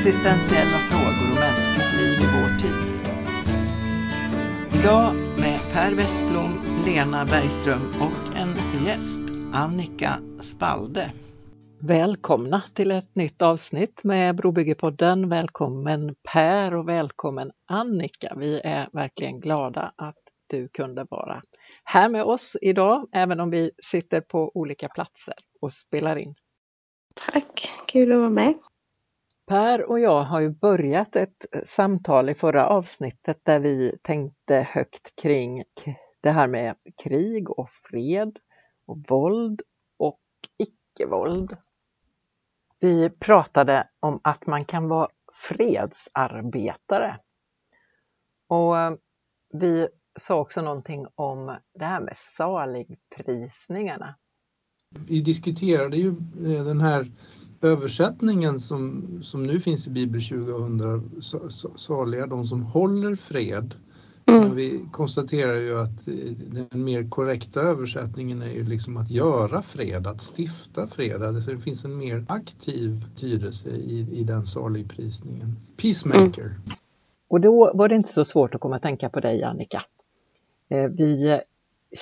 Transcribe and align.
existentiella 0.00 0.78
frågor 0.78 1.32
och 1.32 1.40
mänskligt 1.40 1.92
liv 1.92 2.18
i 2.20 2.26
vår 2.36 2.58
tid. 2.58 2.80
Idag 4.80 5.14
med 5.38 5.60
Per 5.72 5.94
Westblom, 5.94 6.82
Lena 6.86 7.24
Bergström 7.24 7.94
och 8.00 8.36
en 8.36 8.54
gäst, 8.86 9.22
Annika 9.52 10.18
Spalde. 10.40 11.12
Välkomna 11.80 12.62
till 12.74 12.90
ett 12.90 13.14
nytt 13.14 13.42
avsnitt 13.42 14.04
med 14.04 14.36
Brobyggepodden. 14.36 15.28
Välkommen 15.28 16.14
Per 16.32 16.74
och 16.74 16.88
välkommen 16.88 17.50
Annika. 17.66 18.34
Vi 18.36 18.60
är 18.64 18.88
verkligen 18.92 19.40
glada 19.40 19.92
att 19.96 20.22
du 20.46 20.68
kunde 20.68 21.06
vara 21.10 21.42
här 21.84 22.08
med 22.08 22.24
oss 22.24 22.56
idag, 22.60 23.08
även 23.12 23.40
om 23.40 23.50
vi 23.50 23.70
sitter 23.82 24.20
på 24.20 24.52
olika 24.54 24.88
platser 24.88 25.34
och 25.60 25.72
spelar 25.72 26.16
in. 26.16 26.34
Tack, 27.32 27.72
kul 27.86 28.12
att 28.12 28.22
vara 28.22 28.32
med. 28.32 28.54
Per 29.50 29.90
och 29.90 30.00
jag 30.00 30.22
har 30.22 30.40
ju 30.40 30.50
börjat 30.50 31.16
ett 31.16 31.46
eh, 31.52 31.62
samtal 31.64 32.28
i 32.28 32.34
förra 32.34 32.66
avsnittet 32.66 33.40
där 33.42 33.60
vi 33.60 33.98
tänkte 34.02 34.54
högt 34.54 35.16
kring 35.22 35.64
det 36.20 36.30
här 36.30 36.48
med 36.48 36.76
krig 37.02 37.50
och 37.50 37.70
fred 37.70 38.38
och 38.86 38.98
våld 39.08 39.62
och 39.98 40.20
icke-våld. 40.58 41.56
Vi 42.80 43.10
pratade 43.10 43.88
om 44.00 44.20
att 44.24 44.46
man 44.46 44.64
kan 44.64 44.88
vara 44.88 45.08
fredsarbetare. 45.32 47.20
Och 48.48 48.78
eh, 48.78 48.92
vi 49.52 49.88
sa 50.18 50.40
också 50.40 50.62
någonting 50.62 51.06
om 51.14 51.56
det 51.78 51.84
här 51.84 52.00
med 52.00 52.14
saligprisningarna. 52.36 54.14
Vi 54.90 55.20
diskuterade 55.20 55.96
ju 55.96 56.08
eh, 56.08 56.64
den 56.64 56.80
här 56.80 57.10
översättningen 57.62 58.60
som, 58.60 59.04
som 59.22 59.42
nu 59.42 59.60
finns 59.60 59.86
i 59.86 59.90
Bibel 59.90 60.22
2000, 60.22 61.12
saliga 61.76 62.26
de 62.26 62.44
som 62.44 62.62
håller 62.62 63.14
fred. 63.14 63.74
Mm. 64.26 64.40
Men 64.40 64.56
vi 64.56 64.84
konstaterar 64.92 65.56
ju 65.56 65.78
att 65.78 66.04
den 66.70 66.84
mer 66.84 67.08
korrekta 67.08 67.60
översättningen 67.60 68.42
är 68.42 68.50
ju 68.50 68.64
liksom 68.64 68.96
att 68.96 69.10
göra 69.10 69.62
fred, 69.62 70.06
att 70.06 70.22
stifta 70.36 70.86
fred. 70.86 71.22
Alltså 71.22 71.50
det 71.50 71.60
finns 71.60 71.84
en 71.84 71.96
mer 71.96 72.24
aktiv 72.28 73.04
tydelse 73.16 73.68
i, 73.68 74.06
i 74.12 74.24
den 74.24 74.46
saligprisningen. 74.46 75.56
Peacemaker. 75.76 76.44
Mm. 76.44 76.60
Och 77.28 77.40
då 77.40 77.72
var 77.74 77.88
det 77.88 77.94
inte 77.94 78.12
så 78.12 78.24
svårt 78.24 78.54
att 78.54 78.60
komma 78.60 78.76
att 78.76 78.82
tänka 78.82 79.08
på 79.08 79.20
dig 79.20 79.42
Annika. 79.42 79.82
Eh, 80.68 80.90
vi 80.90 81.40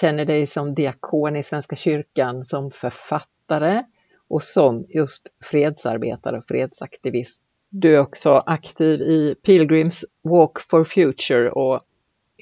känner 0.00 0.24
dig 0.24 0.46
som 0.46 0.74
diakon 0.74 1.36
i 1.36 1.42
Svenska 1.42 1.76
kyrkan, 1.76 2.44
som 2.44 2.70
författare 2.70 3.82
och 4.28 4.42
som 4.42 4.86
just 4.88 5.28
fredsarbetare 5.42 6.38
och 6.38 6.44
fredsaktivist. 6.46 7.42
Du 7.70 7.94
är 7.94 8.00
också 8.00 8.42
aktiv 8.46 9.00
i 9.00 9.34
Pilgrims 9.42 10.04
Walk 10.22 10.60
for 10.60 10.84
Future 10.84 11.50
och 11.50 11.80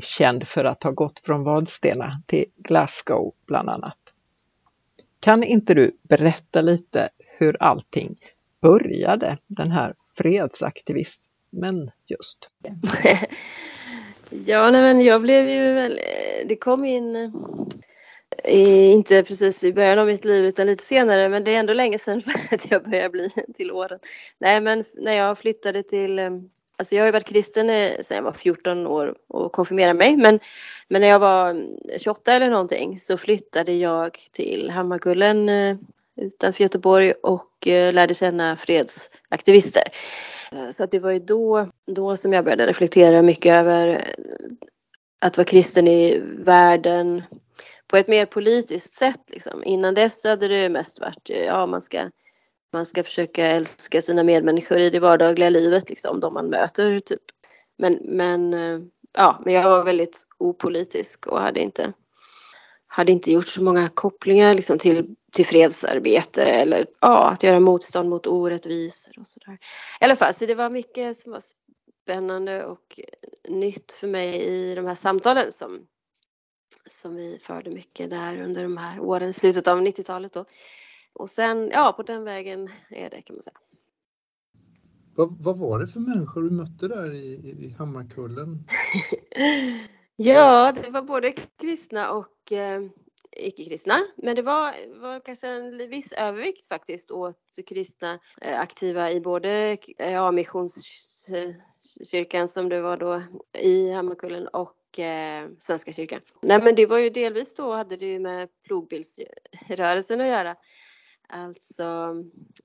känd 0.02 0.48
för 0.48 0.64
att 0.64 0.82
ha 0.82 0.90
gått 0.90 1.18
från 1.18 1.44
Vadstena 1.44 2.22
till 2.26 2.44
Glasgow 2.56 3.34
bland 3.46 3.68
annat. 3.68 3.98
Kan 5.20 5.42
inte 5.42 5.74
du 5.74 5.96
berätta 6.02 6.60
lite 6.60 7.08
hur 7.38 7.62
allting 7.62 8.16
började, 8.60 9.38
den 9.46 9.70
här 9.70 9.94
fredsaktivismen 10.16 11.90
just? 12.06 12.50
Ja, 14.30 14.70
nej, 14.70 14.82
men 14.82 15.00
jag 15.00 15.22
blev 15.22 15.48
ju 15.48 15.72
väl, 15.72 15.92
eh, 15.92 16.46
det 16.48 16.56
kom 16.56 16.84
in 16.84 17.32
inte 18.44 19.22
precis 19.22 19.64
i 19.64 19.72
början 19.72 19.98
av 19.98 20.06
mitt 20.06 20.24
liv 20.24 20.44
utan 20.44 20.66
lite 20.66 20.84
senare 20.84 21.28
men 21.28 21.44
det 21.44 21.54
är 21.54 21.58
ändå 21.58 21.72
länge 21.72 21.98
sedan 21.98 22.22
för 22.48 22.54
att 22.54 22.70
jag 22.70 22.84
börjar 22.84 23.08
bli 23.08 23.30
till 23.54 23.72
åren. 23.72 23.98
Nej 24.38 24.60
men 24.60 24.84
när 24.94 25.12
jag 25.12 25.38
flyttade 25.38 25.82
till, 25.82 26.18
eh, 26.18 26.30
alltså 26.76 26.94
jag 26.94 27.02
har 27.02 27.06
ju 27.06 27.12
varit 27.12 27.28
kristen 27.28 27.66
sedan 28.04 28.16
jag 28.16 28.22
var 28.22 28.32
14 28.32 28.86
år 28.86 29.14
och 29.28 29.52
konfirmerade 29.52 29.94
mig 29.94 30.16
men, 30.16 30.40
men 30.88 31.00
när 31.00 31.08
jag 31.08 31.18
var 31.18 31.50
mm, 31.50 31.78
28 31.98 32.32
eller 32.32 32.50
någonting 32.50 32.98
så 32.98 33.16
flyttade 33.16 33.72
jag 33.72 34.18
till 34.32 34.70
Hammarkullen 34.70 35.48
eh, 35.48 35.76
utanför 36.20 36.62
Göteborg 36.62 37.12
och 37.12 37.66
eh, 37.66 37.92
lärde 37.92 38.14
känna 38.14 38.56
fredsaktivister. 38.56 39.82
Så 40.72 40.84
att 40.84 40.90
det 40.90 40.98
var 40.98 41.10
ju 41.10 41.18
då, 41.18 41.68
då 41.86 42.16
som 42.16 42.32
jag 42.32 42.44
började 42.44 42.64
reflektera 42.64 43.22
mycket 43.22 43.52
över 43.52 44.04
att 45.18 45.36
vara 45.36 45.44
kristen 45.44 45.88
i 45.88 46.22
världen 46.38 47.22
på 47.86 47.96
ett 47.96 48.08
mer 48.08 48.26
politiskt 48.26 48.94
sätt. 48.94 49.20
Liksom. 49.30 49.64
Innan 49.64 49.94
dess 49.94 50.24
hade 50.24 50.48
det 50.48 50.68
mest 50.68 51.00
varit, 51.00 51.30
eh, 51.30 51.44
ja 51.44 51.66
man 51.66 51.80
ska, 51.80 52.10
man 52.72 52.86
ska 52.86 53.02
försöka 53.02 53.46
älska 53.46 54.02
sina 54.02 54.22
medmänniskor 54.22 54.78
i 54.78 54.90
det 54.90 55.00
vardagliga 55.00 55.50
livet, 55.50 55.88
liksom, 55.88 56.20
de 56.20 56.34
man 56.34 56.50
möter. 56.50 57.00
Typ. 57.00 57.22
Men, 57.78 57.98
men, 58.02 58.54
eh, 58.54 58.80
ja, 59.12 59.42
men 59.44 59.54
jag 59.54 59.70
var 59.70 59.84
väldigt 59.84 60.26
opolitisk 60.38 61.26
och 61.26 61.40
hade 61.40 61.60
inte, 61.60 61.92
hade 62.86 63.12
inte 63.12 63.32
gjort 63.32 63.48
så 63.48 63.62
många 63.62 63.88
kopplingar 63.88 64.54
liksom, 64.54 64.78
till 64.78 65.16
till 65.36 65.46
fredsarbete 65.46 66.44
eller 66.44 66.86
ja, 67.00 67.30
att 67.30 67.42
göra 67.42 67.60
motstånd 67.60 68.08
mot 68.08 68.26
orättvisor 68.26 69.18
och 69.18 69.26
sådär. 69.26 69.58
I 70.00 70.04
alla 70.04 70.16
fall, 70.16 70.34
så 70.34 70.46
det 70.46 70.54
var 70.54 70.70
mycket 70.70 71.16
som 71.16 71.32
var 71.32 71.42
spännande 72.02 72.64
och 72.64 73.00
nytt 73.48 73.92
för 73.92 74.08
mig 74.08 74.40
i 74.40 74.74
de 74.74 74.86
här 74.86 74.94
samtalen 74.94 75.52
som, 75.52 75.86
som 76.86 77.16
vi 77.16 77.38
förde 77.42 77.70
mycket 77.70 78.10
där 78.10 78.42
under 78.42 78.62
de 78.62 78.76
här 78.76 79.00
åren, 79.00 79.32
slutet 79.32 79.68
av 79.68 79.80
90-talet 79.80 80.32
då. 80.32 80.44
Och 81.12 81.30
sen, 81.30 81.70
ja, 81.72 81.94
på 81.96 82.02
den 82.02 82.24
vägen 82.24 82.68
är 82.90 83.10
det 83.10 83.22
kan 83.22 83.36
man 83.36 83.42
säga. 83.42 83.58
Vad, 85.14 85.42
vad 85.42 85.58
var 85.58 85.78
det 85.78 85.86
för 85.86 86.00
människor 86.00 86.42
du 86.42 86.50
mötte 86.50 86.88
där 86.88 87.14
i, 87.14 87.34
i 87.58 87.74
Hammarkullen? 87.78 88.64
ja, 90.16 90.72
det 90.72 90.90
var 90.90 91.02
både 91.02 91.32
kristna 91.32 92.10
och 92.10 92.52
eh, 92.52 92.80
icke-kristna. 93.36 93.94
Men 94.16 94.36
det 94.36 94.42
var, 94.42 94.74
var 95.00 95.20
kanske 95.20 95.48
en 95.48 95.90
viss 95.90 96.12
övervikt 96.12 96.68
faktiskt 96.68 97.10
åt 97.10 97.58
kristna 97.66 98.18
eh, 98.40 98.60
aktiva 98.60 99.10
i 99.10 99.20
både 99.20 99.78
ja, 99.98 100.30
missionskyrkan 100.30 102.48
som 102.48 102.68
det 102.68 102.80
var 102.80 102.96
då 102.96 103.22
i 103.58 103.92
Hammarkullen 103.92 104.48
och 104.48 104.75
eh, 104.98 105.48
Svenska 105.58 105.92
kyrkan. 105.92 106.20
Nej 106.42 106.62
men 106.62 106.74
det 106.74 106.86
var 106.86 106.98
ju 106.98 107.10
delvis 107.10 107.54
då 107.54 107.72
hade 107.72 107.96
det 107.96 108.06
ju 108.06 108.18
med 108.18 108.48
plogbilsrörelsen 108.64 110.20
att 110.20 110.26
göra. 110.26 110.56
Alltså 111.28 112.14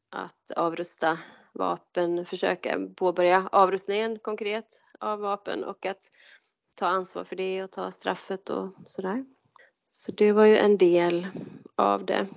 att 0.09 0.51
avrusta 0.55 1.17
vapen, 1.53 2.25
försöka 2.25 2.79
påbörja 2.95 3.49
avrustningen 3.51 4.19
konkret 4.19 4.79
av 4.99 5.19
vapen 5.19 5.63
och 5.63 5.85
att 5.85 6.09
ta 6.75 6.87
ansvar 6.87 7.23
för 7.23 7.35
det 7.35 7.63
och 7.63 7.71
ta 7.71 7.91
straffet 7.91 8.49
och 8.49 8.73
sådär. 8.85 9.25
Så 9.89 10.11
det 10.11 10.31
var 10.31 10.45
ju 10.45 10.57
en 10.57 10.77
del 10.77 11.27
av 11.75 12.05
det. 12.05 12.27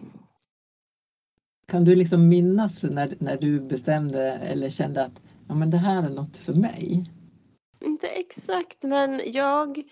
Kan 1.69 1.85
du 1.85 1.95
liksom 1.95 2.29
minnas 2.29 2.83
när, 2.83 3.17
när 3.21 3.37
du 3.37 3.61
bestämde 3.61 4.33
eller 4.33 4.71
kände 4.71 5.05
att 5.05 5.23
ja, 5.49 5.55
men 5.55 5.71
det 5.71 5.77
här 5.77 6.03
är 6.03 6.11
något 6.11 6.37
för 6.37 6.53
mig? 6.53 7.11
Inte 7.85 8.09
exakt, 8.09 8.83
men 8.83 9.21
jag 9.25 9.85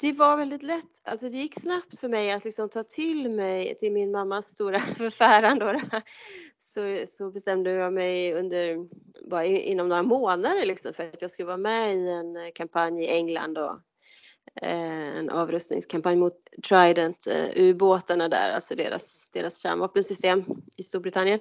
det 0.00 0.12
var 0.12 0.36
väldigt 0.36 0.62
lätt, 0.62 1.00
alltså 1.02 1.28
det 1.28 1.38
gick 1.38 1.60
snabbt 1.60 1.98
för 1.98 2.08
mig 2.08 2.32
att 2.32 2.44
liksom 2.44 2.68
ta 2.68 2.82
till 2.82 3.30
mig, 3.30 3.78
till 3.78 3.92
min 3.92 4.10
mammas 4.10 4.46
stora 4.46 4.80
förfäran 4.96 5.58
då, 5.58 5.80
så, 6.58 7.04
så 7.06 7.30
bestämde 7.30 7.70
jag 7.70 7.92
mig 7.92 8.34
under, 8.34 8.88
bara 9.30 9.44
inom 9.44 9.88
några 9.88 10.02
månader 10.02 10.66
liksom 10.66 10.94
för 10.94 11.08
att 11.08 11.22
jag 11.22 11.30
skulle 11.30 11.46
vara 11.46 11.56
med 11.56 11.96
i 11.96 12.08
en 12.08 12.36
eh, 12.36 12.50
kampanj 12.54 13.04
i 13.04 13.08
England 13.08 13.58
och 13.58 13.74
eh, 14.62 15.18
en 15.18 15.30
avrustningskampanj 15.30 16.16
mot 16.16 16.48
Trident-ubåtarna 16.68 18.24
eh, 18.24 18.30
där, 18.30 18.52
alltså 18.52 18.74
deras, 18.74 19.30
deras 19.32 19.58
kärnvapensystem 19.58 20.44
i 20.76 20.82
Storbritannien. 20.82 21.40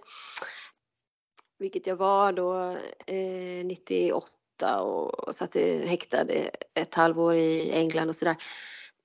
Vilket 1.59 1.87
jag 1.87 1.95
var 1.95 2.31
då 2.31 2.75
eh, 3.05 3.65
98 3.65 4.38
och, 4.61 5.27
och 5.27 5.35
satt 5.35 5.55
häktad 5.85 6.25
ett 6.73 6.95
halvår 6.95 7.35
i 7.35 7.71
England 7.71 8.09
och 8.09 8.15
sådär. 8.15 8.35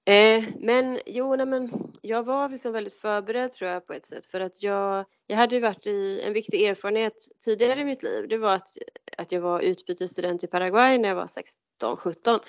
Eh, 0.06 0.44
men 0.60 1.00
jo, 1.06 1.36
nej, 1.36 1.46
men 1.46 1.92
jag 2.02 2.22
var 2.22 2.48
liksom 2.48 2.72
väldigt 2.72 2.94
förberedd 2.94 3.52
tror 3.52 3.70
jag 3.70 3.86
på 3.86 3.92
ett 3.92 4.06
sätt 4.06 4.26
för 4.26 4.40
att 4.40 4.62
jag, 4.62 5.04
jag 5.26 5.36
hade 5.36 5.54
ju 5.54 5.60
varit 5.60 5.86
i 5.86 6.20
en 6.22 6.32
viktig 6.32 6.62
erfarenhet 6.62 7.28
tidigare 7.44 7.80
i 7.80 7.84
mitt 7.84 8.02
liv. 8.02 8.28
Det 8.28 8.38
var 8.38 8.54
att, 8.54 8.78
att 9.18 9.32
jag 9.32 9.40
var 9.40 9.60
utbytesstudent 9.60 10.44
i 10.44 10.46
Paraguay 10.46 10.98
när 10.98 11.08
jag 11.08 11.16
var 11.16 11.26
16, 11.26 11.96
17 11.96 12.40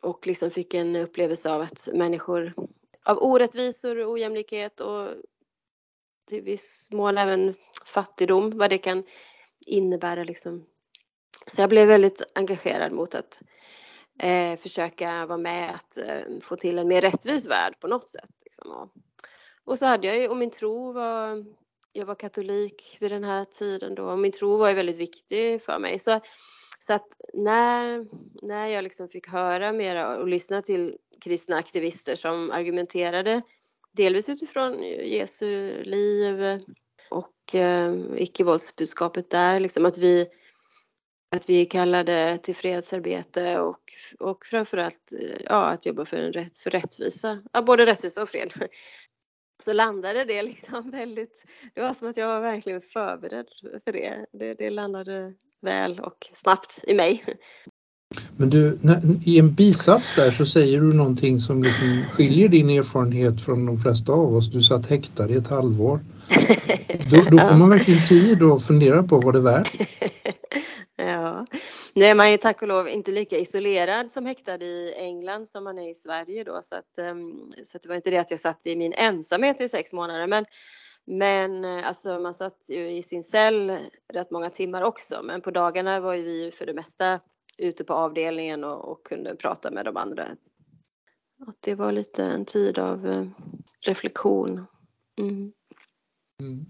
och 0.00 0.26
liksom 0.26 0.50
fick 0.50 0.74
en 0.74 0.96
upplevelse 0.96 1.50
av 1.52 1.60
att 1.60 1.88
människor 1.92 2.52
av 3.04 3.18
orättvisor, 3.18 4.12
ojämlikhet 4.12 4.80
och 4.80 5.08
till 6.28 6.42
viss 6.42 6.88
mån 6.92 7.18
även 7.18 7.54
fattigdom, 7.86 8.58
vad 8.58 8.70
det 8.70 8.78
kan 8.78 9.04
innebära 9.66 10.24
liksom. 10.24 10.66
Så 11.46 11.60
jag 11.60 11.70
blev 11.70 11.88
väldigt 11.88 12.22
engagerad 12.34 12.92
mot 12.92 13.14
att 13.14 13.40
eh, 14.18 14.56
försöka 14.56 15.26
vara 15.26 15.38
med 15.38 15.74
att 15.74 15.98
eh, 15.98 16.38
få 16.40 16.56
till 16.56 16.78
en 16.78 16.88
mer 16.88 17.00
rättvis 17.00 17.46
värld 17.46 17.80
på 17.80 17.86
något 17.88 18.10
sätt. 18.10 18.30
Liksom. 18.44 18.70
Och, 18.70 18.88
och, 19.64 19.78
så 19.78 19.86
hade 19.86 20.06
jag 20.06 20.18
ju, 20.18 20.28
och 20.28 20.36
min 20.36 20.50
tro 20.50 20.92
var 20.92 21.44
jag 21.92 22.06
var 22.06 22.14
katolik 22.14 22.96
vid 23.00 23.10
den 23.10 23.24
här 23.24 23.44
tiden 23.44 23.94
då 23.94 24.04
och 24.04 24.18
min 24.18 24.32
tro 24.32 24.56
var 24.56 24.68
ju 24.68 24.74
väldigt 24.74 24.96
viktig 24.96 25.62
för 25.62 25.78
mig. 25.78 25.98
Så, 25.98 26.20
så 26.78 26.92
att 26.92 27.06
när, 27.34 28.06
när 28.46 28.66
jag 28.66 28.84
liksom 28.84 29.08
fick 29.08 29.28
höra 29.28 29.72
mera 29.72 30.18
och 30.18 30.28
lyssna 30.28 30.62
till 30.62 30.96
kristna 31.20 31.56
aktivister 31.56 32.16
som 32.16 32.50
argumenterade 32.50 33.42
delvis 33.92 34.28
utifrån 34.28 34.82
Jesu 35.04 35.82
liv 35.82 36.60
och 37.10 37.54
eh, 37.54 37.94
icke-våldsbudskapet 38.16 39.30
där, 39.30 39.60
liksom 39.60 39.86
att 39.86 39.98
vi 39.98 40.28
att 41.36 41.48
vi 41.48 41.60
är 41.60 41.64
kallade 41.64 42.38
till 42.42 42.56
fredsarbete 42.56 43.58
och, 43.58 43.80
och 44.18 44.44
framförallt 44.44 45.12
ja, 45.44 45.66
att 45.66 45.86
jobba 45.86 46.04
för, 46.04 46.16
en 46.16 46.32
rätt, 46.32 46.58
för 46.58 46.70
rättvisa, 46.70 47.40
ja, 47.52 47.62
både 47.62 47.86
rättvisa 47.86 48.22
och 48.22 48.28
fred. 48.28 48.52
Så 49.64 49.72
landade 49.72 50.24
det 50.24 50.42
liksom 50.42 50.90
väldigt, 50.92 51.44
det 51.74 51.80
var 51.80 51.94
som 51.94 52.10
att 52.10 52.16
jag 52.16 52.26
var 52.26 52.40
verkligen 52.40 52.80
förberedd 52.80 53.46
för 53.84 53.92
det. 53.92 54.26
Det, 54.32 54.54
det 54.54 54.70
landade 54.70 55.34
väl 55.62 56.00
och 56.00 56.28
snabbt 56.32 56.84
i 56.86 56.94
mig. 56.94 57.24
Men 58.36 58.50
du, 58.50 58.78
i 59.24 59.38
en 59.38 59.54
bisats 59.54 60.16
där 60.16 60.30
så 60.30 60.46
säger 60.46 60.80
du 60.80 60.92
någonting 60.92 61.40
som 61.40 61.62
liksom 61.62 62.04
skiljer 62.12 62.48
din 62.48 62.70
erfarenhet 62.70 63.44
från 63.44 63.66
de 63.66 63.78
flesta 63.78 64.12
av 64.12 64.36
oss. 64.36 64.50
Du 64.52 64.62
satt 64.62 64.86
häktad 64.86 65.30
i 65.30 65.36
ett 65.36 65.48
halvår. 65.48 66.00
Då, 67.10 67.16
då 67.16 67.38
får 67.38 67.56
man 67.56 67.70
verkligen 67.70 68.08
tid 68.08 68.42
att 68.42 68.66
fundera 68.66 69.02
på 69.02 69.20
vad 69.20 69.34
det 69.34 69.38
är 69.38 69.42
värt. 69.42 69.76
Ja, 71.06 71.46
nu 71.94 72.04
är 72.04 72.14
man 72.14 72.30
ju 72.30 72.36
tack 72.36 72.62
och 72.62 72.68
lov 72.68 72.88
inte 72.88 73.10
lika 73.10 73.38
isolerad 73.38 74.12
som 74.12 74.26
häktad 74.26 74.62
i 74.62 74.94
England 74.96 75.48
som 75.48 75.64
man 75.64 75.78
är 75.78 75.90
i 75.90 75.94
Sverige 75.94 76.44
då 76.44 76.62
så 76.62 76.76
att, 76.76 76.98
ehm, 76.98 77.50
så 77.64 77.76
att 77.76 77.82
det 77.82 77.88
var 77.88 77.96
inte 77.96 78.10
det 78.10 78.18
att 78.18 78.30
jag 78.30 78.40
satt 78.40 78.60
i 78.64 78.76
min 78.76 78.92
ensamhet 78.92 79.60
i 79.60 79.68
sex 79.68 79.92
månader 79.92 80.26
men 80.26 80.44
men 81.04 81.64
eh, 81.64 81.88
alltså 81.88 82.18
man 82.18 82.34
satt 82.34 82.58
ju 82.68 82.90
i 82.90 83.02
sin 83.02 83.22
cell 83.22 83.78
rätt 84.12 84.30
många 84.30 84.50
timmar 84.50 84.82
också 84.82 85.20
men 85.22 85.40
på 85.40 85.50
dagarna 85.50 86.00
var 86.00 86.14
ju 86.14 86.22
vi 86.22 86.50
för 86.50 86.66
det 86.66 86.74
mesta 86.74 87.20
ute 87.58 87.84
på 87.84 87.94
avdelningen 87.94 88.64
och, 88.64 88.92
och 88.92 89.06
kunde 89.06 89.36
prata 89.36 89.70
med 89.70 89.84
de 89.84 89.96
andra. 89.96 90.28
Och 91.46 91.54
det 91.60 91.74
var 91.74 91.92
lite 91.92 92.24
en 92.24 92.44
tid 92.44 92.78
av 92.78 93.06
eh, 93.06 93.26
reflektion. 93.80 94.66
Mm. 95.18 95.52
Mm. 96.40 96.66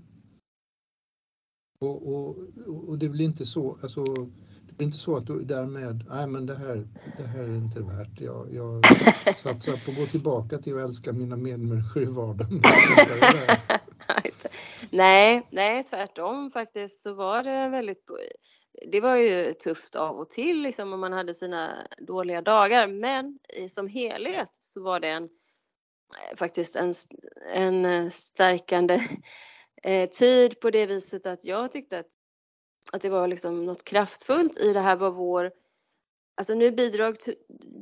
Och, 1.82 2.14
och, 2.14 2.37
och 2.88 2.99
det 2.99 3.08
blir 3.08 3.25
inte 3.25 3.46
så, 3.46 3.79
alltså, 3.82 4.05
det 4.67 4.73
blir 4.76 4.87
inte 4.87 4.99
så 4.99 5.17
att 5.17 5.26
du 5.26 5.44
därmed, 5.44 6.05
nej 6.08 6.26
men 6.26 6.46
det 6.46 6.55
här, 6.55 6.87
det 7.19 7.23
här 7.23 7.43
är 7.43 7.56
inte 7.56 7.81
värt. 7.81 8.20
Jag, 8.20 8.55
jag 8.55 8.87
satsar 9.43 9.84
på 9.84 9.90
att 9.90 9.96
gå 9.96 10.06
tillbaka 10.06 10.58
till 10.58 10.79
att 10.79 10.88
älska 10.88 11.12
mina 11.12 11.37
medmänniskor 11.37 12.02
i 12.02 12.06
vardagen. 12.06 12.61
nej, 14.90 15.46
nej 15.50 15.84
tvärtom 15.84 16.50
faktiskt 16.50 17.02
så 17.02 17.14
var 17.14 17.43
det 17.43 17.69
väldigt 17.69 18.05
det 18.93 19.00
var 19.00 19.17
ju 19.17 19.52
tufft 19.52 19.96
av 19.96 20.17
och 20.17 20.31
till 20.31 20.62
liksom 20.62 20.93
om 20.93 21.00
man 21.00 21.12
hade 21.12 21.34
sina 21.34 21.87
dåliga 22.06 22.43
dagar 22.43 22.88
men 22.88 23.38
som 23.69 23.88
helhet 23.88 24.50
så 24.52 24.82
var 24.82 25.00
det 25.00 25.08
en 25.08 25.29
faktiskt 26.37 26.76
en, 26.76 26.94
en 27.55 28.11
stärkande 28.11 29.00
eh, 29.82 30.11
tid 30.11 30.61
på 30.61 30.70
det 30.70 30.87
viset 30.87 31.26
att 31.26 31.44
jag 31.44 31.70
tyckte 31.73 31.99
att, 31.99 32.06
att 32.93 33.02
det 33.02 33.11
var 33.11 33.29
liksom 33.29 33.67
något 33.67 33.84
kraftfullt 33.84 34.58
i 34.58 34.73
det 34.73 34.81
här 34.81 34.96
var 34.96 35.11
vår 35.11 35.52
Alltså 36.34 36.55
nu 36.55 36.70
bidrog, 36.70 37.17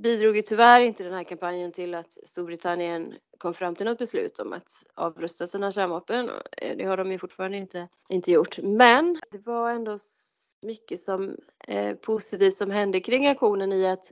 bidrog 0.03 0.37
ju 0.37 0.43
tyvärr 0.43 0.81
inte 0.81 1.05
den 1.05 1.13
här 1.13 1.25
kampanjen 1.25 1.73
till 1.73 1.95
att 1.95 2.19
Storbritannien 2.25 3.15
kom 3.39 3.55
fram 3.55 3.75
till 3.75 3.87
något 3.87 3.99
beslut 3.99 4.39
om 4.39 4.53
att 4.53 4.73
avrusta 4.95 5.47
sina 5.47 5.71
kärnvapen. 5.71 6.31
Eh, 6.57 6.77
det 6.77 6.85
har 6.85 6.97
de 6.97 7.13
ju 7.13 7.19
fortfarande 7.19 7.57
inte, 7.57 7.89
inte 8.09 8.33
gjort. 8.33 8.59
Men 8.59 9.21
det 9.31 9.47
var 9.47 9.71
ändå 9.71 9.99
mycket 10.67 11.01
som 11.01 11.37
eh, 11.69 11.97
positivt 11.97 12.55
som 12.55 12.71
hände 12.71 13.01
kring 13.01 13.27
aktionen 13.27 13.73
i 13.73 13.87
att 13.87 14.11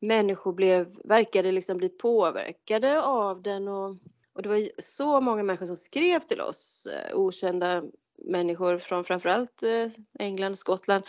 människor 0.00 0.52
blev, 0.52 0.96
verkade 1.04 1.52
liksom 1.52 1.78
bli 1.78 1.88
påverkade 1.88 3.02
av 3.02 3.42
den 3.42 3.68
och 3.68 3.96
och 4.38 4.42
det 4.42 4.48
var 4.48 4.68
så 4.78 5.20
många 5.20 5.42
människor 5.42 5.66
som 5.66 5.76
skrev 5.76 6.20
till 6.20 6.40
oss, 6.40 6.86
eh, 6.86 7.16
okända 7.16 7.82
människor 8.24 8.78
från 8.78 9.04
framförallt 9.04 9.62
eh, 9.62 9.88
England 10.18 10.52
och 10.52 10.58
Skottland, 10.58 11.04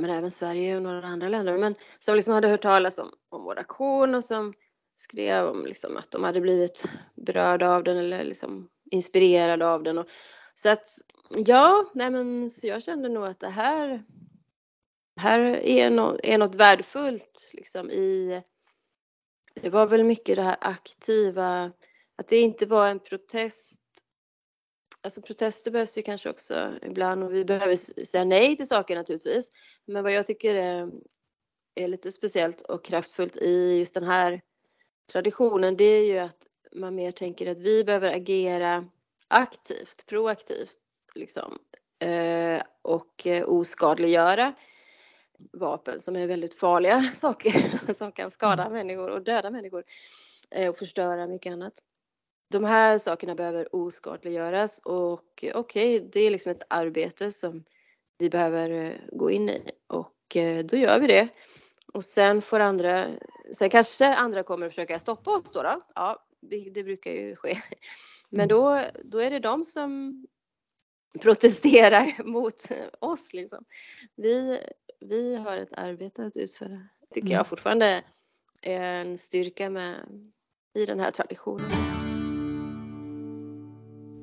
men 0.00 0.10
även 0.10 0.30
Sverige 0.30 0.76
och 0.76 0.82
några 0.82 1.06
andra 1.06 1.28
länder, 1.28 1.58
men 1.58 1.74
som 1.98 2.14
liksom 2.14 2.34
hade 2.34 2.48
hört 2.48 2.62
talas 2.62 2.98
om, 2.98 3.10
om 3.28 3.44
vår 3.44 3.58
aktion 3.58 4.14
och 4.14 4.24
som 4.24 4.52
skrev 4.96 5.46
om 5.46 5.64
liksom 5.64 5.96
att 5.96 6.10
de 6.10 6.24
hade 6.24 6.40
blivit 6.40 6.84
berörda 7.14 7.68
av 7.68 7.84
den 7.84 7.96
eller 7.96 8.24
liksom 8.24 8.68
inspirerade 8.90 9.66
av 9.66 9.82
den. 9.82 9.98
Och, 9.98 10.06
så 10.54 10.68
att 10.68 10.98
ja, 11.36 11.90
nej 11.94 12.10
men 12.10 12.50
så 12.50 12.66
jag 12.66 12.82
kände 12.82 13.08
nog 13.08 13.24
att 13.24 13.40
det 13.40 13.48
här, 13.48 14.04
här 15.20 15.40
är, 15.56 15.90
no, 15.90 16.18
är 16.22 16.38
något 16.38 16.54
värdefullt 16.54 17.50
liksom 17.52 17.90
i, 17.90 18.42
det 19.54 19.70
var 19.70 19.86
väl 19.86 20.04
mycket 20.04 20.36
det 20.36 20.42
här 20.42 20.58
aktiva 20.60 21.72
att 22.16 22.28
det 22.28 22.40
inte 22.40 22.66
var 22.66 22.88
en 22.88 23.00
protest. 23.00 23.78
Alltså 25.00 25.22
protester 25.22 25.70
behövs 25.70 25.98
ju 25.98 26.02
kanske 26.02 26.30
också 26.30 26.72
ibland 26.82 27.24
och 27.24 27.34
vi 27.34 27.44
behöver 27.44 27.76
säga 28.04 28.24
nej 28.24 28.56
till 28.56 28.66
saker 28.66 28.96
naturligtvis. 28.96 29.50
Men 29.84 30.02
vad 30.02 30.12
jag 30.12 30.26
tycker 30.26 30.54
är, 30.54 30.90
är 31.74 31.88
lite 31.88 32.12
speciellt 32.12 32.62
och 32.62 32.84
kraftfullt 32.84 33.36
i 33.36 33.78
just 33.78 33.94
den 33.94 34.04
här 34.04 34.42
traditionen 35.12 35.76
det 35.76 35.84
är 35.84 36.04
ju 36.04 36.18
att 36.18 36.46
man 36.72 36.94
mer 36.94 37.12
tänker 37.12 37.50
att 37.50 37.58
vi 37.58 37.84
behöver 37.84 38.14
agera 38.14 38.88
aktivt, 39.28 40.06
proaktivt 40.06 40.78
liksom 41.14 41.58
eh, 41.98 42.62
och 42.82 43.26
eh, 43.26 43.48
oskadliggöra 43.48 44.54
vapen 45.52 46.00
som 46.00 46.16
är 46.16 46.26
väldigt 46.26 46.54
farliga 46.54 47.02
saker 47.16 47.92
som 47.94 48.12
kan 48.12 48.30
skada 48.30 48.68
människor 48.68 49.10
och 49.10 49.22
döda 49.22 49.50
människor 49.50 49.84
eh, 50.50 50.68
och 50.68 50.76
förstöra 50.76 51.26
mycket 51.26 51.52
annat 51.52 51.74
de 52.52 52.64
här 52.64 52.98
sakerna 52.98 53.34
behöver 53.34 53.76
oskadliggöras 53.76 54.78
och 54.78 55.22
okej, 55.22 55.54
okay, 55.54 55.98
det 55.98 56.20
är 56.20 56.30
liksom 56.30 56.52
ett 56.52 56.66
arbete 56.68 57.30
som 57.32 57.64
vi 58.18 58.30
behöver 58.30 58.70
eh, 58.70 58.92
gå 59.12 59.30
in 59.30 59.48
i 59.48 59.70
och 59.86 60.36
eh, 60.36 60.64
då 60.64 60.76
gör 60.76 61.00
vi 61.00 61.06
det. 61.06 61.28
Och 61.92 62.04
sen 62.04 62.42
får 62.42 62.60
andra, 62.60 63.10
sen 63.52 63.70
kanske 63.70 64.14
andra 64.14 64.42
kommer 64.42 64.66
att 64.66 64.72
försöka 64.72 64.98
stoppa 64.98 65.30
oss 65.30 65.52
då. 65.52 65.62
då. 65.62 65.80
Ja, 65.94 66.24
det 66.74 66.82
brukar 66.84 67.10
ju 67.10 67.36
ske. 67.36 67.62
Men 68.30 68.48
då, 68.48 68.84
då 69.04 69.18
är 69.18 69.30
det 69.30 69.38
de 69.38 69.64
som 69.64 70.22
protesterar 71.20 72.22
mot 72.24 72.68
oss 72.98 73.32
liksom. 73.32 73.64
Vi, 74.16 74.60
vi 75.00 75.36
har 75.36 75.56
ett 75.56 75.72
arbete 75.72 76.24
att 76.24 76.36
utföra. 76.36 76.88
tycker 77.14 77.28
jag 77.28 77.34
mm. 77.34 77.44
fortfarande 77.44 78.04
är 78.62 78.80
en 78.80 79.18
styrka 79.18 79.70
med 79.70 80.06
i 80.74 80.86
den 80.86 81.00
här 81.00 81.10
traditionen. 81.10 81.91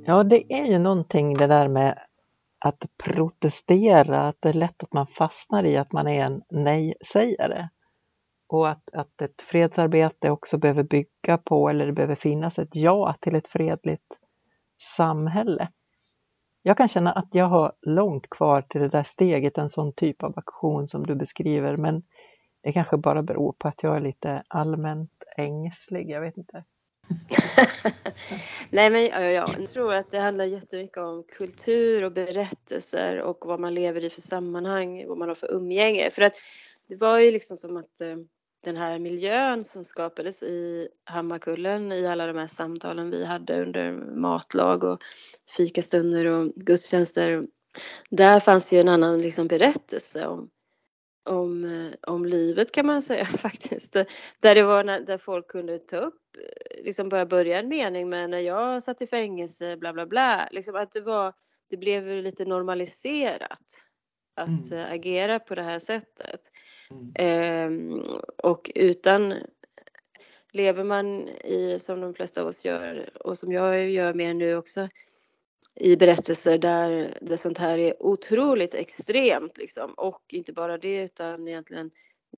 Ja, 0.09 0.23
det 0.23 0.53
är 0.53 0.65
ju 0.65 0.79
någonting 0.79 1.33
det 1.33 1.47
där 1.47 1.67
med 1.67 1.99
att 2.59 2.85
protestera, 3.03 4.27
att 4.27 4.35
det 4.39 4.49
är 4.49 4.53
lätt 4.53 4.83
att 4.83 4.93
man 4.93 5.07
fastnar 5.07 5.63
i 5.63 5.77
att 5.77 5.91
man 5.91 6.07
är 6.07 6.25
en 6.25 6.41
nej-sägare. 6.49 7.69
Och 8.47 8.69
att, 8.69 8.89
att 8.93 9.21
ett 9.21 9.41
fredsarbete 9.41 10.29
också 10.29 10.57
behöver 10.57 10.83
bygga 10.83 11.37
på, 11.37 11.69
eller 11.69 11.85
det 11.85 11.93
behöver 11.93 12.15
finnas 12.15 12.59
ett 12.59 12.75
ja 12.75 13.15
till 13.19 13.35
ett 13.35 13.47
fredligt 13.47 14.19
samhälle. 14.97 15.69
Jag 16.63 16.77
kan 16.77 16.87
känna 16.87 17.11
att 17.11 17.29
jag 17.31 17.45
har 17.45 17.73
långt 17.81 18.29
kvar 18.29 18.61
till 18.61 18.81
det 18.81 18.89
där 18.89 19.03
steget, 19.03 19.57
en 19.57 19.69
sån 19.69 19.93
typ 19.93 20.23
av 20.23 20.33
aktion 20.39 20.87
som 20.87 21.05
du 21.05 21.15
beskriver, 21.15 21.77
men 21.77 22.03
det 22.63 22.71
kanske 22.71 22.97
bara 22.97 23.23
beror 23.23 23.53
på 23.53 23.67
att 23.67 23.83
jag 23.83 23.95
är 23.95 24.01
lite 24.01 24.43
allmänt 24.47 25.23
ängslig, 25.37 26.09
jag 26.09 26.21
vet 26.21 26.37
inte. 26.37 26.63
Nej 28.69 28.89
men 28.89 29.05
ja, 29.05 29.21
ja, 29.21 29.55
jag 29.59 29.69
tror 29.69 29.93
att 29.93 30.11
det 30.11 30.19
handlar 30.19 30.45
jättemycket 30.45 30.97
om 30.97 31.23
kultur 31.23 32.03
och 32.03 32.11
berättelser 32.11 33.21
och 33.21 33.45
vad 33.45 33.59
man 33.59 33.73
lever 33.73 34.05
i 34.05 34.09
för 34.09 34.21
sammanhang, 34.21 35.07
vad 35.07 35.17
man 35.17 35.27
har 35.27 35.35
för 35.35 35.51
umgänge. 35.53 36.11
För 36.11 36.21
att 36.21 36.33
det 36.87 36.95
var 36.95 37.19
ju 37.19 37.31
liksom 37.31 37.57
som 37.57 37.77
att 37.77 38.01
eh, 38.01 38.15
den 38.63 38.77
här 38.77 38.99
miljön 38.99 39.65
som 39.65 39.85
skapades 39.85 40.43
i 40.43 40.89
Hammarkullen 41.03 41.91
i 41.91 42.07
alla 42.07 42.27
de 42.27 42.37
här 42.37 42.47
samtalen 42.47 43.09
vi 43.09 43.25
hade 43.25 43.61
under 43.61 43.91
matlag 44.15 44.83
och 44.83 45.03
fikastunder 45.57 46.25
och 46.25 46.47
gudstjänster. 46.55 47.41
Där 48.09 48.39
fanns 48.39 48.73
ju 48.73 48.79
en 48.79 48.87
annan 48.87 49.21
liksom 49.21 49.47
berättelse 49.47 50.27
om 50.27 50.49
om, 51.29 51.63
eh, 51.63 52.12
om 52.13 52.25
livet 52.25 52.71
kan 52.71 52.86
man 52.86 53.01
säga 53.01 53.25
faktiskt. 53.38 53.93
Där 54.39 54.55
det 54.55 54.63
var 54.63 54.83
när, 54.83 55.00
där 55.00 55.17
folk 55.17 55.48
kunde 55.48 55.79
ta 55.79 55.98
upp, 55.98 56.38
eh, 56.38 56.83
liksom 56.83 57.09
bara 57.09 57.25
börja 57.25 57.59
en 57.59 57.69
mening 57.69 58.09
med 58.09 58.29
när 58.29 58.39
jag 58.39 58.83
satt 58.83 59.01
i 59.01 59.07
fängelse, 59.07 59.77
bla 59.77 59.93
bla 59.93 60.05
bla. 60.05 60.50
Liksom 60.51 60.75
att 60.75 60.91
det 60.91 61.01
var, 61.01 61.33
det 61.69 61.77
blev 61.77 62.07
lite 62.07 62.45
normaliserat 62.45 63.86
att 64.36 64.71
mm. 64.71 64.93
agera 64.93 65.39
på 65.39 65.55
det 65.55 65.63
här 65.63 65.79
sättet. 65.79 66.41
Mm. 66.91 67.12
Ehm, 67.15 68.03
och 68.38 68.71
utan, 68.75 69.33
lever 70.51 70.83
man 70.83 71.27
i, 71.29 71.79
som 71.79 72.01
de 72.01 72.13
flesta 72.13 72.41
av 72.41 72.48
oss 72.48 72.65
gör 72.65 73.09
och 73.19 73.38
som 73.38 73.51
jag 73.51 73.89
gör 73.89 74.13
mer 74.13 74.33
nu 74.33 74.55
också, 74.55 74.88
i 75.75 75.95
berättelser 75.95 76.57
där 76.57 77.13
det 77.21 77.37
sånt 77.37 77.57
här 77.57 77.77
är 77.77 78.03
otroligt 78.03 78.73
extremt 78.73 79.57
liksom. 79.57 79.93
Och 79.93 80.21
inte 80.33 80.53
bara 80.53 80.77
det 80.77 81.03
utan 81.03 81.47
egentligen 81.47 81.91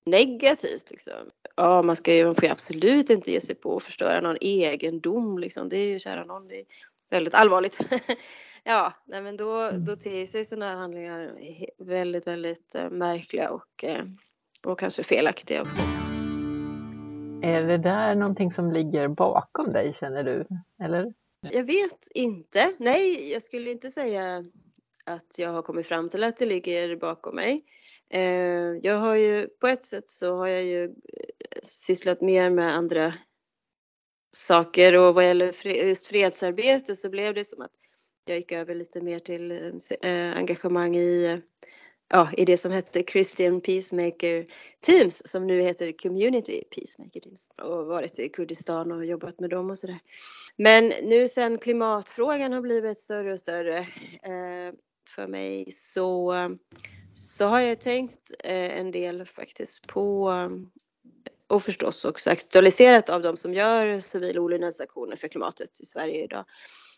negativt 0.04 0.90
liksom. 0.90 1.30
Ja, 1.56 1.82
man 1.82 1.96
ska 1.96 2.14
ju, 2.14 2.24
man 2.24 2.34
får 2.34 2.44
ju 2.44 2.50
absolut 2.50 3.10
inte 3.10 3.32
ge 3.32 3.40
sig 3.40 3.54
på 3.54 3.76
att 3.76 3.82
förstöra 3.82 4.20
någon 4.20 4.36
egendom 4.40 5.38
liksom. 5.38 5.68
Det 5.68 5.76
är 5.76 5.86
ju 5.86 5.98
kära 5.98 6.24
någon, 6.24 6.48
det 6.48 6.60
är 6.60 6.64
väldigt 7.10 7.34
allvarligt. 7.34 7.78
ja, 8.64 8.92
nej 9.04 9.22
men 9.22 9.36
då, 9.36 9.60
mm. 9.60 9.84
då 9.84 9.96
ter 9.96 10.26
sig 10.26 10.44
sådana 10.44 10.68
här 10.68 10.76
handlingar 10.76 11.32
väldigt, 11.78 12.26
väldigt 12.26 12.74
äh, 12.74 12.90
märkliga 12.90 13.50
och, 13.50 13.84
äh, 13.84 14.04
och 14.66 14.78
kanske 14.78 15.02
felaktiga 15.02 15.62
också. 15.62 15.80
Är 17.42 17.62
det 17.62 17.78
där 17.78 18.14
någonting 18.14 18.52
som 18.52 18.72
ligger 18.72 19.08
bakom 19.08 19.72
dig 19.72 19.92
känner 19.94 20.24
du? 20.24 20.46
Eller? 20.84 21.12
Jag 21.50 21.64
vet 21.64 22.08
inte. 22.10 22.72
Nej, 22.78 23.30
jag 23.32 23.42
skulle 23.42 23.70
inte 23.70 23.90
säga 23.90 24.44
att 25.04 25.38
jag 25.38 25.48
har 25.48 25.62
kommit 25.62 25.86
fram 25.86 26.08
till 26.08 26.24
att 26.24 26.38
det 26.38 26.46
ligger 26.46 26.96
bakom 26.96 27.34
mig. 27.34 27.60
Eh, 28.10 28.22
jag 28.82 28.98
har 28.98 29.14
ju 29.14 29.48
på 29.48 29.68
ett 29.68 29.86
sätt 29.86 30.10
så 30.10 30.36
har 30.36 30.46
jag 30.46 30.64
ju 30.64 30.84
eh, 30.84 30.90
sysslat 31.62 32.20
mer 32.20 32.50
med 32.50 32.76
andra 32.76 33.14
saker 34.36 34.96
och 34.96 35.14
vad 35.14 35.26
gäller 35.26 35.66
just 35.66 36.06
fredsarbete 36.06 36.96
så 36.96 37.10
blev 37.10 37.34
det 37.34 37.44
som 37.44 37.62
att 37.62 37.72
jag 38.24 38.36
gick 38.36 38.52
över 38.52 38.74
lite 38.74 39.00
mer 39.00 39.18
till 39.18 39.50
eh, 40.00 40.36
engagemang 40.36 40.96
i, 40.96 41.42
ja, 42.12 42.30
i 42.36 42.44
det 42.44 42.56
som 42.56 42.72
hette 42.72 43.02
Christian 43.02 43.60
Peacemaker 43.60 44.46
Teams 44.80 45.22
som 45.24 45.42
nu 45.42 45.60
heter 45.62 45.92
Community 45.92 46.64
Peacemaker 46.64 47.20
Teams 47.20 47.50
och 47.62 47.86
varit 47.86 48.18
i 48.18 48.28
Kurdistan 48.28 48.92
och 48.92 49.04
jobbat 49.04 49.40
med 49.40 49.50
dem 49.50 49.70
och 49.70 49.78
sådär. 49.78 49.98
Men 50.56 50.88
nu 50.88 51.28
sen 51.28 51.58
klimatfrågan 51.58 52.52
har 52.52 52.60
blivit 52.60 52.98
större 52.98 53.32
och 53.32 53.40
större 53.40 53.78
eh, 53.78 54.74
för 55.14 55.26
mig 55.26 55.72
så, 55.72 56.34
så 57.12 57.46
har 57.46 57.60
jag 57.60 57.80
tänkt 57.80 58.32
eh, 58.44 58.78
en 58.78 58.90
del 58.90 59.26
faktiskt 59.26 59.86
på 59.86 60.30
eh, 60.32 60.48
och 61.46 61.62
förstås 61.62 62.04
också 62.04 62.30
aktualiserat 62.30 63.08
av 63.08 63.22
de 63.22 63.36
som 63.36 63.54
gör 63.54 63.98
civil 63.98 64.38
olydnadsaktioner 64.38 65.16
för 65.16 65.28
klimatet 65.28 65.80
i 65.80 65.84
Sverige 65.84 66.24
idag. 66.24 66.44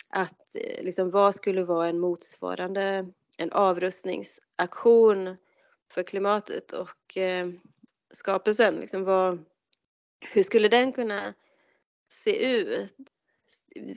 Att 0.09 0.57
eh, 0.57 0.85
liksom 0.85 1.11
vad 1.11 1.35
skulle 1.35 1.65
vara 1.65 1.89
en 1.89 2.01
motsvarande 2.01 3.07
en 3.39 3.53
avrustningsaktion 3.53 5.37
för 5.93 6.03
klimatet 6.03 6.73
och 6.73 7.17
eh, 7.17 7.49
skapelsen. 8.13 8.75
Liksom 8.75 9.05
vad, 9.05 9.45
hur 10.21 10.43
skulle 10.43 10.69
den 10.69 10.93
kunna 10.93 11.35
se 12.09 12.45
ut? 12.45 12.97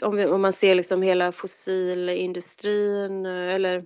Om, 0.01 0.19
om 0.19 0.41
man 0.41 0.53
ser 0.53 0.75
liksom 0.75 1.01
hela 1.01 1.31
fossilindustrin 1.31 3.25
eller 3.25 3.85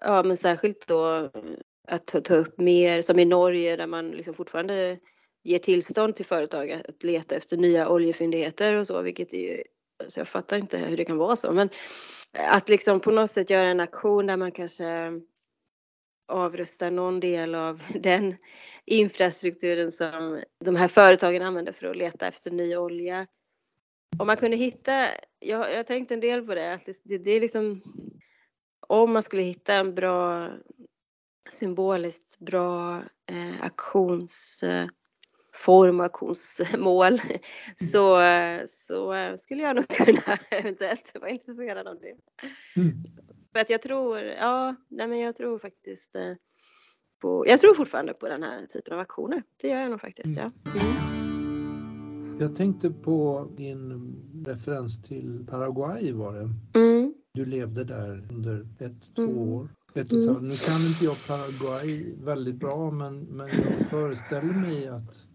ja, 0.00 0.22
men 0.22 0.36
särskilt 0.36 0.86
då 0.86 1.30
att 1.88 2.06
ta, 2.06 2.20
ta 2.20 2.34
upp 2.34 2.58
mer 2.58 3.02
som 3.02 3.18
i 3.18 3.24
Norge 3.24 3.76
där 3.76 3.86
man 3.86 4.10
liksom 4.10 4.34
fortfarande 4.34 4.98
ger 5.42 5.58
tillstånd 5.58 6.16
till 6.16 6.26
företag 6.26 6.70
att 6.70 7.02
leta 7.02 7.34
efter 7.34 7.56
nya 7.56 7.88
oljefyndigheter 7.88 8.74
och 8.74 8.86
så, 8.86 9.02
vilket 9.02 9.32
är 9.32 9.38
ju, 9.38 9.62
alltså 10.02 10.20
jag 10.20 10.28
fattar 10.28 10.56
inte 10.56 10.78
hur 10.78 10.96
det 10.96 11.04
kan 11.04 11.16
vara 11.16 11.36
så, 11.36 11.52
men 11.52 11.68
att 12.38 12.68
liksom 12.68 13.00
på 13.00 13.10
något 13.10 13.30
sätt 13.30 13.50
göra 13.50 13.66
en 13.66 13.80
aktion 13.80 14.26
där 14.26 14.36
man 14.36 14.52
kanske 14.52 15.20
avrustar 16.28 16.90
någon 16.90 17.20
del 17.20 17.54
av 17.54 17.82
den 17.94 18.36
infrastrukturen 18.84 19.92
som 19.92 20.42
de 20.64 20.76
här 20.76 20.88
företagen 20.88 21.42
använder 21.42 21.72
för 21.72 21.86
att 21.86 21.96
leta 21.96 22.26
efter 22.26 22.50
ny 22.50 22.76
olja. 22.76 23.26
Om 24.18 24.26
man 24.26 24.36
kunde 24.36 24.56
hitta, 24.56 25.08
jag, 25.38 25.70
jag 25.70 25.76
har 25.76 25.84
tänkt 25.84 26.10
en 26.10 26.20
del 26.20 26.46
på 26.46 26.54
det, 26.54 26.74
att 26.74 26.88
det, 27.04 27.18
det 27.18 27.30
är 27.30 27.40
liksom 27.40 27.82
om 28.88 29.12
man 29.12 29.22
skulle 29.22 29.42
hitta 29.42 29.74
en 29.74 29.94
bra 29.94 30.50
symboliskt 31.50 32.38
bra 32.38 33.02
eh, 33.26 33.62
aktions 33.62 34.62
eh, 34.62 34.88
formationsmål 35.52 37.20
så, 37.76 38.20
så 38.66 39.34
skulle 39.38 39.62
jag 39.62 39.76
nog 39.76 39.88
kunna 39.96 40.38
eventuellt 40.50 41.12
vara 41.20 41.30
intresserad 41.30 41.86
av 41.86 41.98
det. 42.00 42.16
Mm. 42.80 42.92
För 43.52 43.60
att 43.60 43.70
jag 43.70 43.82
tror, 43.82 44.18
ja, 44.18 44.76
nej 44.88 45.06
men 45.06 45.18
jag 45.18 45.36
tror 45.36 45.58
faktiskt 45.58 46.16
eh, 46.16 46.34
på, 47.20 47.44
jag 47.46 47.60
tror 47.60 47.74
fortfarande 47.74 48.14
på 48.14 48.28
den 48.28 48.42
här 48.42 48.66
typen 48.66 48.94
av 48.94 49.00
aktioner. 49.00 49.42
Det 49.56 49.68
gör 49.68 49.80
jag 49.80 49.90
nog 49.90 50.00
faktiskt, 50.00 50.38
mm. 50.38 50.52
ja. 50.64 50.70
Mm. 50.80 51.22
Jag 52.40 52.56
tänkte 52.56 52.90
på 52.90 53.48
din 53.56 54.14
referens 54.46 55.02
till 55.02 55.46
Paraguay 55.50 56.12
var 56.12 56.34
det. 56.34 56.78
Mm. 56.78 57.14
Du 57.34 57.44
levde 57.44 57.84
där 57.84 58.26
under 58.30 58.66
ett, 58.78 59.14
två 59.16 59.22
mm. 59.22 59.38
år. 59.38 59.68
Ett 59.94 60.12
och 60.12 60.18
mm. 60.18 60.48
Nu 60.48 60.54
kan 60.54 60.86
inte 60.86 61.04
jag 61.04 61.16
Paraguay 61.26 62.14
väldigt 62.24 62.54
bra 62.54 62.90
men, 62.90 63.20
men 63.20 63.48
jag 63.48 63.90
föreställer 63.90 64.52
mig 64.52 64.88
att 64.88 65.26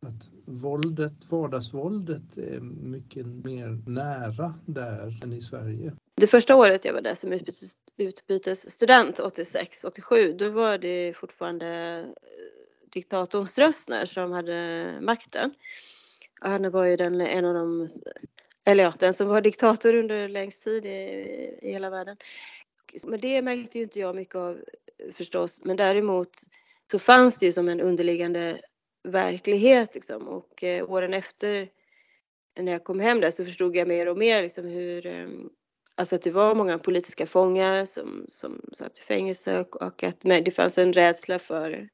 att 0.00 0.30
våldet, 0.44 1.12
vardagsvåldet 1.30 2.36
är 2.36 2.60
mycket 2.60 3.26
mer 3.26 3.78
nära 3.86 4.54
där 4.66 5.20
än 5.22 5.32
i 5.32 5.42
Sverige. 5.42 5.92
Det 6.14 6.26
första 6.26 6.56
året 6.56 6.84
jag 6.84 6.92
var 6.92 7.00
där 7.00 7.14
som 7.14 7.32
utbytes, 7.32 7.76
utbytesstudent 7.96 9.20
86, 9.20 9.84
87, 9.84 10.32
då 10.32 10.50
var 10.50 10.78
det 10.78 11.14
fortfarande 11.16 11.98
eh, 11.98 12.90
diktatorn 12.92 13.46
Stroessner 13.46 14.04
som 14.04 14.32
hade 14.32 14.98
makten. 15.00 15.54
Han 16.40 16.70
var 16.70 16.84
ju 16.84 16.96
den, 16.96 17.20
en 17.20 17.44
av 17.44 17.54
de, 17.54 17.88
eller 18.64 18.84
ja, 18.84 18.92
den 18.98 19.14
som 19.14 19.28
var 19.28 19.40
diktator 19.40 19.94
under 19.94 20.28
längst 20.28 20.62
tid 20.62 20.86
i, 20.86 20.88
i 21.62 21.72
hela 21.72 21.90
världen. 21.90 22.16
Men 23.04 23.20
det 23.20 23.42
märkte 23.42 23.78
ju 23.78 23.84
inte 23.84 24.00
jag 24.00 24.16
mycket 24.16 24.34
av 24.34 24.56
eh, 24.98 25.12
förstås, 25.12 25.60
men 25.64 25.76
däremot 25.76 26.30
så 26.90 26.98
fanns 26.98 27.38
det 27.38 27.46
ju 27.46 27.52
som 27.52 27.68
en 27.68 27.80
underliggande 27.80 28.60
verklighet 29.10 29.94
liksom. 29.94 30.28
och 30.28 30.64
eh, 30.64 30.90
åren 30.90 31.14
efter 31.14 31.68
när 32.60 32.72
jag 32.72 32.84
kom 32.84 33.00
hem 33.00 33.20
där 33.20 33.30
så 33.30 33.44
förstod 33.44 33.76
jag 33.76 33.88
mer 33.88 34.08
och 34.08 34.18
mer 34.18 34.42
liksom 34.42 34.64
hur 34.66 35.06
eh, 35.06 35.28
Alltså 35.98 36.16
att 36.16 36.22
det 36.22 36.30
var 36.30 36.54
många 36.54 36.78
politiska 36.78 37.26
fångar 37.26 37.84
som, 37.84 38.26
som 38.28 38.60
satt 38.72 38.98
i 38.98 39.02
fängelse 39.02 39.60
och, 39.60 39.82
och 39.82 40.02
att 40.02 40.20
det 40.20 40.54
fanns 40.54 40.78
en 40.78 40.92
rädsla 40.92 41.38
för 41.38 41.88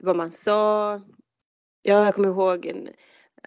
vad 0.00 0.16
man 0.16 0.30
sa. 0.30 0.94
Ja, 1.82 2.04
jag 2.04 2.14
kommer 2.14 2.28
ihåg 2.28 2.66
en, 2.66 2.88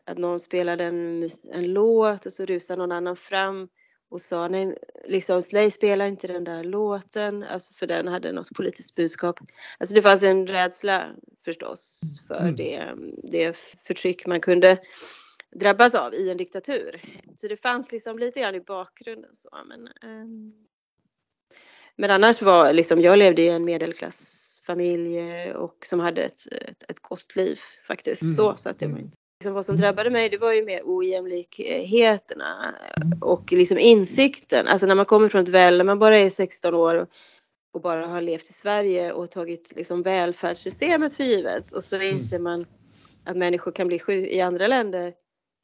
att 0.05 0.17
någon 0.17 0.39
spelade 0.39 0.83
en, 0.83 1.29
en 1.51 1.73
låt 1.73 2.25
och 2.25 2.33
så 2.33 2.45
rusade 2.45 2.77
någon 2.77 2.91
annan 2.91 3.15
fram 3.15 3.69
och 4.09 4.21
sa 4.21 4.47
nej, 4.47 4.77
liksom, 5.05 5.41
nej 5.51 5.71
spela 5.71 6.07
inte 6.07 6.27
den 6.27 6.43
där 6.43 6.63
låten, 6.63 7.43
alltså 7.43 7.73
för 7.73 7.87
den 7.87 8.07
hade 8.07 8.31
något 8.31 8.53
politiskt 8.55 8.95
budskap. 8.95 9.39
Alltså 9.77 9.95
det 9.95 10.01
fanns 10.01 10.23
en 10.23 10.47
rädsla 10.47 11.07
förstås 11.45 12.01
för 12.27 12.39
mm. 12.39 12.55
det, 12.55 12.93
det 13.23 13.57
förtryck 13.87 14.25
man 14.25 14.41
kunde 14.41 14.77
drabbas 15.55 15.95
av 15.95 16.13
i 16.13 16.29
en 16.29 16.37
diktatur. 16.37 17.01
Så 17.37 17.47
det 17.47 17.57
fanns 17.57 17.91
liksom 17.91 18.19
lite 18.19 18.39
grann 18.39 18.55
i 18.55 18.61
bakgrunden 18.61 19.35
så. 19.35 19.49
Men, 19.65 20.11
um, 20.11 20.53
men 21.95 22.11
annars 22.11 22.41
var 22.41 22.73
liksom, 22.73 23.01
jag 23.01 23.19
levde 23.19 23.41
i 23.41 23.47
en 23.47 23.65
medelklassfamilj 23.65 25.51
och 25.51 25.85
som 25.85 25.99
hade 25.99 26.21
ett, 26.23 26.47
ett, 26.51 26.83
ett 26.87 26.99
gott 26.99 27.35
liv 27.35 27.59
faktiskt. 27.87 28.21
Mm. 28.21 28.33
Så, 28.33 28.57
så 28.57 28.69
att 28.69 28.79
det 28.79 28.87
var 28.87 28.99
inte 28.99 29.17
liksom 29.45 29.53
vad 29.53 29.65
som 29.65 29.77
drabbade 29.77 30.09
mig 30.09 30.29
det 30.29 30.37
var 30.37 30.53
ju 30.53 30.65
mer 30.65 30.81
ojämlikheterna 30.85 32.75
och 33.21 33.51
liksom 33.51 33.77
insikten. 33.77 34.67
Alltså 34.67 34.87
när 34.87 34.95
man 34.95 35.05
kommer 35.05 35.29
från 35.29 35.43
ett 35.43 35.49
väl, 35.49 35.77
när 35.77 35.83
man 35.83 35.99
bara 35.99 36.19
är 36.19 36.29
16 36.29 36.73
år 36.73 37.07
och, 37.73 37.81
bara 37.81 38.07
har 38.07 38.21
levt 38.21 38.49
i 38.49 38.53
Sverige 38.53 39.13
och 39.13 39.31
tagit 39.31 39.73
liksom 39.75 40.01
välfärdssystemet 40.01 41.13
för 41.13 41.23
givet 41.23 41.71
och 41.71 41.83
så 41.83 42.01
inser 42.01 42.39
man 42.39 42.65
att 43.25 43.37
människor 43.37 43.71
kan 43.71 43.87
bli 43.87 43.99
sjuka 43.99 44.31
i 44.31 44.41
andra 44.41 44.67
länder 44.67 45.13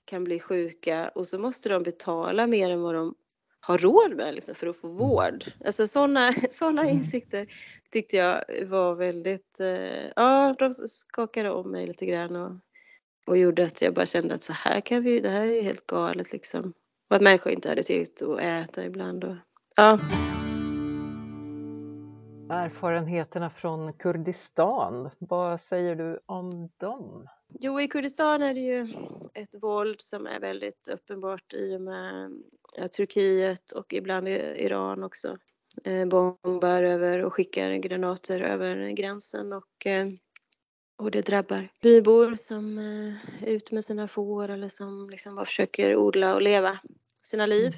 kan 0.05 0.23
bli 0.23 0.39
sjuka 0.39 1.11
och 1.15 1.27
så 1.27 1.39
måste 1.39 1.69
de 1.69 1.83
betala 1.83 2.47
mer 2.47 2.69
än 2.69 2.81
vad 2.81 2.95
de 2.95 3.15
har 3.59 3.77
råd 3.77 4.15
med 4.15 4.35
liksom, 4.35 4.55
för 4.55 4.67
att 4.67 4.77
få 4.77 4.87
vård. 4.87 5.43
Alltså 5.65 5.87
sådana 5.87 6.33
såna 6.49 6.81
mm. 6.81 6.95
insikter 6.95 7.47
tyckte 7.91 8.17
jag 8.17 8.43
var 8.65 8.95
väldigt, 8.95 9.59
eh, 9.59 10.11
ja 10.15 10.55
de 10.59 10.73
skakade 10.73 11.51
om 11.51 11.71
mig 11.71 11.87
lite 11.87 12.05
grann 12.05 12.35
och 12.35 12.51
och 13.25 13.37
gjorde 13.37 13.65
att 13.65 13.81
jag 13.81 13.93
bara 13.93 14.05
kände 14.05 14.35
att 14.35 14.43
så 14.43 14.53
här 14.53 14.81
kan 14.81 15.03
vi, 15.03 15.19
det 15.19 15.29
här 15.29 15.47
är 15.47 15.61
helt 15.61 15.87
galet 15.87 16.31
liksom. 16.31 16.73
Och 17.09 17.15
att 17.15 17.21
människor 17.21 17.51
inte 17.51 17.69
hade 17.69 17.83
tillräckligt 17.83 18.21
att 18.21 18.39
äta 18.39 18.85
ibland. 18.85 19.23
Och, 19.23 19.35
ja. 19.75 19.99
Erfarenheterna 22.49 23.49
från 23.49 23.93
Kurdistan, 23.93 25.09
vad 25.19 25.61
säger 25.61 25.95
du 25.95 26.19
om 26.25 26.69
dem? 26.77 27.27
Jo, 27.59 27.81
i 27.81 27.87
Kurdistan 27.87 28.41
är 28.41 28.53
det 28.53 28.59
ju 28.59 28.93
ett 29.33 29.55
våld 29.61 30.01
som 30.01 30.27
är 30.27 30.39
väldigt 30.39 30.87
uppenbart 30.87 31.53
i 31.53 31.75
och 31.75 31.81
med 31.81 32.31
Turkiet 32.91 33.71
och 33.71 33.93
ibland 33.93 34.27
Iran 34.27 35.03
också. 35.03 35.37
Eh, 35.83 36.05
bombar 36.05 36.83
över 36.83 37.25
och 37.25 37.33
skickar 37.33 37.73
granater 37.73 38.41
över 38.41 38.89
gränsen 38.89 39.53
och 39.53 39.85
eh, 39.85 40.07
och 41.01 41.11
det 41.11 41.21
drabbar 41.21 41.69
bybor 41.81 42.35
som 42.35 42.77
är 42.77 43.07
eh, 43.41 43.49
ute 43.49 43.73
med 43.73 43.85
sina 43.85 44.07
får 44.07 44.49
eller 44.49 44.67
som 44.67 45.09
liksom 45.09 45.35
bara 45.35 45.45
försöker 45.45 45.95
odla 45.95 46.35
och 46.35 46.41
leva 46.41 46.79
sina 47.23 47.45
liv. 47.45 47.75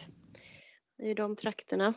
i 0.98 1.14
de 1.14 1.36
trakterna. 1.36 1.94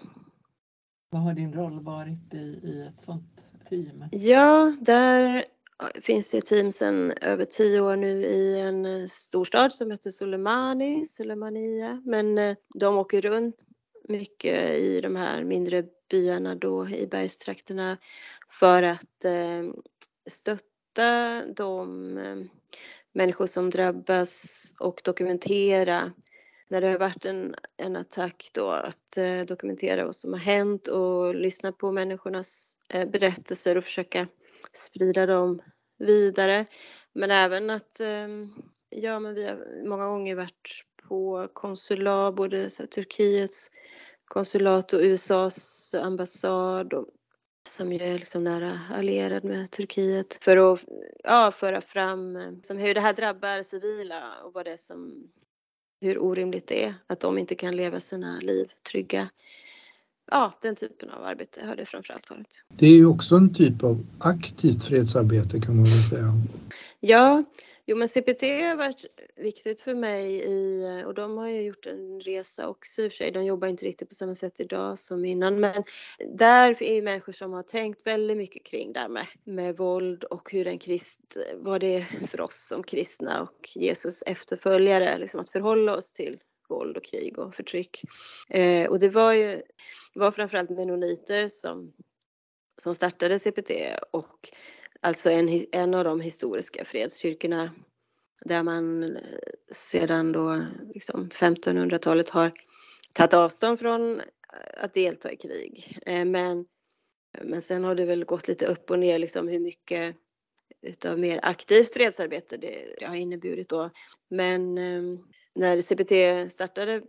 Vad 1.11 1.23
har 1.23 1.33
din 1.33 1.53
roll 1.53 1.81
varit 1.81 2.35
i, 2.35 2.37
i 2.37 2.87
ett 2.89 3.03
sånt 3.03 3.45
team? 3.69 4.05
Ja, 4.11 4.77
där 4.81 5.45
finns 6.01 6.35
ett 6.35 6.47
team 6.47 6.71
sedan 6.71 7.13
över 7.21 7.45
tio 7.45 7.81
år 7.81 7.97
nu 7.97 8.25
i 8.25 8.61
en 8.61 9.09
storstad 9.09 9.73
som 9.73 9.91
heter 9.91 10.11
Soleimani, 10.11 11.07
Soleimania. 11.07 12.03
Men 12.05 12.39
eh, 12.39 12.57
de 12.75 12.99
åker 12.99 13.21
runt 13.21 13.57
mycket 14.09 14.71
i 14.71 15.01
de 15.01 15.17
här 15.17 15.45
mindre 15.45 15.85
byarna 16.11 16.55
då 16.55 16.89
i 16.89 17.07
bergstrakterna 17.07 17.99
för 18.61 18.83
att 18.83 19.25
eh, 19.25 19.63
stötta 20.97 21.43
de 21.47 22.19
eh, 22.19 22.37
människor 23.13 23.47
som 23.47 23.71
drabbas 23.71 24.75
och 24.81 25.01
dokumentera 25.05 26.13
när 26.69 26.81
det 26.81 26.87
har 26.87 26.99
varit 26.99 27.27
en, 27.27 27.55
en 27.77 27.97
attack 27.97 28.51
då 28.53 28.71
att 28.71 29.17
eh, 29.17 29.41
dokumentera 29.41 30.05
vad 30.05 30.15
som 30.15 30.33
har 30.33 30.41
hänt 30.41 30.89
och 30.89 31.35
lyssna 31.35 31.73
på 31.73 31.93
människornas 31.93 32.77
eh, 32.89 33.09
berättelser 33.09 33.77
och 33.79 33.85
försöka 33.85 34.29
sprida 34.73 35.27
dem 35.27 35.63
vidare. 35.99 36.67
Men 37.13 37.31
även 37.31 37.71
att, 37.71 38.01
eh, 38.01 38.29
ja 38.91 39.21
men 39.21 39.35
vi 39.35 39.47
har 39.47 39.87
många 39.89 40.07
gånger 40.07 40.35
varit 40.35 40.85
på 41.09 41.49
konsulat, 41.53 42.35
både 42.35 42.71
så 42.71 42.83
här, 42.83 42.89
Turkiets 42.89 43.71
konsulat 44.25 44.93
och 44.93 45.01
USAs 45.01 45.95
ambassad 45.95 46.95
och, 46.95 47.09
som 47.69 47.93
ju 47.93 47.99
är 47.99 48.19
liksom 48.19 48.45
nära 48.45 48.81
allierad 48.95 49.45
med 49.45 49.71
Turkiet 49.71 50.39
för 50.41 50.73
att 50.73 50.81
ja, 51.25 51.53
föra 51.53 51.81
fram 51.81 52.37
eh, 52.37 52.53
som 52.63 52.79
hur 52.79 52.95
det 52.95 53.01
här 53.01 53.13
drabbar 53.13 53.63
civila 53.63 54.23
och 54.45 54.53
vad 54.53 54.65
det 54.65 54.73
är 54.73 54.77
som 54.77 55.29
hur 56.01 56.19
orimligt 56.19 56.67
det 56.67 56.85
är 56.85 56.95
att 57.07 57.21
de 57.21 57.39
inte 57.39 57.55
kan 57.55 57.77
leva 57.77 58.01
sina 58.01 58.39
liv 58.41 58.67
trygga. 58.91 59.29
Ja, 60.31 60.59
den 60.63 60.77
typen 60.77 61.11
av 61.11 61.25
arbete 61.25 61.67
har 61.67 61.77
det 61.77 61.87
framförallt 61.87 62.31
varit. 62.31 62.63
Det 62.69 62.87
är 62.87 62.91
ju 62.91 63.07
också 63.07 63.35
en 63.35 63.55
typ 63.55 63.85
av 63.85 64.07
aktivt 64.19 64.85
fredsarbete 64.85 65.61
kan 65.61 65.77
man 65.77 65.85
väl 65.85 66.11
säga. 66.11 66.33
Ja, 67.01 67.45
jo 67.87 67.97
men 67.97 68.09
CPT 68.09 68.43
har 68.43 68.77
varit 68.77 69.05
viktigt 69.37 69.83
för 69.83 69.95
mig 69.95 70.43
i, 70.45 70.83
och 71.07 71.15
de 71.15 71.39
har 71.39 71.49
ju 71.49 71.63
gjort 71.63 71.87
en 71.87 72.21
resa 72.21 72.69
också 72.69 73.03
i 73.03 73.09
och 73.09 73.13
för 73.13 73.17
sig. 73.17 73.31
De 73.33 73.45
jobbar 73.45 73.69
inte 73.69 73.87
riktigt 73.87 74.09
på 74.09 74.15
samma 74.15 74.35
sätt 74.35 74.61
idag 74.61 74.99
som 74.99 75.25
innan 75.25 75.61
men 75.61 75.85
där 76.35 76.83
är 76.83 76.95
ju 76.95 77.03
människor 77.03 77.33
som 77.33 77.53
har 77.53 77.63
tänkt 77.63 78.07
väldigt 78.07 78.37
mycket 78.37 78.65
kring 78.65 78.93
det 78.93 79.01
här 79.01 79.09
med, 79.09 79.27
med 79.45 79.77
våld 79.77 80.25
och 80.25 80.53
hur 80.53 80.67
en 80.67 80.79
krist, 80.79 81.37
vad 81.55 81.81
det 81.81 81.95
är 81.95 82.27
för 82.27 82.41
oss 82.41 82.67
som 82.69 82.83
kristna 82.83 83.43
och 83.43 83.69
Jesus 83.75 84.23
efterföljare, 84.23 85.19
liksom 85.19 85.41
att 85.41 85.51
förhålla 85.51 85.97
oss 85.97 86.13
till 86.13 86.39
våld 86.69 86.97
och 86.97 87.05
krig 87.05 87.39
och 87.39 87.55
förtryck. 87.55 88.03
Eh, 88.49 88.89
och 88.89 88.99
det 88.99 89.09
var 89.09 89.33
ju 89.33 89.63
var 90.15 90.31
framförallt 90.31 90.71
menoniter 90.71 91.49
som, 91.49 91.93
som 92.83 92.95
startade 92.95 93.39
CPT 93.39 93.71
och 94.11 94.51
alltså 95.07 95.31
en, 95.31 95.67
en 95.73 95.95
av 95.95 96.05
de 96.05 96.21
historiska 96.21 96.85
fredskyrkorna 96.85 97.71
där 98.45 98.63
man 98.63 99.03
eh, 99.03 99.23
sedan 99.73 100.33
då 100.33 100.67
liksom 100.95 101.29
1500-talet 101.29 102.31
har 102.31 102.53
tagit 103.13 103.35
avstånd 103.35 103.79
från 103.79 104.21
eh, 104.21 104.25
att 104.77 104.95
delta 104.95 105.33
i 105.33 105.37
krig. 105.37 105.99
Eh, 106.07 106.25
men, 106.25 106.67
men 107.43 107.63
sen 107.63 107.85
har 107.85 107.95
det 107.95 108.05
väl 108.05 108.25
gått 108.25 108.49
lite 108.49 108.67
upp 108.67 108.91
och 108.91 108.99
ner 108.99 109.19
liksom 109.19 109.49
hur 109.49 109.61
mycket 109.61 110.17
utav 110.83 111.19
mer 111.19 111.41
aktivt 111.43 111.95
fredsarbete 111.95 112.57
det, 112.57 113.07
har 113.07 113.15
inneburit 113.15 113.69
då. 113.69 113.91
Men 114.29 114.79
ehm, 114.79 115.15
eh, 115.15 115.21
när 115.55 115.83
CPT 115.83 116.53
startade, 116.53 117.03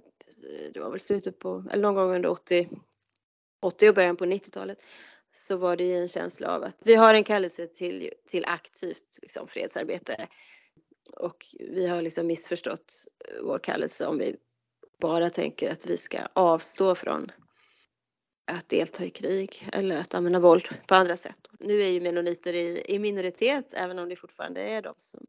det 0.73 0.79
var 0.79 0.91
väl 0.91 0.99
slutet 0.99 1.39
på, 1.39 1.65
eller 1.71 1.83
någon 1.83 1.95
gång 1.95 2.15
under 2.15 2.29
80, 2.29 2.69
80 3.61 3.89
och 3.89 3.95
början 3.95 4.17
på 4.17 4.25
90-talet, 4.25 4.77
så 5.31 5.57
var 5.57 5.75
det 5.75 5.83
ju 5.83 5.97
en 5.97 6.07
känsla 6.07 6.55
av 6.55 6.63
att 6.63 6.77
vi 6.83 6.95
har 6.95 7.13
en 7.13 7.23
kallelse 7.23 7.67
till, 7.67 8.13
till 8.29 8.45
aktivt 8.45 9.19
liksom, 9.21 9.47
fredsarbete. 9.47 10.27
Och 11.13 11.45
vi 11.59 11.87
har 11.87 12.01
liksom 12.01 12.27
missförstått 12.27 12.93
eh, 13.25 13.43
vår 13.43 13.59
kallelse 13.59 14.07
om 14.07 14.17
vi 14.17 14.35
bara 14.99 15.29
tänker 15.29 15.71
att 15.71 15.85
vi 15.85 15.97
ska 15.97 16.19
avstå 16.33 16.95
från 16.95 17.31
att 18.51 18.69
delta 18.69 19.05
i 19.05 19.09
krig 19.09 19.69
eller 19.73 19.97
att 19.97 20.13
använda 20.13 20.39
våld 20.39 20.67
på 20.87 20.95
andra 20.95 21.17
sätt. 21.17 21.47
Nu 21.59 21.81
är 21.83 21.87
ju 21.87 22.01
menoniter 22.01 22.53
i, 22.53 22.83
i 22.87 22.99
minoritet 22.99 23.67
även 23.71 23.99
om 23.99 24.09
det 24.09 24.15
fortfarande 24.15 24.61
är 24.61 24.81
de 24.81 24.93
som, 24.97 25.25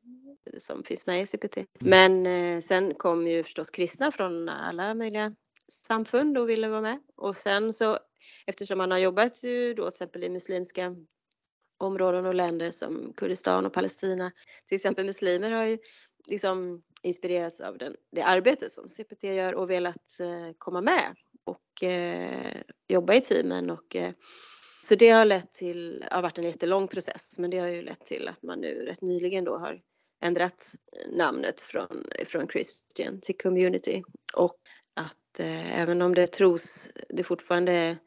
som 0.58 0.84
finns 0.84 1.06
med 1.06 1.22
i 1.22 1.26
CPT. 1.26 1.58
Men 1.80 2.26
eh, 2.26 2.60
sen 2.60 2.94
kom 2.94 3.28
ju 3.28 3.42
förstås 3.42 3.70
kristna 3.70 4.12
från 4.12 4.48
alla 4.48 4.94
möjliga 4.94 5.34
samfund 5.72 6.38
och 6.38 6.48
ville 6.48 6.68
vara 6.68 6.80
med. 6.80 7.00
Och 7.16 7.36
sen 7.36 7.72
så 7.72 7.98
eftersom 8.46 8.78
man 8.78 8.90
har 8.90 8.98
jobbat 8.98 9.42
ju 9.44 9.74
då 9.74 9.82
till 9.82 9.88
exempel 9.88 10.24
i 10.24 10.28
muslimska 10.28 10.96
områden 11.78 12.26
och 12.26 12.34
länder 12.34 12.70
som 12.70 13.12
Kurdistan 13.16 13.66
och 13.66 13.72
Palestina. 13.72 14.32
Till 14.66 14.76
exempel 14.76 15.06
muslimer 15.06 15.50
har 15.50 15.64
ju 15.64 15.78
liksom 16.26 16.82
inspirerats 17.02 17.60
av 17.60 17.78
den, 17.78 17.96
det 18.12 18.22
arbete 18.22 18.70
som 18.70 18.88
CPT 18.88 19.24
gör 19.24 19.54
och 19.54 19.70
velat 19.70 20.20
eh, 20.20 20.54
komma 20.58 20.80
med 20.80 21.16
och 21.44 21.82
eh, 21.82 22.62
jobba 22.88 23.14
i 23.14 23.20
teamen 23.20 23.70
och 23.70 23.96
eh, 23.96 24.12
så 24.82 24.94
det 24.94 25.08
har 25.08 25.24
lett 25.24 25.54
till, 25.54 26.04
har 26.10 26.22
varit 26.22 26.38
en 26.38 26.44
jättelång 26.44 26.88
process 26.88 27.38
men 27.38 27.50
det 27.50 27.58
har 27.58 27.68
ju 27.68 27.82
lett 27.82 28.06
till 28.06 28.28
att 28.28 28.42
man 28.42 28.60
nu 28.60 28.74
rätt 28.74 29.02
nyligen 29.02 29.44
då 29.44 29.58
har 29.58 29.80
ändrat 30.20 30.66
namnet 31.12 31.60
från, 31.60 32.04
från 32.26 32.48
Christian 32.48 33.20
till 33.20 33.36
Community 33.36 34.02
och 34.34 34.56
att 34.94 35.40
eh, 35.40 35.80
även 35.80 36.02
om 36.02 36.14
det 36.14 36.26
tros, 36.26 36.90
det 37.08 37.24
fortfarande 37.24 37.72
är 37.72 37.98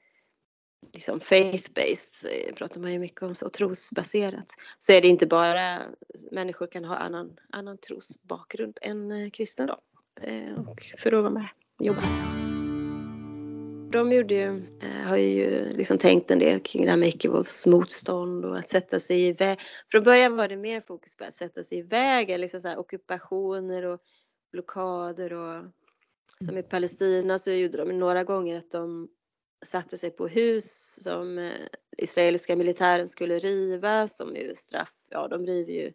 liksom 0.93 1.19
faith-based, 1.19 2.55
pratar 2.55 2.81
man 2.81 2.91
ju 2.91 2.99
mycket 2.99 3.21
om, 3.21 3.35
så 3.35 3.49
trosbaserat, 3.49 4.55
så 4.77 4.91
är 4.91 5.01
det 5.01 5.07
inte 5.07 5.27
bara 5.27 5.81
människor 6.31 6.67
kan 6.67 6.85
ha 6.85 6.95
annan, 6.95 7.37
annan 7.49 7.77
trosbakgrund 7.77 8.77
än 8.81 9.11
eh, 9.11 9.29
kristna 9.29 9.65
då, 9.65 9.79
eh, 10.21 10.59
och 10.67 10.81
för 10.97 11.11
att 11.11 11.21
vara 11.21 11.33
med 11.33 11.47
och 11.79 11.85
jobba. 11.85 12.01
De 13.91 14.11
gjorde 14.11 14.33
ju, 14.33 14.63
eh, 14.81 15.07
har 15.07 15.17
ju 15.17 15.69
liksom 15.69 15.97
tänkt 15.97 16.31
en 16.31 16.39
del 16.39 16.59
kring 16.59 16.85
det 16.85 16.89
här 16.89 16.97
med 16.97 17.09
icke-våldsmotstånd 17.09 18.45
och 18.45 18.57
att 18.57 18.69
sätta 18.69 18.99
sig 18.99 19.27
i 19.27 19.33
väg. 19.33 19.59
Från 19.91 20.03
början 20.03 20.35
var 20.35 20.47
det 20.47 20.57
mer 20.57 20.81
fokus 20.81 21.17
på 21.17 21.23
att 21.23 21.33
sätta 21.33 21.63
sig 21.63 21.77
i 21.77 21.81
vägen, 21.81 22.41
liksom 22.41 22.59
så 22.59 22.67
här 22.67 22.79
ockupationer 22.79 23.85
och 23.85 23.99
blockader 24.51 25.33
och 25.33 25.63
som 26.45 26.57
i 26.57 26.63
Palestina 26.63 27.39
så 27.39 27.51
gjorde 27.51 27.77
de 27.77 27.97
några 27.97 28.23
gånger 28.23 28.57
att 28.57 28.71
de 28.71 29.09
satte 29.65 29.97
sig 29.97 30.11
på 30.11 30.27
hus 30.27 30.97
som 31.03 31.37
eh, 31.37 31.67
israeliska 31.97 32.55
militären 32.55 33.07
skulle 33.07 33.39
riva 33.39 34.07
som 34.07 34.35
ju 34.35 34.55
straff. 34.55 34.93
Ja, 35.09 35.27
de 35.27 35.45
river 35.45 35.73
ju 35.73 35.93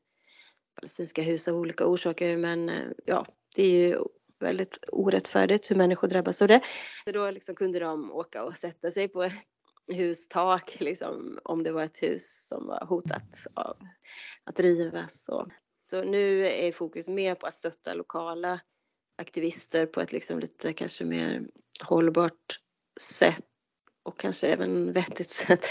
palestinska 0.74 1.22
hus 1.22 1.48
av 1.48 1.56
olika 1.56 1.86
orsaker 1.86 2.36
men 2.36 2.68
eh, 2.68 2.88
ja, 3.04 3.26
det 3.56 3.62
är 3.62 3.88
ju 3.88 3.98
väldigt 4.40 4.78
orättfärdigt 4.92 5.70
hur 5.70 5.76
människor 5.76 6.08
drabbas 6.08 6.42
av 6.42 6.48
det. 6.48 6.60
Så 7.04 7.12
då 7.12 7.30
liksom 7.30 7.54
kunde 7.54 7.78
de 7.78 8.12
åka 8.12 8.44
och 8.44 8.56
sätta 8.56 8.90
sig 8.90 9.08
på 9.08 9.22
ett 9.22 9.32
hustak 9.92 10.80
liksom, 10.80 11.38
om 11.44 11.62
det 11.62 11.72
var 11.72 11.82
ett 11.82 12.02
hus 12.02 12.46
som 12.48 12.66
var 12.66 12.86
hotat 12.86 13.46
av 13.54 13.76
att 14.44 14.60
rivas. 14.60 15.28
Och. 15.28 15.48
Så 15.90 16.04
nu 16.04 16.46
är 16.46 16.72
fokus 16.72 17.08
mer 17.08 17.34
på 17.34 17.46
att 17.46 17.54
stötta 17.54 17.94
lokala 17.94 18.60
aktivister 19.16 19.86
på 19.86 20.00
ett 20.00 20.12
liksom 20.12 20.38
lite 20.38 20.72
kanske 20.72 21.04
mer 21.04 21.48
hållbart 21.82 22.60
sätt 23.00 23.44
och 24.06 24.18
kanske 24.18 24.46
även 24.46 24.92
vettigt 24.92 25.30
sätt. 25.46 25.64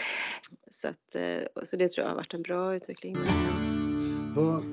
Så, 0.72 0.88
att, 0.88 1.16
eh, 1.16 1.64
så 1.64 1.76
det 1.76 1.90
tror 1.90 2.04
jag 2.04 2.12
har 2.12 2.16
varit 2.16 2.34
en 2.34 2.42
bra 2.42 2.76
utveckling. 2.76 3.16
Vad, 4.36 4.64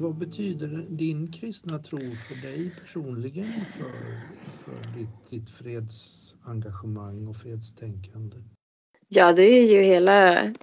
vad 0.00 0.18
betyder 0.18 0.86
din 0.88 1.32
kristna 1.32 1.78
tro 1.78 1.98
för 1.98 2.48
dig 2.48 2.74
personligen 2.80 3.52
för, 3.76 4.20
för 4.64 4.98
ditt, 4.98 5.30
ditt 5.30 5.50
fredsengagemang 5.50 7.26
och 7.28 7.36
fredstänkande? 7.36 8.36
Ja, 9.08 9.32
det 9.32 9.42
är 9.42 9.66
ju 9.72 9.82
hela, 9.82 10.54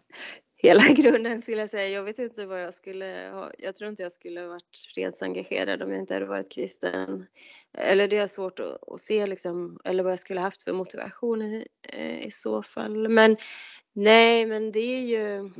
hela 0.58 0.84
grunden 0.96 1.42
skulle 1.42 1.58
jag 1.58 1.70
säga. 1.70 1.88
Jag 1.90 2.04
vet 2.04 2.20
inte 2.20 2.46
vad 2.46 2.64
jag 2.64 2.74
skulle 2.74 3.30
ha. 3.34 3.52
Jag 3.58 3.76
tror 3.76 3.90
inte 3.90 4.04
jag 4.04 4.12
skulle 4.12 4.42
ha 4.42 4.48
varit 4.48 4.78
fredsengagerad 4.96 5.82
om 5.82 5.92
jag 5.92 6.00
inte 6.00 6.14
hade 6.14 6.26
varit 6.26 6.52
kristen. 6.52 7.26
Eller 7.74 8.08
det 8.08 8.18
är 8.18 8.28
svårt 8.28 8.60
att, 8.60 8.90
att 8.90 9.02
se 9.02 9.28
liksom, 9.28 9.80
eller 9.84 10.04
vad 10.04 10.12
jag 10.12 10.20
skulle 10.20 10.40
haft 10.40 10.64
för 10.64 10.74
motivation 10.74 11.42
i, 11.42 11.68
eh, 11.82 12.26
i 12.28 12.32
så 12.32 12.64
fall. 12.64 13.10
Men 13.10 13.38
nej, 13.94 14.46
men 14.46 14.72
det 14.72 14.80
är 14.80 15.02
ju 15.02 15.52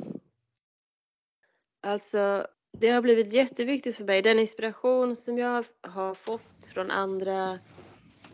Alltså, 1.82 2.48
det 2.72 2.90
har 2.90 3.02
blivit 3.02 3.34
jätteviktigt 3.34 3.98
för 3.98 4.04
mig. 4.04 4.22
Den 4.22 4.40
inspiration 4.40 5.16
som 5.16 5.38
jag 5.38 5.66
har 5.82 6.16
fått 6.16 6.68
från 6.74 6.92
andra 6.92 7.60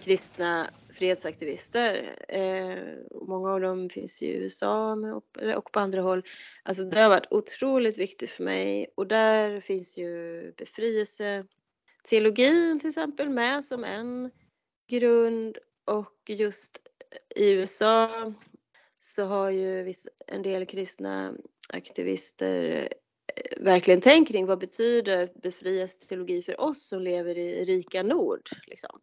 kristna 0.04 0.69
fredsaktivister. 1.03 2.15
Eh, 2.27 2.77
många 3.27 3.51
av 3.51 3.61
dem 3.61 3.89
finns 3.89 4.23
i 4.23 4.33
USA 4.33 4.97
och 5.55 5.71
på 5.71 5.79
andra 5.79 6.01
håll. 6.01 6.23
Alltså 6.63 6.83
det 6.83 6.99
har 6.99 7.09
varit 7.09 7.31
otroligt 7.31 7.97
viktigt 7.97 8.29
för 8.29 8.43
mig 8.43 8.87
och 8.95 9.07
där 9.07 9.59
finns 9.59 9.97
ju 9.97 10.53
befrielse 10.57 11.45
teologin 12.09 12.79
till 12.79 12.89
exempel 12.89 13.29
med 13.29 13.65
som 13.65 13.83
en 13.83 14.31
grund 14.89 15.57
och 15.85 16.29
just 16.29 16.81
i 17.35 17.51
USA 17.51 18.33
så 18.99 19.23
har 19.23 19.49
ju 19.49 19.93
en 20.27 20.41
del 20.41 20.65
kristna 20.65 21.33
aktivister 21.69 22.89
eh, 23.35 23.63
verkligen 23.63 24.01
tänkt 24.01 24.31
kring 24.31 24.45
vad 24.45 24.59
betyder 24.59 25.31
befrielseteologi 25.41 26.41
för 26.41 26.61
oss 26.61 26.87
som 26.87 27.01
lever 27.01 27.37
i 27.37 27.65
rika 27.65 28.03
nord. 28.03 28.49
Liksom. 28.67 28.99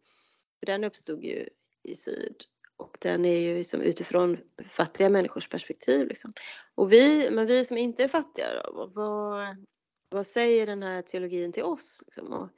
För 0.59 0.65
den 0.65 0.83
uppstod 0.83 1.23
ju 1.23 1.49
i 1.83 1.95
syd 1.95 2.35
och 2.81 2.97
den 3.01 3.25
är 3.25 3.37
ju 3.37 3.57
liksom 3.57 3.81
utifrån 3.81 4.37
fattiga 4.69 5.09
människors 5.09 5.49
perspektiv. 5.49 6.07
Liksom. 6.07 6.31
Och 6.75 6.93
vi, 6.93 7.29
men 7.31 7.45
vi 7.45 7.65
som 7.65 7.77
inte 7.77 8.03
är 8.03 8.07
fattiga, 8.07 8.47
då, 8.53 8.91
vad, 8.95 9.65
vad 10.09 10.27
säger 10.27 10.67
den 10.67 10.83
här 10.83 11.01
teologin 11.01 11.51
till 11.51 11.63
oss? 11.63 12.03
Liksom? 12.05 12.33
Och 12.33 12.49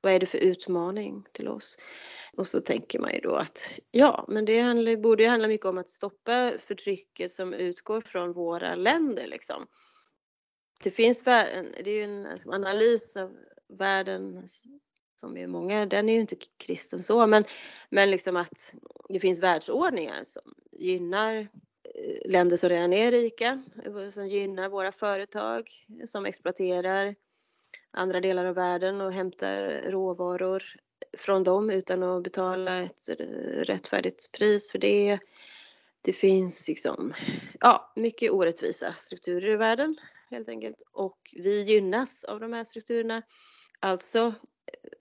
vad 0.00 0.12
är 0.12 0.18
det 0.18 0.26
för 0.26 0.38
utmaning 0.38 1.24
till 1.32 1.48
oss? 1.48 1.78
Och 2.36 2.48
så 2.48 2.60
tänker 2.60 2.98
man 2.98 3.14
ju 3.14 3.20
då 3.20 3.34
att 3.34 3.80
ja, 3.90 4.24
men 4.28 4.44
det 4.44 4.60
handlar, 4.60 4.96
borde 4.96 5.22
ju 5.22 5.28
handla 5.28 5.48
mycket 5.48 5.66
om 5.66 5.78
att 5.78 5.90
stoppa 5.90 6.52
förtrycket 6.60 7.32
som 7.32 7.54
utgår 7.54 8.00
från 8.00 8.32
våra 8.32 8.74
länder. 8.74 9.26
Liksom. 9.26 9.66
Det 10.82 10.90
finns 10.90 11.22
det 11.22 11.30
är 11.30 11.88
ju 11.88 12.02
en 12.02 12.26
alltså, 12.26 12.50
analys 12.50 13.16
av 13.16 13.36
världens 13.68 14.64
som 15.18 15.36
är 15.36 15.46
många, 15.46 15.86
den 15.86 16.08
är 16.08 16.12
ju 16.12 16.20
inte 16.20 16.36
kristen 16.56 17.02
så, 17.02 17.26
men, 17.26 17.44
men 17.90 18.10
liksom 18.10 18.36
att 18.36 18.74
det 19.08 19.20
finns 19.20 19.38
världsordningar 19.38 20.20
som 20.22 20.54
gynnar 20.72 21.36
eh, 21.94 22.30
länder 22.30 22.56
som 22.56 22.68
redan 22.68 22.92
är 22.92 23.10
rika, 23.10 23.62
eh, 23.84 24.08
som 24.10 24.28
gynnar 24.28 24.68
våra 24.68 24.92
företag, 24.92 25.70
som 26.06 26.26
exploaterar 26.26 27.14
andra 27.90 28.20
delar 28.20 28.44
av 28.44 28.54
världen 28.54 29.00
och 29.00 29.12
hämtar 29.12 29.82
råvaror 29.90 30.62
från 31.18 31.44
dem 31.44 31.70
utan 31.70 32.02
att 32.02 32.22
betala 32.22 32.82
ett 32.82 33.08
rättfärdigt 33.68 34.32
pris 34.32 34.70
för 34.72 34.78
det. 34.78 35.18
Det 36.02 36.12
finns 36.12 36.68
liksom, 36.68 37.14
ja, 37.60 37.92
mycket 37.96 38.30
orättvisa 38.30 38.92
strukturer 38.92 39.50
i 39.50 39.56
världen 39.56 39.96
helt 40.30 40.48
enkelt 40.48 40.82
och 40.92 41.18
vi 41.36 41.62
gynnas 41.62 42.24
av 42.24 42.40
de 42.40 42.52
här 42.52 42.64
strukturerna. 42.64 43.22
Alltså 43.80 44.34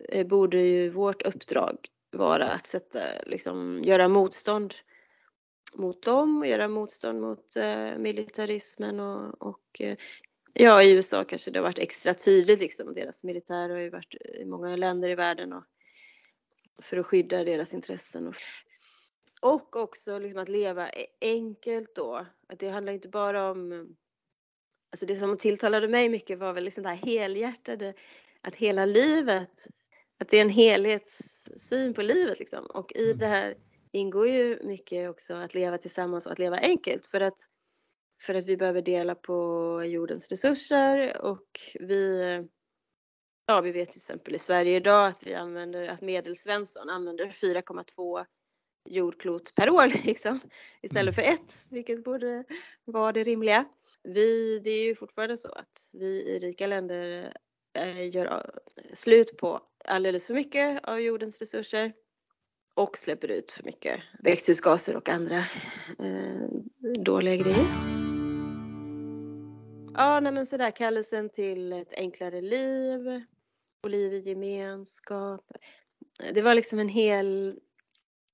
Eh, 0.10 0.28
borde 0.28 0.62
ju 0.62 0.90
vårt 0.90 1.22
uppdrag 1.22 1.78
vara 2.12 2.52
att 2.52 2.68
sätta, 2.68 3.00
liksom, 3.26 3.82
göra 3.84 4.10
motstånd 4.10 4.74
mot 5.74 6.04
dem 6.04 6.42
och 6.42 6.48
göra 6.48 6.68
motstånd 6.68 7.22
mot 7.22 7.56
eh, 7.56 7.98
militarismen 7.98 9.00
och, 9.00 9.42
och 9.42 9.82
eh, 9.82 9.98
ja, 10.54 10.84
i 10.84 10.92
USA 10.92 11.24
kanske 11.24 11.52
det 11.52 11.60
har 11.60 11.64
varit 11.64 11.80
extra 11.80 12.14
tydligt 12.14 12.60
liksom. 12.60 12.94
Deras 12.94 13.24
militär 13.24 13.70
har 13.70 13.78
ju 13.78 13.90
varit 13.90 14.16
i 14.40 14.46
många 14.46 14.76
länder 14.76 15.10
i 15.10 15.16
världen 15.16 15.54
och 15.54 15.64
för 16.82 16.98
att 16.98 17.06
skydda 17.06 17.44
deras 17.44 17.74
intressen. 17.74 18.34
Och 19.42 19.76
också 19.76 20.20
liksom 20.20 20.42
att 20.42 20.50
leva 20.50 20.90
e-, 20.90 21.08
enkelt 21.22 21.96
då. 21.96 22.26
Att 22.48 22.60
det 22.60 22.70
handlar 22.70 22.94
inte 22.94 23.10
bara 23.10 23.52
om... 23.52 23.88
Alltså 24.92 25.06
det 25.06 25.16
som 25.16 25.38
tilltalade 25.38 25.88
mig 25.88 26.10
mycket 26.10 26.40
var 26.40 26.54
väl 26.54 26.64
liksom 26.64 26.84
det 26.84 26.90
här 26.90 26.96
helhjärtade, 26.96 27.94
att 28.48 28.56
hela 28.56 28.86
livet, 28.86 29.68
att 30.20 30.30
det 30.30 30.38
är 30.38 30.42
en 30.42 30.50
helhetssyn 30.50 31.94
på 31.94 32.02
livet 32.02 32.40
liksom. 32.40 32.66
Och 32.66 32.92
i 32.96 33.06
mm. 33.06 33.18
det 33.18 33.28
här 33.28 33.56
ingår 33.92 34.28
ju 34.28 34.64
mycket 34.64 35.10
också 35.10 35.34
att 35.34 35.54
leva 35.54 35.78
tillsammans 35.78 36.26
och 36.26 36.32
att 36.32 36.40
leva 36.40 36.58
enkelt 36.58 37.08
för 37.08 37.22
att, 37.22 37.40
för 38.22 38.34
att 38.34 38.46
vi 38.46 38.58
behöver 38.58 38.82
dela 38.82 39.16
på 39.16 39.84
jordens 39.86 40.30
resurser 40.30 41.22
och 41.22 41.60
vi 41.80 42.24
Ja, 43.50 43.62
vi 43.62 43.72
vet 43.72 43.92
till 43.92 44.00
exempel 44.00 44.36
i 44.36 44.40
Sverige 44.40 44.76
idag 44.76 45.08
att 45.08 45.28
vi 45.28 45.34
använder, 45.34 45.88
att 45.90 46.02
medelsvensson 46.02 46.90
använder 46.90 47.26
4,2 47.26 48.26
jordklot 48.90 49.56
per 49.56 49.70
år 49.70 49.88
liksom, 50.06 50.40
istället 50.82 51.16
för 51.16 51.22
ett, 51.22 51.66
vilket 51.70 52.04
borde 52.04 52.44
vara 52.86 53.12
det 53.12 53.24
rimliga. 53.24 53.66
Vi, 54.04 54.60
det 54.60 54.70
är 54.70 54.84
ju 54.84 54.96
fortfarande 54.96 55.38
så 55.38 55.52
att 55.52 55.90
vi 55.94 56.24
i 56.24 56.40
rika 56.40 56.68
länder 56.68 57.34
Eh, 57.78 58.16
gör 58.16 58.26
eh, 58.26 58.84
slut 58.94 59.38
på 59.38 59.62
alldeles 59.86 60.28
för 60.28 60.34
mycket 60.34 60.84
av 60.84 61.00
jordens 61.00 61.40
resurser 61.40 61.94
och 62.74 62.98
släpper 62.98 63.28
ut 63.28 63.52
för 63.52 63.64
mycket 63.64 64.00
växthusgaser 64.20 64.98
och 64.98 65.10
andra 65.10 65.38
eh, 66.00 66.48
dåliga 67.00 67.36
grejer. 67.36 67.66
Ja, 69.94 70.20
nej 70.20 70.32
men 70.32 70.46
sådär 70.46 70.72
kallelsen 70.72 71.30
till 71.30 71.74
ett 71.74 71.94
enklare 71.94 72.42
liv, 72.42 73.24
och 73.84 73.90
liv 73.90 74.14
i 74.14 74.20
gemenskap. 74.20 75.52
Det 76.34 76.42
var 76.42 76.56
liksom 76.56 76.80
en 76.80 76.90
hel 76.90 77.60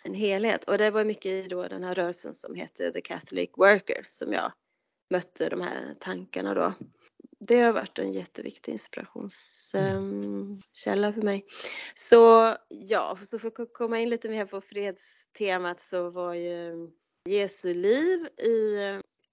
en 0.03 0.13
helhet 0.13 0.63
och 0.63 0.77
det 0.77 0.91
var 0.91 1.03
mycket 1.03 1.25
i 1.25 1.47
då 1.47 1.67
den 1.67 1.83
här 1.83 1.95
rörelsen 1.95 2.33
som 2.33 2.55
heter 2.55 2.91
The 2.91 3.01
Catholic 3.01 3.49
Worker 3.57 4.03
som 4.05 4.33
jag 4.33 4.51
mötte 5.09 5.49
de 5.49 5.61
här 5.61 5.95
tankarna 5.99 6.53
då. 6.53 6.73
Det 7.47 7.59
har 7.59 7.71
varit 7.71 7.99
en 7.99 8.13
jätteviktig 8.13 8.71
inspirationskälla 8.71 11.13
för 11.13 11.21
mig. 11.21 11.45
Så 11.93 12.55
ja, 12.69 13.17
så 13.23 13.39
för 13.39 13.47
att 13.47 13.73
komma 13.73 13.99
in 13.99 14.09
lite 14.09 14.29
mer 14.29 14.45
på 14.45 14.61
fredstemat 14.61 15.81
så 15.81 16.09
var 16.09 16.33
ju 16.33 16.89
Jesu 17.25 17.73
liv 17.73 18.25
i 18.25 18.77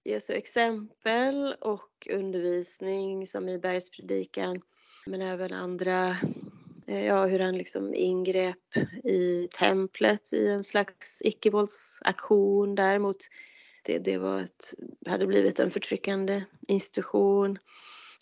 Jesu 0.03 0.33
exempel 0.33 1.55
och 1.61 2.07
undervisning 2.11 3.27
som 3.27 3.49
i 3.49 3.57
bergspredikan 3.57 4.61
men 5.05 5.21
även 5.21 5.53
andra, 5.53 6.17
eh, 6.87 7.05
ja 7.05 7.25
hur 7.25 7.39
han 7.39 7.57
liksom 7.57 7.95
ingrep 7.95 8.77
i 9.03 9.47
templet 9.59 10.33
i 10.33 10.47
en 10.47 10.63
slags 10.63 11.21
icke-våldsaktion 11.25 12.75
däremot. 12.75 13.17
Det, 13.83 13.99
det 13.99 14.17
var 14.17 14.39
ett, 14.39 14.73
hade 15.05 15.27
blivit 15.27 15.59
en 15.59 15.71
förtryckande 15.71 16.43
institution. 16.67 17.57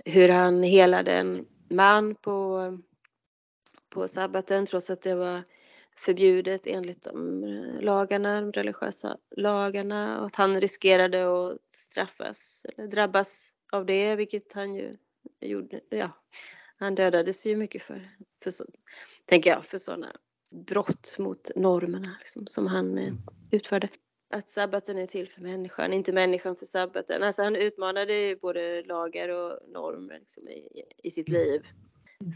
Hur 0.06 0.30
han 0.30 0.64
helade 0.64 1.14
en 1.14 1.46
man 1.70 2.16
på, 2.16 2.78
på 3.90 4.08
sabbaten 4.08 4.66
trots 4.66 4.90
att 4.90 5.02
det 5.02 5.16
var 5.16 5.44
förbjudet 5.96 6.68
enligt 6.68 7.04
de 7.04 7.44
eh, 7.44 7.82
lagarna, 7.82 8.42
de 8.42 8.52
religiösa 8.52 9.18
lagarna 9.36 10.20
och 10.20 10.26
att 10.26 10.36
han 10.36 10.62
riskerade 10.62 11.48
att 11.48 11.58
straffas 11.72 12.66
eller 12.78 12.88
drabbas 12.88 13.54
av 13.72 13.86
det, 13.86 14.16
vilket 14.16 14.54
han 14.54 14.76
ju 14.76 14.98
gjorde. 15.40 15.82
Ja, 15.90 16.12
han 16.78 16.96
dödades 16.96 17.46
ju 17.46 17.56
mycket 17.56 17.84
för, 17.84 18.10
för 18.44 18.52
så, 18.52 18.64
tänker 19.26 19.50
jag, 19.50 19.66
för 19.66 19.78
sådana 19.78 20.08
brott 20.52 21.16
mot 21.20 21.52
normerna 21.56 22.16
liksom, 22.20 22.48
som 22.48 22.68
han 22.68 22.98
eh, 22.98 23.14
utförde. 23.52 23.88
Att 24.30 24.52
sabbaten 24.52 24.98
är 24.98 25.08
till 25.08 25.30
för 25.30 25.42
människan, 25.42 25.94
inte 25.94 26.14
människan 26.14 26.56
för 26.56 26.66
sabbaten. 26.66 27.24
Alltså 27.24 27.44
han 27.44 27.56
utmanade 27.56 28.36
både 28.42 28.84
lagar 28.84 29.30
och 29.30 29.60
normer 29.70 30.20
liksom, 30.20 30.48
i, 30.48 30.84
i 31.04 31.12
sitt 31.12 31.30
liv 31.30 31.62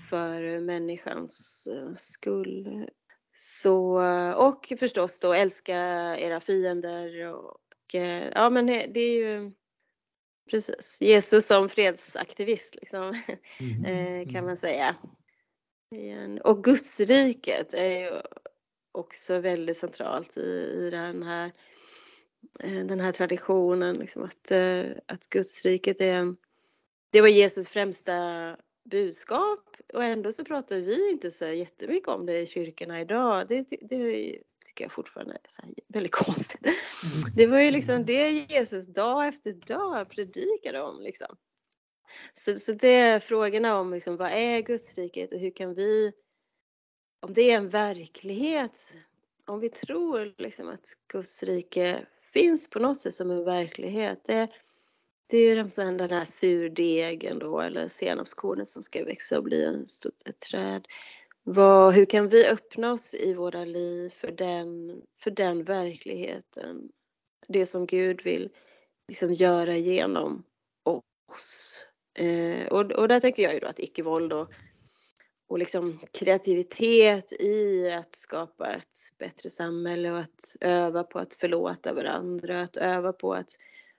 för 0.10 0.60
människans 0.60 1.67
uh, 1.71 1.93
skull. 1.93 2.88
Så, 3.36 4.01
och 4.36 4.73
förstås 4.79 5.19
då 5.19 5.34
älska 5.34 5.77
era 6.17 6.39
fiender 6.39 7.34
och, 7.34 7.60
uh, 7.95 8.29
ja 8.34 8.49
men 8.49 8.65
det, 8.65 8.99
är 8.99 9.13
ju 9.13 9.51
Precis, 10.49 11.01
Jesus 11.01 11.47
som 11.47 11.69
fredsaktivist 11.69 12.75
liksom, 12.75 13.23
mm. 13.60 14.29
kan 14.29 14.45
man 14.45 14.58
säga. 14.58 14.95
Och 16.43 16.63
Gudsriket 16.63 17.73
är 17.73 17.99
ju 17.99 18.12
också 18.91 19.39
väldigt 19.39 19.77
centralt 19.77 20.38
i, 20.38 20.41
i 20.41 20.89
den 20.91 21.23
här 21.23 21.45
eh, 21.45 21.51
Eh, 22.60 22.86
den 22.86 22.99
här 22.99 23.12
traditionen, 23.12 23.95
liksom 23.95 24.23
att, 24.23 24.51
eh, 24.51 24.86
att 25.06 25.27
Gudsriket 25.29 26.01
är, 26.01 26.36
det 27.12 27.21
var 27.21 27.27
Jesus 27.27 27.67
främsta 27.67 28.58
budskap 28.84 29.77
och 29.93 30.03
ändå 30.03 30.32
så 30.32 30.45
pratar 30.45 30.75
vi 30.75 31.12
inte 31.12 31.32
så 31.32 31.45
jättemycket 31.45 32.10
om 32.10 32.25
det 32.25 32.39
i 32.39 32.45
kyrkorna 32.45 33.01
idag. 33.01 33.47
Det, 33.47 33.67
det 33.82 34.38
tycker 34.65 34.86
jag 34.86 34.91
fortfarande 34.91 35.34
är 35.34 35.39
så 35.47 35.62
väldigt 35.88 36.12
konstigt. 36.25 36.67
Det 37.36 37.47
var 37.47 37.60
ju 37.60 37.71
liksom 37.71 38.06
det 38.06 38.29
Jesus 38.29 38.88
dag 38.88 39.27
efter 39.27 39.53
dag 39.53 40.10
predikade 40.10 40.82
om 40.82 41.01
liksom. 41.01 41.38
Så, 42.34 42.56
så 42.56 42.73
det 42.73 42.88
är 42.88 43.19
frågorna 43.19 43.79
om 43.79 43.93
liksom, 43.93 44.17
vad 44.17 44.32
är 44.32 44.62
Gudsriket 44.62 45.34
och 45.34 45.39
hur 45.39 45.51
kan 45.51 45.73
vi, 45.73 46.12
om 47.19 47.34
det 47.34 47.51
är 47.51 47.58
en 47.58 47.69
verklighet, 47.69 48.93
om 49.45 49.60
vi 49.60 49.69
tror 49.69 50.34
liksom 50.38 50.69
att 50.69 50.97
Guds 51.08 51.43
rike 51.43 52.06
finns 52.34 52.69
på 52.69 52.80
något 52.80 52.98
sätt 52.98 53.15
som 53.15 53.32
en 53.32 53.43
verklighet. 53.43 54.19
Det, 54.26 54.48
det 55.28 55.38
är 55.38 55.41
ju 55.41 55.56
den 55.56 56.10
här 56.10 56.26
surdegen 56.26 57.39
då 57.39 57.60
eller 57.62 57.88
senapskornet 57.88 58.67
som 58.67 58.82
ska 58.82 59.06
växa 59.06 59.38
och 59.38 59.43
bli 59.43 59.65
en 59.65 59.88
stort, 59.88 60.28
ett 60.28 60.39
träd. 60.39 60.88
Vad, 61.43 61.93
hur 61.93 62.06
kan 62.06 62.30
vi 62.30 62.48
öppna 62.48 62.91
oss 62.91 63.13
i 63.13 63.34
våra 63.34 63.65
liv 63.65 64.10
för 64.10 64.32
den, 64.32 65.02
för 65.19 65.32
den 65.32 65.63
verkligheten? 65.63 66.91
Det 67.48 67.65
som 67.65 67.86
Gud 67.86 68.24
vill 68.24 68.50
liksom 69.08 69.34
göra 69.34 69.78
genom 69.78 70.43
oss. 70.84 71.86
Eh, 72.19 72.67
och, 72.67 72.91
och 72.91 73.08
där 73.08 73.19
tänker 73.19 73.43
jag 73.43 73.54
ju 73.54 73.60
då 73.60 73.67
att 73.67 73.80
icke-våld 73.80 74.34
och, 74.34 74.54
och 75.47 75.60
liksom 75.60 75.99
kreativitet 76.12 77.34
i 77.34 77.91
att 77.91 78.15
skapa 78.15 78.73
ett 78.73 79.17
bättre 79.17 79.49
samhälle 79.49 80.12
och 80.12 80.19
att 80.19 80.56
öva 80.62 81.03
på 81.03 81.19
att 81.19 81.34
förlåta 81.34 81.93
varandra, 81.93 82.62
att 82.62 82.77
öva 82.77 83.13
på 83.13 83.34
att 83.34 83.58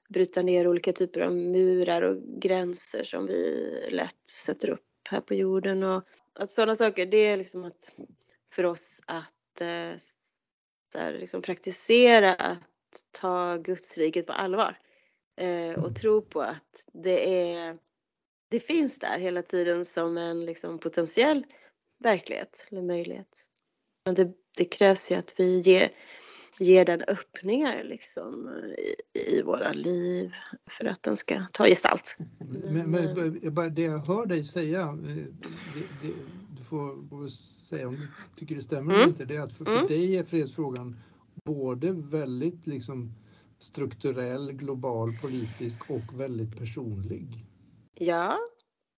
bryta 0.09 0.43
ner 0.43 0.69
olika 0.69 0.93
typer 0.93 1.21
av 1.21 1.33
murar 1.35 2.03
och 2.03 2.17
gränser 2.23 3.05
som 3.05 3.27
vi 3.27 3.71
lätt 3.89 4.29
sätter 4.29 4.71
upp 4.71 5.09
här 5.11 5.21
på 5.21 5.35
jorden. 5.35 5.83
Och 5.83 6.03
att 6.33 6.51
sådana 6.51 6.75
saker, 6.75 7.07
det 7.07 7.27
är 7.27 7.37
liksom 7.37 7.65
att 7.65 7.93
för 8.53 8.65
oss 8.65 9.01
att 9.07 9.61
eh, 9.61 9.93
där, 10.93 11.19
liksom 11.19 11.43
praktisera 11.43 12.35
att 12.35 12.59
ta 13.11 13.57
Gudsriket 13.57 14.27
på 14.27 14.33
allvar 14.33 14.79
eh, 15.37 15.85
och 15.85 15.97
tro 15.97 16.23
på 16.23 16.41
att 16.41 16.85
det 16.93 17.53
är 17.53 17.79
det 18.55 18.61
finns 18.61 18.99
där 18.99 19.19
hela 19.19 19.43
tiden 19.43 19.85
som 19.85 20.17
en 20.17 20.45
liksom, 20.45 20.79
potentiell 20.79 21.47
verklighet 22.05 22.67
eller 22.71 22.83
möjlighet. 22.83 23.47
Men 24.07 24.15
det, 24.15 24.33
det 24.57 24.65
krävs 24.65 25.13
ju 25.13 25.15
att 25.15 25.35
vi 25.37 25.61
ger, 25.61 25.93
ger 26.61 26.85
den 26.85 27.03
öppningar 27.03 27.85
liksom, 27.85 28.49
i, 29.15 29.19
i 29.37 29.43
våra 29.43 29.73
liv 29.73 30.33
för 30.71 30.85
att 30.85 31.03
den 31.03 31.17
ska 31.17 31.43
ta 31.53 31.67
gestalt. 31.67 32.17
Men, 32.65 32.91
men 32.91 33.75
det 33.75 33.83
jag 33.83 33.99
hör 33.99 34.27
dig 34.27 34.45
säga, 34.45 34.81
eh, 34.83 35.17
det, 35.17 35.85
det, 36.03 36.15
du 36.59 36.65
får, 36.65 37.09
får 37.09 37.29
säga 37.69 37.89
om 37.89 37.95
du 37.97 38.09
tycker 38.37 38.55
det 38.55 38.63
stämmer 38.63 38.93
eller 38.95 39.03
mm. 39.03 39.11
inte, 39.11 39.25
det 39.25 39.37
är 39.37 39.41
att 39.41 39.53
för, 39.53 39.65
för 39.65 39.77
mm. 39.77 39.87
dig 39.87 40.17
är 40.17 40.25
fredsfrågan 40.25 40.97
både 41.45 41.93
väldigt 41.93 42.67
liksom 42.67 43.15
strukturell, 43.59 44.53
global, 44.53 45.19
politisk 45.23 45.91
och 45.91 46.21
väldigt 46.21 46.59
personlig. 46.59 47.45
Ja, 47.95 48.39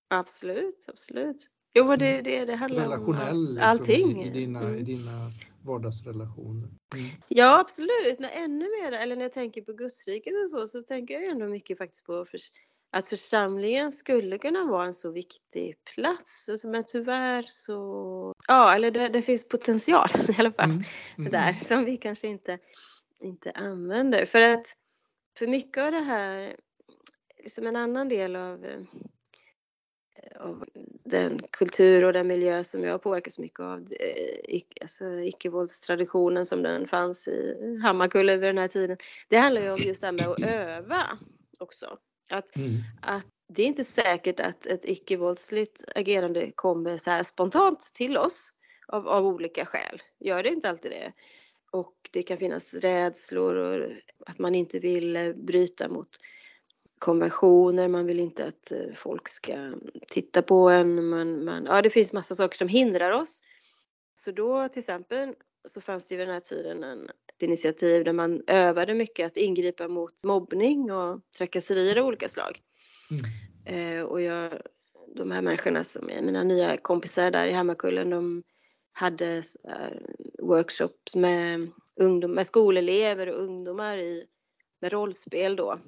absolut, 0.08 0.84
absolut. 0.88 1.50
Jo, 1.74 1.84
men 1.84 1.98
det, 1.98 2.12
mm. 2.12 2.24
det, 2.24 2.44
det 2.44 2.54
handlar 2.56 2.82
Relationell, 2.82 3.36
om 3.36 3.58
all, 3.58 3.58
allting. 3.58 4.06
Liksom, 4.06 4.22
i, 4.22 4.26
i, 4.26 4.30
dina, 4.30 4.60
mm. 4.60 4.78
i 4.78 4.82
dina 4.82 5.30
vardagsrelationer. 5.64 6.68
Mm. 6.94 7.10
Ja, 7.28 7.60
absolut. 7.60 8.18
Men 8.18 8.30
ännu 8.30 8.64
mer, 8.64 8.92
eller 8.92 9.16
när 9.16 9.22
jag 9.22 9.32
tänker 9.32 9.62
på 9.62 9.72
Gudsriket 9.72 10.32
och 10.44 10.50
så, 10.50 10.66
så 10.66 10.82
tänker 10.82 11.14
jag 11.14 11.24
ändå 11.24 11.46
mycket 11.46 11.78
faktiskt 11.78 12.04
på 12.04 12.24
för, 12.24 12.38
att 12.90 13.08
församlingen 13.08 13.92
skulle 13.92 14.38
kunna 14.38 14.64
vara 14.64 14.86
en 14.86 14.94
så 14.94 15.10
viktig 15.10 15.76
plats. 15.94 16.48
Alltså, 16.48 16.68
men 16.68 16.84
tyvärr 16.86 17.46
så, 17.48 18.32
ja, 18.48 18.74
eller 18.74 18.90
det, 18.90 19.08
det 19.08 19.22
finns 19.22 19.48
potential 19.48 20.08
i 20.28 20.34
alla 20.38 20.52
fall 20.52 20.70
mm. 20.70 20.84
Mm. 21.18 21.32
där 21.32 21.52
som 21.52 21.84
vi 21.84 21.96
kanske 21.96 22.26
inte, 22.26 22.58
inte 23.20 23.50
använder. 23.50 24.26
För 24.26 24.40
att 24.40 24.66
för 25.38 25.46
mycket 25.46 25.82
av 25.82 25.92
det 25.92 26.00
här, 26.00 26.56
liksom 27.46 27.66
en 27.66 27.76
annan 27.76 28.08
del 28.08 28.36
av 28.36 28.86
av 30.40 30.64
den 31.04 31.40
kultur 31.50 32.04
och 32.04 32.12
den 32.12 32.26
miljö 32.26 32.64
som 32.64 32.84
jag 32.84 33.02
påverkas 33.02 33.38
mycket 33.38 33.60
av, 33.60 33.92
eh, 34.00 34.60
alltså 34.80 35.04
icke-våldstraditionen 35.20 36.46
som 36.46 36.62
den 36.62 36.88
fanns 36.88 37.28
i 37.28 37.78
Hammarkullen 37.82 38.40
vid 38.40 38.48
den 38.48 38.58
här 38.58 38.68
tiden. 38.68 38.96
Det 39.28 39.36
handlar 39.36 39.62
ju 39.62 39.70
om 39.70 39.78
just 39.78 40.00
det 40.00 40.06
här 40.06 40.12
med 40.12 40.26
att 40.26 40.42
öva 40.42 41.18
också. 41.58 41.98
Att, 42.28 42.56
mm. 42.56 42.70
att 43.02 43.26
det 43.48 43.62
är 43.62 43.66
inte 43.66 43.84
säkert 43.84 44.40
att 44.40 44.66
ett 44.66 44.84
icke-våldsligt 44.84 45.84
agerande 45.94 46.52
kommer 46.54 46.96
så 46.96 47.10
här 47.10 47.22
spontant 47.22 47.80
till 47.94 48.16
oss 48.16 48.52
av, 48.86 49.08
av 49.08 49.26
olika 49.26 49.66
skäl. 49.66 50.02
Gör 50.18 50.42
det 50.42 50.48
inte 50.48 50.70
alltid 50.70 50.90
det. 50.90 51.12
Och 51.70 51.94
det 52.12 52.22
kan 52.22 52.38
finnas 52.38 52.74
rädslor 52.74 53.56
och 53.56 53.90
att 54.26 54.38
man 54.38 54.54
inte 54.54 54.78
vill 54.78 55.34
bryta 55.36 55.88
mot 55.88 56.08
konventioner, 56.98 57.88
man 57.88 58.06
vill 58.06 58.20
inte 58.20 58.46
att 58.46 58.72
eh, 58.72 58.94
folk 58.96 59.28
ska 59.28 59.72
titta 60.08 60.42
på 60.42 60.68
en. 60.68 61.08
Man, 61.08 61.44
man, 61.44 61.64
ja, 61.64 61.82
det 61.82 61.90
finns 61.90 62.12
massa 62.12 62.34
saker 62.34 62.58
som 62.58 62.68
hindrar 62.68 63.10
oss. 63.10 63.40
Så 64.14 64.30
då 64.30 64.68
till 64.68 64.80
exempel 64.80 65.34
så 65.68 65.80
fanns 65.80 66.08
det 66.08 66.16
vid 66.16 66.26
den 66.26 66.34
här 66.34 66.40
tiden 66.40 66.84
en, 66.84 67.04
ett 67.04 67.42
initiativ 67.42 68.04
där 68.04 68.12
man 68.12 68.42
övade 68.46 68.94
mycket 68.94 69.26
att 69.26 69.36
ingripa 69.36 69.88
mot 69.88 70.24
mobbning 70.24 70.92
och 70.92 71.20
trakasserier 71.38 71.96
av 71.96 72.06
olika 72.06 72.28
slag. 72.28 72.60
Mm. 73.10 73.98
Eh, 73.98 74.04
och 74.04 74.20
jag, 74.20 74.52
de 75.14 75.30
här 75.30 75.42
människorna 75.42 75.84
som 75.84 76.10
är 76.10 76.22
mina 76.22 76.42
nya 76.42 76.76
kompisar 76.76 77.30
där 77.30 77.46
i 77.46 77.52
Hammarkullen, 77.52 78.10
de 78.10 78.42
hade 78.92 79.36
äh, 79.64 79.98
workshops 80.38 81.14
med, 81.14 81.70
ungdom, 81.96 82.30
med 82.30 82.46
skolelever 82.46 83.26
och 83.26 83.42
ungdomar 83.42 83.96
i, 83.96 84.26
med 84.80 84.92
rollspel 84.92 85.56
då. 85.56 85.78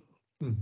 Mm 0.40 0.56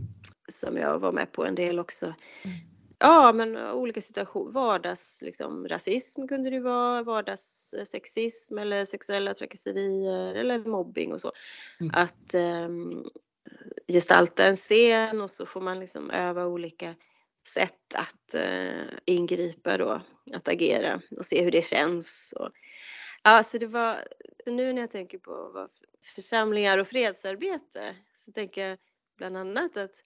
som 0.49 0.77
jag 0.77 0.99
var 0.99 1.13
med 1.13 1.33
på 1.33 1.45
en 1.45 1.55
del 1.55 1.79
också. 1.79 2.07
Mm. 2.07 2.57
Ja, 2.99 3.33
men 3.33 3.57
olika 3.57 4.01
situationer. 4.01 4.53
Vardags, 4.53 5.23
liksom, 5.23 5.69
rasism 5.69 6.27
kunde 6.27 6.51
det 6.51 6.61
vara, 6.61 7.03
vardagssexism 7.03 8.59
eller 8.59 8.85
sexuella 8.85 9.35
trakasserier 9.35 10.35
eller 10.35 10.59
mobbing 10.59 11.13
och 11.13 11.21
så. 11.21 11.33
Mm. 11.81 11.95
Att 11.95 12.35
um, 12.35 13.11
gestalta 13.89 14.45
en 14.45 14.57
scen 14.57 15.21
och 15.21 15.31
så 15.31 15.47
får 15.47 15.61
man 15.61 15.81
liksom 15.81 16.11
öva 16.11 16.47
olika 16.47 16.95
sätt 17.49 17.95
att 17.95 18.35
uh, 18.35 18.99
ingripa 19.05 19.79
då, 19.79 20.01
att 20.35 20.49
agera 20.49 21.01
och 21.19 21.27
se 21.27 21.43
hur 21.43 21.51
det 21.51 21.65
känns. 21.65 22.35
Och, 22.37 22.51
ja, 23.23 23.43
så 23.43 23.59
det 23.59 23.67
var, 23.67 24.09
nu 24.47 24.73
när 24.73 24.83
jag 24.83 24.91
tänker 24.91 25.19
på 25.19 25.69
församlingar 26.15 26.79
och 26.79 26.89
fredsarbete 26.89 27.97
så 28.15 28.33
tänker 28.33 28.69
jag 28.69 28.79
bland 29.17 29.37
annat 29.37 29.77
att 29.77 30.03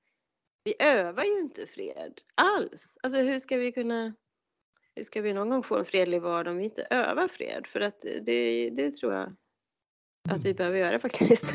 vi 0.64 0.74
övar 0.78 1.24
ju 1.24 1.40
inte 1.40 1.66
fred 1.66 2.20
alls. 2.34 2.98
Alltså 3.02 3.18
hur 3.18 3.38
ska 3.38 3.56
vi 3.56 3.72
kunna 3.72 4.14
hur 4.94 5.04
ska 5.04 5.20
vi 5.20 5.32
någon 5.32 5.50
gång 5.50 5.62
få 5.62 5.78
en 5.78 5.84
fredlig 5.84 6.22
vardag 6.22 6.50
om 6.50 6.58
vi 6.58 6.64
inte 6.64 6.86
övar 6.90 7.28
fred? 7.28 7.66
För 7.66 7.80
att 7.80 8.00
det, 8.00 8.70
det 8.70 8.90
tror 8.90 9.12
jag 9.12 9.34
att 10.28 10.44
vi 10.44 10.50
mm. 10.50 10.56
behöver 10.56 10.78
göra 10.78 10.98
faktiskt. 10.98 11.54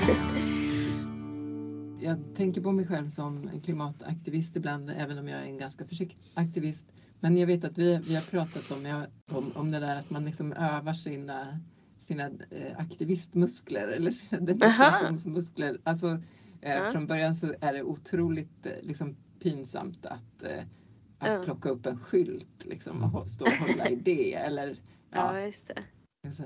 Jag 2.01 2.35
tänker 2.35 2.61
på 2.61 2.71
mig 2.71 2.87
själv 2.87 3.09
som 3.09 3.61
klimataktivist 3.63 4.55
ibland, 4.55 4.89
även 4.89 5.17
om 5.17 5.27
jag 5.27 5.39
är 5.39 5.45
en 5.45 5.57
ganska 5.57 5.85
försiktig 5.85 6.31
aktivist. 6.33 6.85
Men 7.19 7.37
jag 7.37 7.47
vet 7.47 7.63
att 7.63 7.77
vi, 7.77 7.99
vi 8.07 8.15
har 8.15 8.21
pratat 8.21 8.71
om, 8.71 9.05
om, 9.31 9.51
om 9.55 9.71
det 9.71 9.79
där 9.79 9.95
att 9.95 10.09
man 10.09 10.25
liksom 10.25 10.53
övar 10.53 10.93
sina, 10.93 11.59
sina 12.07 12.25
eh, 12.25 12.77
aktivistmuskler 12.77 13.87
eller 13.87 14.11
sina 14.11 14.41
demonstrationsmuskler. 14.41 15.77
Alltså, 15.83 16.21
ja. 16.71 16.91
Från 16.91 17.07
början 17.07 17.35
så 17.35 17.53
är 17.61 17.73
det 17.73 17.83
otroligt 17.83 18.65
eh, 18.65 18.71
liksom, 18.81 19.15
pinsamt 19.39 20.05
att, 20.05 20.43
eh, 20.43 20.63
att 21.19 21.31
ja. 21.31 21.41
plocka 21.43 21.69
upp 21.69 21.85
en 21.85 21.97
skylt 21.97 22.65
liksom, 22.65 23.15
och 23.15 23.29
stå 23.29 23.45
och 23.45 23.51
hålla 23.51 23.89
i 23.89 23.95
det. 24.03 24.33
Eller, 24.33 24.67
ja. 25.11 25.37
ja 25.37 25.41
just 25.41 25.67
det. 25.67 25.83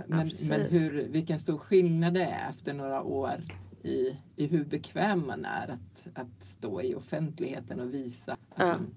Men, 0.07 0.31
men 0.49 0.61
hur, 0.61 1.07
vilken 1.07 1.39
stor 1.39 1.57
skillnad 1.57 2.13
det 2.13 2.23
är 2.23 2.49
efter 2.49 2.73
några 2.73 3.03
år 3.03 3.43
i, 3.83 4.17
i 4.35 4.47
hur 4.47 4.65
bekväm 4.65 5.27
man 5.27 5.45
är 5.45 5.67
att, 5.67 6.17
att 6.17 6.45
stå 6.45 6.81
i 6.81 6.95
offentligheten 6.95 7.79
och 7.79 7.93
visa 7.93 8.37
att 8.49 8.57
man 8.57 8.95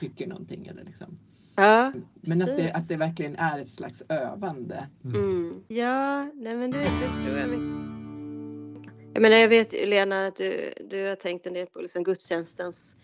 tycker 0.00 0.26
någonting. 0.26 0.66
Eller 0.66 0.84
liksom. 0.84 1.18
Ja, 1.54 1.92
men 2.20 2.42
att 2.42 2.46
det, 2.46 2.72
att 2.72 2.88
det 2.88 2.96
verkligen 2.96 3.36
är 3.36 3.58
ett 3.58 3.70
slags 3.70 4.02
övande. 4.08 4.86
Mm. 5.04 5.64
Ja, 5.68 6.24
nej 6.34 6.56
men 6.56 6.70
det, 6.70 6.78
det 6.78 7.26
tror 7.26 7.38
jag 7.38 7.48
mycket. 7.48 7.95
Jag 9.16 9.22
menar, 9.22 9.36
jag 9.36 9.48
vet 9.48 9.72
Lena 9.72 10.26
att 10.26 10.36
du, 10.36 10.72
du 10.80 11.06
har 11.06 11.16
tänkt 11.16 11.46
en 11.46 11.52
del 11.52 11.66
på 11.66 11.80
liksom 11.80 12.04
gudstjänstens 12.04 12.96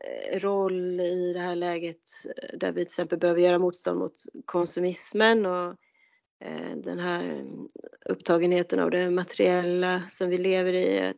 eh, 0.00 0.40
roll 0.40 1.00
i 1.00 1.32
det 1.32 1.40
här 1.40 1.56
läget 1.56 1.98
eh, 2.24 2.58
där 2.58 2.72
vi 2.72 2.74
till 2.74 2.82
exempel 2.82 3.18
behöver 3.18 3.40
göra 3.40 3.58
motstånd 3.58 3.98
mot 3.98 4.16
konsumismen 4.44 5.46
och 5.46 5.76
eh, 6.40 6.76
den 6.76 6.98
här 6.98 7.24
mm, 7.24 7.68
upptagenheten 8.04 8.78
av 8.78 8.90
det 8.90 9.10
materiella 9.10 10.02
som 10.08 10.28
vi 10.28 10.38
lever 10.38 10.72
i. 10.72 11.14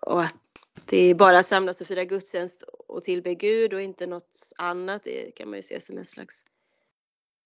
Och 0.00 0.22
att 0.22 0.36
det 0.84 0.98
är 0.98 1.14
bara 1.14 1.38
att 1.38 1.46
samlas 1.46 1.80
och 1.80 1.86
fira 1.86 2.04
gudstjänst 2.04 2.62
och 2.62 3.02
tillbe 3.02 3.34
Gud 3.34 3.74
och 3.74 3.82
inte 3.82 4.06
något 4.06 4.52
annat. 4.56 5.04
Det 5.04 5.30
kan 5.30 5.48
man 5.48 5.58
ju 5.58 5.62
se 5.62 5.80
som 5.80 5.98
en 5.98 6.04
slags 6.04 6.44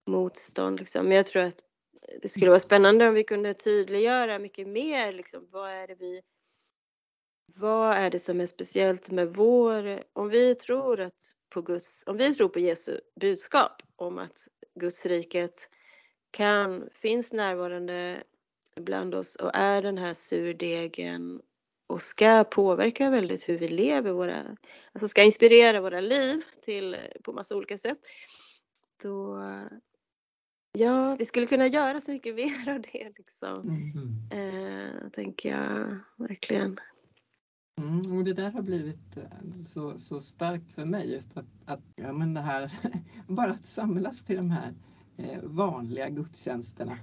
motstånd. 0.07 0.81
Liksom. 0.81 1.07
Men 1.07 1.17
jag 1.17 1.27
tror 1.27 1.43
att 1.43 1.68
det 2.23 2.29
skulle 2.29 2.51
vara 2.51 2.61
spännande 2.61 3.09
om 3.09 3.15
vi 3.15 3.25
kunde 3.25 3.55
tydliggöra 3.55 4.39
mycket 4.39 4.69
mer 4.69 5.13
liksom, 5.13 5.49
vad 5.51 5.71
är 5.71 5.87
det 5.87 5.95
vi 5.95 6.23
vad 7.55 7.97
är 7.97 8.11
det 8.11 8.19
som 8.19 8.41
är 8.41 8.47
speciellt 8.47 9.11
med 9.11 9.35
vår, 9.35 10.05
om 10.13 10.29
vi 10.29 10.55
tror 10.55 11.01
att 11.01 11.35
på 11.51 11.63
Guds, 11.63 12.05
om 12.07 12.17
vi 12.17 12.35
tror 12.35 12.49
på 12.49 12.59
Jesu 12.59 13.01
budskap 13.21 13.83
om 13.97 14.19
att 14.19 14.49
Guds 14.75 15.07
riket 15.07 15.71
kan, 16.31 16.89
finns 16.93 17.33
närvarande 17.33 18.23
bland 18.77 19.15
oss 19.15 19.37
och 19.37 19.51
är 19.55 19.83
den 19.83 19.99
här 19.99 20.15
surdegen 20.15 21.43
och 21.87 22.03
ska 22.03 22.45
påverka 22.45 23.11
väldigt 23.11 23.49
hur 23.49 23.59
vi 23.59 23.69
lever 23.69 24.13
våra, 24.13 24.57
alltså 24.93 25.09
ska 25.09 25.23
inspirera 25.23 25.81
våra 25.81 26.01
liv 26.01 26.43
till 26.65 26.97
på 27.23 27.33
massa 27.33 27.57
olika 27.57 27.79
sätt. 27.79 27.99
Då, 29.03 29.43
Ja, 30.79 31.17
vi 31.19 31.25
skulle 31.25 31.47
kunna 31.47 31.67
göra 31.67 32.01
så 32.01 32.13
mycket 32.13 32.35
mer 32.37 32.75
av 32.75 32.81
det 32.93 33.13
liksom. 33.17 33.69
Mm. 33.69 34.19
Eh, 34.31 35.11
tänker 35.11 35.49
jag 35.51 35.99
verkligen. 36.17 36.79
Mm, 37.79 38.19
och 38.19 38.25
det 38.25 38.33
där 38.33 38.51
har 38.51 38.63
blivit 38.63 39.17
eh, 39.17 39.63
så, 39.65 39.99
så 39.99 40.21
starkt 40.21 40.71
för 40.71 40.85
mig 40.85 41.13
just 41.13 41.37
att, 41.37 41.47
att 41.65 41.83
ja, 41.97 42.13
men 42.13 42.35
det 42.35 42.41
här, 42.41 42.73
bara 43.27 43.51
att 43.51 43.67
samlas 43.67 44.23
till 44.23 44.37
de 44.37 44.51
här 44.51 44.75
eh, 45.17 45.41
vanliga 45.43 46.09
gudstjänsterna 46.09 46.99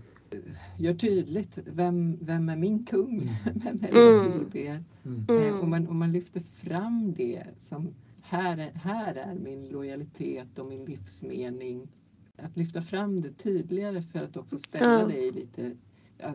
gör 0.78 0.94
tydligt 0.94 1.58
vem, 1.66 2.18
vem 2.22 2.50
är 2.50 2.56
min 2.56 2.86
kung? 2.86 3.32
Vem 3.64 3.78
är 3.84 3.92
det 3.92 4.20
mm. 4.20 4.32
tillber? 4.32 4.84
Mm. 5.06 5.26
Eh, 5.30 5.60
och, 5.60 5.68
man, 5.68 5.88
och 5.88 5.96
man 5.96 6.12
lyfter 6.12 6.40
fram 6.40 7.14
det 7.14 7.44
som 7.62 7.94
här 8.22 8.58
är, 8.58 8.72
här 8.72 9.16
är 9.16 9.34
min 9.34 9.70
lojalitet 9.70 10.60
och 10.60 10.66
min 10.66 10.86
livsmening. 10.86 11.88
Att 12.38 12.58
lyfta 12.58 12.82
fram 12.82 13.22
det 13.22 13.32
tydligare 13.32 14.02
för 14.02 14.24
att 14.24 14.38
också 14.38 14.58
ställa 14.58 15.00
ja. 15.00 15.08
det 15.08 15.18
i 15.18 15.32
lite, 15.32 15.72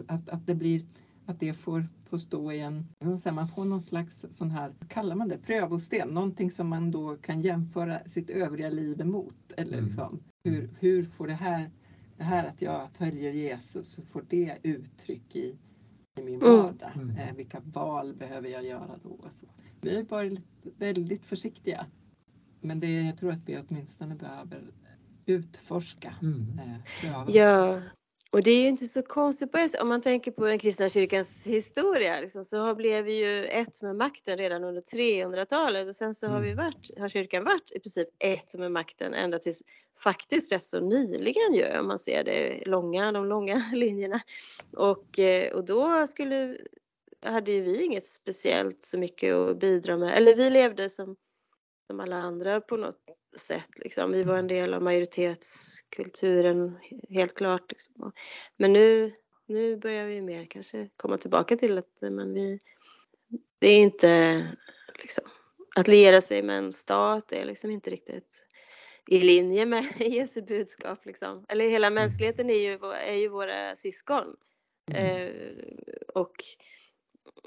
att, 0.06 0.28
att 0.28 0.46
det 0.46 0.54
blir 0.54 0.84
att 1.30 1.40
det 1.40 1.52
får, 1.52 1.88
får 2.04 2.18
stå 2.18 2.52
i 2.52 2.60
en, 2.60 2.86
man 3.32 3.48
får 3.48 3.64
någon 3.64 3.80
slags 3.80 4.24
sån 4.30 4.50
här, 4.50 4.72
vad 4.78 4.90
kallar 4.90 5.16
man 5.16 5.28
det, 5.28 5.38
prövosten, 5.38 6.08
någonting 6.08 6.50
som 6.50 6.68
man 6.68 6.90
då 6.90 7.16
kan 7.16 7.40
jämföra 7.40 8.04
sitt 8.04 8.30
övriga 8.30 8.70
liv 8.70 9.00
emot. 9.00 9.52
Eller 9.56 9.72
mm. 9.72 9.84
liksom, 9.84 10.20
hur, 10.44 10.70
hur 10.78 11.04
får 11.04 11.26
det 11.26 11.34
här, 11.34 11.70
det 12.16 12.24
här 12.24 12.48
att 12.48 12.62
jag 12.62 12.90
följer 12.90 13.32
Jesus, 13.32 14.00
får 14.12 14.24
det 14.28 14.58
uttryck 14.62 15.36
i, 15.36 15.58
i 16.18 16.22
min 16.24 16.42
mm. 16.42 16.56
vardag? 16.56 16.90
Mm. 16.94 17.16
Eh, 17.16 17.34
vilka 17.36 17.60
val 17.60 18.14
behöver 18.14 18.48
jag 18.48 18.64
göra 18.64 18.98
då? 19.02 19.18
Så. 19.30 19.46
Vi 19.80 19.96
är 19.96 20.02
bara 20.02 20.30
väldigt 20.78 21.24
försiktiga. 21.24 21.86
Men 22.60 22.80
det, 22.80 23.02
jag 23.02 23.18
tror 23.18 23.32
att 23.32 23.48
vi 23.48 23.58
åtminstone 23.68 24.14
behöver 24.14 24.62
utforska. 25.30 26.14
Mm. 26.22 26.58
Eh, 26.58 27.34
ja, 27.36 27.80
och 28.32 28.42
det 28.42 28.50
är 28.50 28.60
ju 28.60 28.68
inte 28.68 28.84
så 28.84 29.02
konstigt 29.02 29.52
på 29.52 29.68
om 29.80 29.88
man 29.88 30.02
tänker 30.02 30.30
på 30.30 30.46
den 30.46 30.58
kristna 30.58 30.88
kyrkans 30.88 31.46
historia 31.46 32.20
liksom, 32.20 32.44
så 32.44 32.74
blev 32.74 33.04
vi 33.04 33.12
ju 33.12 33.44
ett 33.44 33.82
med 33.82 33.96
makten 33.96 34.36
redan 34.36 34.64
under 34.64 34.82
300-talet 34.82 35.88
och 35.88 35.96
sen 35.96 36.14
så 36.14 36.26
har, 36.26 36.40
vi 36.40 36.50
mm. 36.50 36.64
varit, 36.64 36.98
har 36.98 37.08
kyrkan 37.08 37.44
varit 37.44 37.72
i 37.72 37.80
princip 37.80 38.08
ett 38.18 38.54
med 38.54 38.72
makten 38.72 39.14
ända 39.14 39.38
tills 39.38 39.62
faktiskt 40.02 40.52
rätt 40.52 40.62
så 40.62 40.80
nyligen 40.80 41.54
ju 41.54 41.78
om 41.78 41.88
man 41.88 41.98
ser 41.98 42.24
det 42.24 42.62
långa, 42.66 43.12
de 43.12 43.26
långa 43.26 43.64
linjerna. 43.72 44.20
Och, 44.72 45.18
eh, 45.18 45.52
och 45.52 45.64
då 45.64 46.06
skulle, 46.06 46.58
hade 47.22 47.52
ju 47.52 47.60
vi 47.60 47.84
inget 47.84 48.06
speciellt 48.06 48.84
så 48.84 48.98
mycket 48.98 49.34
att 49.34 49.58
bidra 49.58 49.96
med, 49.96 50.16
eller 50.16 50.34
vi 50.34 50.50
levde 50.50 50.88
som, 50.88 51.16
som 51.86 52.00
alla 52.00 52.16
andra 52.16 52.60
på 52.60 52.76
något 52.76 53.19
sätt. 53.36 53.68
Liksom. 53.76 54.12
Vi 54.12 54.22
var 54.22 54.38
en 54.38 54.46
del 54.46 54.74
av 54.74 54.82
majoritetskulturen, 54.82 56.78
helt 57.08 57.34
klart. 57.34 57.70
Liksom. 57.70 58.12
Men 58.56 58.72
nu, 58.72 59.12
nu 59.46 59.76
börjar 59.76 60.06
vi 60.06 60.20
mer 60.20 60.44
kanske 60.44 60.88
komma 60.96 61.18
tillbaka 61.18 61.56
till 61.56 61.78
att 61.78 62.00
men 62.00 62.34
vi, 62.34 62.58
det 63.58 63.68
är 63.68 63.78
inte 63.78 64.46
liksom, 64.98 65.24
att 65.76 65.88
liera 65.88 66.20
sig 66.20 66.42
med 66.42 66.58
en 66.58 66.72
stat 66.72 67.32
är 67.32 67.44
liksom 67.44 67.70
inte 67.70 67.90
riktigt 67.90 68.44
i 69.08 69.20
linje 69.20 69.66
med 69.66 69.86
Jesu 69.98 70.42
budskap. 70.42 71.06
Liksom. 71.06 71.44
Eller 71.48 71.68
hela 71.68 71.86
mm. 71.86 71.94
mänskligheten 71.94 72.50
är 72.50 72.54
ju, 72.54 72.78
är 72.92 73.14
ju 73.14 73.28
våra 73.28 73.76
syskon. 73.76 74.36
Mm. 74.90 75.06
Eh, 75.06 75.32
och 76.14 76.34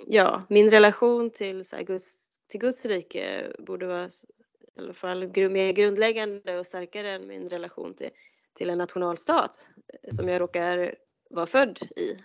ja, 0.08 0.43
min 0.50 0.69
relation 0.69 1.30
till, 1.30 1.65
så 1.65 1.76
här, 1.76 1.84
Guds, 1.84 2.32
till 2.48 2.60
Guds 2.60 2.86
rike 2.86 3.52
borde 3.60 3.88
vara 3.88 4.10
i 4.76 4.80
alla 4.80 4.94
fall 4.94 5.50
mer 5.50 5.72
grundläggande 5.72 6.60
och 6.60 6.66
starkare 6.66 7.12
än 7.12 7.28
min 7.28 7.50
relation 7.50 7.94
till, 7.94 8.10
till 8.54 8.70
en 8.70 8.78
nationalstat 8.78 9.70
som 10.12 10.28
jag 10.28 10.42
råkar 10.42 10.96
vara 11.30 11.46
född 11.46 11.80
i. 11.96 12.18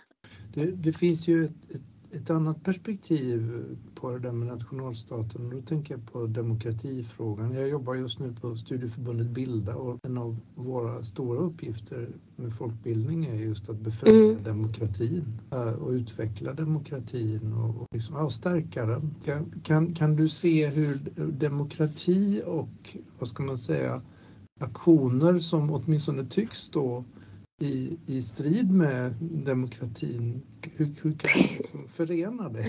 Det, 0.53 0.71
det 0.71 0.93
finns 0.93 1.27
ju 1.27 1.45
ett, 1.45 1.71
ett, 1.75 1.81
ett, 2.11 2.29
annat 2.29 2.63
perspektiv 2.63 3.65
på 3.95 4.11
det 4.11 4.19
där 4.19 4.31
med 4.31 4.47
nationalstaten 4.47 5.45
och 5.45 5.51
då 5.51 5.61
tänker 5.61 5.93
jag 5.93 6.11
på 6.11 6.25
demokratifrågan. 6.25 7.53
Jag 7.53 7.69
jobbar 7.69 7.95
just 7.95 8.19
nu 8.19 8.33
på 8.41 8.55
studieförbundet 8.55 9.27
Bilda 9.27 9.75
och 9.75 9.99
en 10.03 10.17
av 10.17 10.37
våra 10.55 11.03
stora 11.03 11.39
uppgifter 11.39 12.09
med 12.35 12.53
folkbildning 12.53 13.25
är 13.25 13.35
just 13.35 13.69
att 13.69 13.79
befrämja 13.79 14.31
mm. 14.31 14.43
demokratin 14.43 15.39
eh, 15.51 15.73
och 15.73 15.91
utveckla 15.91 16.53
demokratin 16.53 17.53
och 17.53 17.87
liksom, 17.91 18.15
ja, 18.15 18.29
stärka 18.29 18.85
den. 18.85 19.15
Kan, 19.25 19.61
kan, 19.63 19.93
kan 19.93 20.15
du 20.15 20.29
se 20.29 20.67
hur 20.67 20.99
demokrati 21.31 22.41
och 22.45 22.97
vad 23.19 23.29
ska 23.29 23.43
man 23.43 23.57
säga 23.57 24.01
aktioner 24.59 25.39
som 25.39 25.71
åtminstone 25.71 26.25
tycks 26.25 26.57
stå 26.57 27.03
i, 27.59 27.97
i 28.07 28.21
strid 28.21 28.71
med 28.71 29.13
demokratin, 29.21 30.41
hur, 30.77 30.85
hur 30.85 31.17
kan 31.17 31.31
man 31.35 31.57
liksom 31.57 31.89
förena 31.89 32.49
det? 32.49 32.65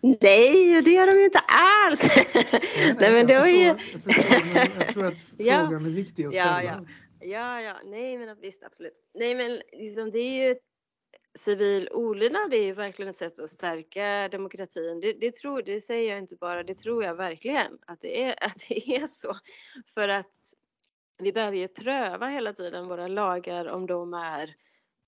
Nej, 0.00 0.82
det 0.82 0.90
gör 0.90 1.06
de 1.06 1.18
ju 1.18 1.24
inte 1.24 1.38
alls. 1.38 2.16
Nej, 2.34 2.96
nej, 3.00 3.10
men 3.10 3.28
jag, 3.28 3.80
förstår, 3.82 4.54
jag, 4.54 4.72
förstår, 4.72 4.78
jag 4.78 4.94
tror 4.94 5.04
att 5.04 5.14
frågan 5.36 5.72
ja, 5.72 5.76
är 5.76 5.90
viktig 5.90 6.24
att 6.24 6.32
ställa. 6.32 6.64
Ja, 6.64 6.84
ja. 7.20 7.26
ja, 7.26 7.60
ja. 7.60 7.76
nej 7.84 8.18
men 8.18 8.40
visst 8.40 8.64
absolut. 8.64 8.92
Nej 9.14 9.34
men 9.34 9.60
liksom, 9.72 10.10
det 10.10 10.18
är 10.18 10.48
ju 10.48 10.56
civil 11.34 11.88
olydnad 11.92 12.54
är 12.54 12.62
ju 12.62 12.72
verkligen 12.72 13.10
ett 13.10 13.16
sätt 13.16 13.38
att 13.38 13.50
stärka 13.50 14.28
demokratin. 14.28 15.00
Det, 15.00 15.12
det, 15.12 15.34
tror, 15.34 15.62
det 15.62 15.80
säger 15.80 16.10
jag 16.10 16.18
inte 16.18 16.36
bara, 16.36 16.62
det 16.62 16.74
tror 16.74 17.04
jag 17.04 17.14
verkligen 17.14 17.78
att 17.86 18.00
det, 18.00 18.22
är, 18.22 18.44
att 18.44 18.64
det 18.68 18.96
är 18.96 19.06
så. 19.06 19.36
För 19.94 20.08
att 20.08 20.26
vi 21.22 21.32
behöver 21.32 21.56
ju 21.56 21.68
pröva 21.68 22.28
hela 22.28 22.52
tiden 22.52 22.88
våra 22.88 23.08
lagar 23.08 23.66
om 23.68 23.86
de 23.86 24.14
är 24.14 24.54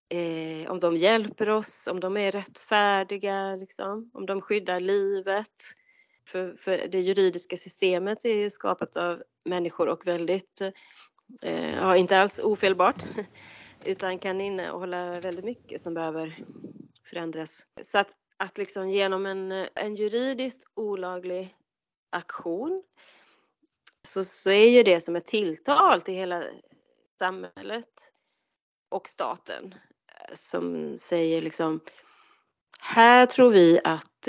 eh, 0.08 0.70
om 0.70 0.80
de 0.80 0.96
hjälper 0.96 1.48
oss, 1.48 1.86
om 1.86 2.00
de 2.00 2.16
är 2.16 2.32
rättfärdiga, 2.32 3.56
liksom, 3.56 4.10
om 4.14 4.26
de 4.26 4.40
skyddar 4.40 4.80
livet. 4.80 5.62
För, 6.28 6.56
för 6.56 6.88
det 6.88 7.00
juridiska 7.00 7.56
systemet 7.56 8.24
är 8.24 8.34
ju 8.34 8.50
skapat 8.50 8.96
av 8.96 9.22
människor 9.44 9.88
och 9.88 10.06
väldigt, 10.06 10.60
eh, 11.42 11.74
ja, 11.74 11.96
inte 11.96 12.18
alls 12.18 12.40
ofelbart, 12.40 13.04
utan 13.84 14.18
kan 14.18 14.40
innehålla 14.40 15.20
väldigt 15.20 15.44
mycket 15.44 15.80
som 15.80 15.94
behöver 15.94 16.36
förändras. 17.10 17.66
Så 17.82 17.98
att, 17.98 18.08
att 18.36 18.58
liksom 18.58 18.88
genom 18.90 19.26
en, 19.26 19.52
en 19.74 19.96
juridiskt 19.96 20.64
olaglig 20.74 21.54
aktion 22.10 22.82
så, 24.06 24.24
så 24.24 24.50
är 24.50 24.68
ju 24.68 24.82
det 24.82 25.00
som 25.00 25.16
ett 25.16 25.26
tilltal 25.26 26.02
till 26.02 26.14
hela 26.14 26.44
samhället 27.18 28.12
och 28.88 29.08
staten 29.08 29.74
eh, 30.08 30.34
som 30.34 30.98
säger 30.98 31.42
liksom 31.42 31.80
här 32.80 33.26
tror 33.26 33.50
vi 33.50 33.80
att, 33.84 34.28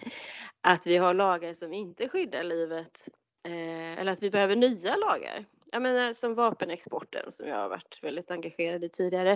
att 0.60 0.86
vi 0.86 0.96
har 0.96 1.14
lagar 1.14 1.54
som 1.54 1.72
inte 1.72 2.08
skyddar 2.08 2.44
livet 2.44 3.08
eh, 3.48 3.98
eller 3.98 4.12
att 4.12 4.22
vi 4.22 4.30
behöver 4.30 4.56
nya 4.56 4.96
lagar. 4.96 5.44
Jag 5.72 5.82
menar 5.82 6.12
som 6.12 6.34
vapenexporten 6.34 7.32
som 7.32 7.48
jag 7.48 7.56
har 7.56 7.68
varit 7.68 7.98
väldigt 8.02 8.30
engagerad 8.30 8.84
i 8.84 8.88
tidigare. 8.88 9.32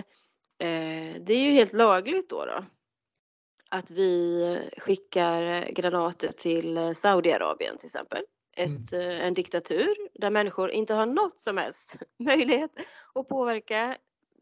Eh, 0.59 1.21
det 1.21 1.33
är 1.33 1.41
ju 1.41 1.51
helt 1.51 1.73
lagligt 1.73 2.29
då, 2.29 2.45
då 2.45 2.65
att 3.69 3.91
vi 3.91 4.69
skickar 4.77 5.69
granater 5.71 6.31
till 6.31 6.77
eh, 6.77 6.91
Saudiarabien 6.91 7.77
till 7.77 7.87
exempel. 7.87 8.23
Mm. 8.59 8.83
Ett, 8.83 8.93
mm. 8.93 9.21
En 9.21 9.33
diktatur 9.33 9.95
där 10.13 10.29
människor 10.29 10.71
inte 10.71 10.93
har 10.93 11.05
något 11.05 11.39
som 11.39 11.57
helst 11.57 11.97
möjlighet 12.19 12.71
att 13.13 13.27
påverka 13.27 13.97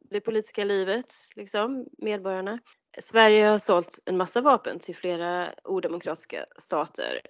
det 0.10 0.22
politiska 0.22 0.64
livet, 0.64 1.14
liksom, 1.36 1.86
medborgarna. 1.98 2.60
Sverige 3.00 3.46
har 3.46 3.58
sålt 3.58 4.00
en 4.06 4.18
massa 4.18 4.42
vapen 4.42 4.80
till 4.80 4.96
flera 4.96 5.54
odemokratiska 5.64 6.46
stater. 6.58 7.22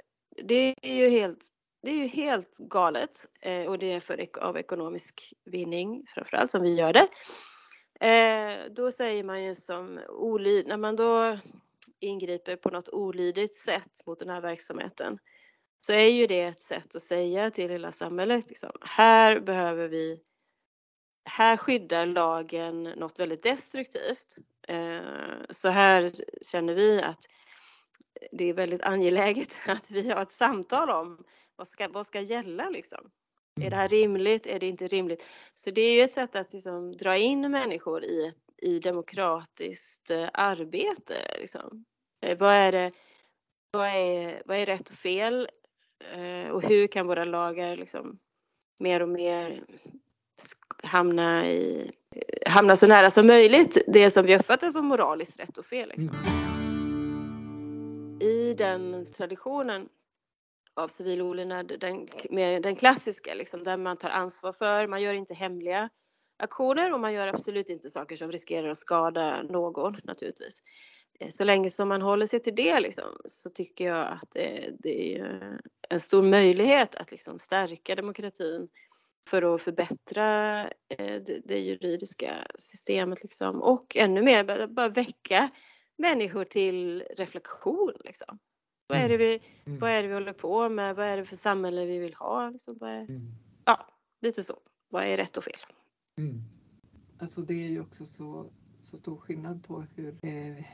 Det 0.44 0.76
är 0.82 0.96
ju 0.96 1.10
helt, 1.10 1.40
det 1.82 1.90
är 1.90 1.96
ju 1.96 2.08
helt 2.08 2.58
galet 2.58 3.26
eh, 3.42 3.64
och 3.66 3.80
det 3.80 3.92
är 3.92 4.00
för, 4.00 4.28
av 4.40 4.58
ekonomisk 4.58 5.34
vinning 5.46 6.06
framförallt 6.08 6.52
som 6.52 6.62
vi 6.62 6.76
gör 6.76 6.94
det. 6.94 7.08
Eh, 8.08 8.72
då 8.72 8.92
säger 8.92 9.24
man 9.24 9.44
ju 9.44 9.56
som 9.56 10.00
olyd, 10.10 10.68
när 10.68 10.78
man 10.78 10.96
då 10.96 11.38
ingriper 12.00 12.56
på 12.56 12.70
något 12.70 12.90
olydigt 12.90 13.56
sätt 13.56 14.06
mot 14.06 14.20
den 14.20 14.30
här 14.30 14.42
verksamheten 14.42 15.20
så 15.88 15.94
är 15.94 16.10
ju 16.10 16.28
det 16.28 16.42
ett 16.42 16.62
sätt 16.62 16.96
att 16.96 17.02
säga 17.02 17.52
till 17.52 17.70
hela 17.70 17.92
samhället 17.92 18.50
liksom, 18.50 18.72
här 18.82 19.40
behöver 19.40 19.88
vi 19.88 20.20
här 21.26 21.58
skyddar 21.58 22.06
lagen 22.06 22.84
något 22.84 23.20
väldigt 23.20 23.44
destruktivt. 23.44 24.36
Eh, 24.68 25.02
så 25.50 25.70
här 25.70 26.12
känner 26.42 26.74
vi 26.74 27.02
att 27.02 27.26
det 28.32 28.44
är 28.44 28.54
väldigt 28.54 28.82
angeläget 28.82 29.56
att 29.68 29.92
vi 29.92 30.10
har 30.10 30.22
ett 30.22 30.32
samtal 30.32 30.90
om 30.90 31.24
vad 31.56 31.68
ska, 31.68 31.88
vad 31.88 32.08
ska 32.08 32.22
gälla 32.22 32.70
liksom. 32.70 33.12
Är 33.62 33.70
det 33.70 33.76
här 33.76 33.88
rimligt? 33.88 34.48
Är 34.48 34.60
det 34.60 34.68
inte 34.68 34.88
rimligt? 34.88 35.26
Så 35.54 35.72
det 35.72 35.82
är 35.82 35.96
ju 35.96 36.02
ett 36.02 36.14
sätt 36.14 36.36
att 36.36 36.54
liksom 36.54 36.98
dra 36.98 37.18
in 37.18 37.52
människor 37.52 38.04
i, 38.04 38.28
ett, 38.28 38.44
i 38.58 38.80
demokratiskt 38.80 40.12
eh, 40.12 40.30
arbete. 40.34 41.38
Liksom. 41.40 41.86
Eh, 42.22 42.38
vad, 42.38 42.54
är 42.54 42.72
det, 42.72 42.92
vad, 43.72 43.88
är, 43.88 44.44
vad 44.46 44.58
är 44.58 44.66
rätt 44.66 44.90
och 44.90 44.96
fel? 44.96 45.50
Och 46.52 46.64
hur 46.64 46.88
kan 46.88 47.08
våra 47.08 47.24
lagar 47.24 47.76
liksom 47.76 48.20
mer 48.80 49.02
och 49.02 49.10
mer 49.10 49.64
hamna, 50.84 51.50
i, 51.50 51.92
hamna 52.46 52.76
så 52.76 52.88
nära 52.88 53.12
som 53.12 53.28
möjligt 53.28 53.78
det 53.88 54.12
som 54.12 54.26
vi 54.26 54.38
uppfattar 54.38 54.70
som 54.70 54.86
moraliskt 54.86 55.40
rätt 55.40 55.58
och 55.58 55.66
fel. 55.66 55.90
Liksom. 55.90 56.18
Mm. 56.26 56.38
I 58.22 58.54
den 58.54 59.08
traditionen 59.14 59.90
av 60.74 60.88
civil 60.88 61.22
olydnad, 61.22 61.80
den, 61.80 62.08
den 62.62 62.76
klassiska, 62.76 63.34
liksom, 63.34 63.64
där 63.64 63.78
man 63.78 63.98
tar 63.98 64.10
ansvar 64.10 64.54
för, 64.54 64.88
man 64.88 65.02
gör 65.02 65.14
inte 65.14 65.34
hemliga 65.34 65.90
aktioner 66.38 66.94
och 66.94 67.00
man 67.00 67.14
gör 67.14 67.28
absolut 67.28 67.70
inte 67.70 67.90
saker 67.90 68.16
som 68.16 68.32
riskerar 68.32 68.70
att 68.70 68.78
skada 68.78 69.44
någon 69.44 69.98
naturligtvis. 70.04 70.62
Eh, 71.20 71.30
så 71.30 71.44
länge 71.44 71.70
som 71.70 71.88
man 71.88 72.02
håller 72.02 72.26
sig 72.26 72.40
till 72.40 72.56
det 72.56 72.80
liksom, 72.80 73.18
så 73.26 73.50
tycker 73.50 73.86
jag 73.86 74.08
att 74.12 74.32
det, 74.32 74.74
det 74.80 75.20
är 75.20 75.60
en 75.90 76.00
stor 76.00 76.24
möjlighet 76.24 76.96
att 76.96 77.12
liksom 77.12 77.40
stärka 77.40 77.96
demokratin 77.96 78.70
för 79.30 79.56
att 79.56 79.62
förbättra 79.62 80.62
eh, 80.68 81.22
det, 81.26 81.42
det 81.46 81.60
juridiska 81.60 82.48
systemet 82.56 83.24
liksom. 83.24 83.62
och 83.62 83.98
ännu 83.98 84.22
mer 84.22 84.68
bara 84.68 84.90
väcka 84.90 85.50
människor 85.98 86.44
till 86.44 87.04
reflektion. 87.18 87.94
Liksom. 88.06 88.40
Vad, 88.88 89.00
är 89.00 89.10
det 89.10 89.18
vi, 89.18 89.40
mm. 89.66 89.80
vad 89.80 89.90
är 89.90 90.02
det 90.02 90.08
vi 90.08 90.14
håller 90.14 90.34
på 90.34 90.70
med? 90.70 90.96
Vad 90.96 91.06
är 91.06 91.18
det 91.18 91.26
för 91.26 91.36
samhälle 91.36 91.86
vi 91.86 91.98
vill 91.98 92.14
ha? 92.14 92.50
Liksom, 92.50 92.82
är, 92.82 93.00
mm. 93.00 93.32
Ja, 93.66 93.88
lite 94.22 94.44
så. 94.44 94.60
Vad 94.90 95.04
är 95.04 95.18
rätt 95.18 95.38
och 95.38 95.44
fel? 95.44 95.60
Mm. 96.18 96.42
Alltså 97.20 97.42
det 97.42 97.54
är 97.54 97.70
ju 97.70 97.82
också 97.82 98.06
så, 98.06 98.52
så 98.80 98.98
stor 98.98 99.18
skillnad 99.18 99.64
på 99.68 99.86
hur 99.96 100.16
eh, 100.22 100.66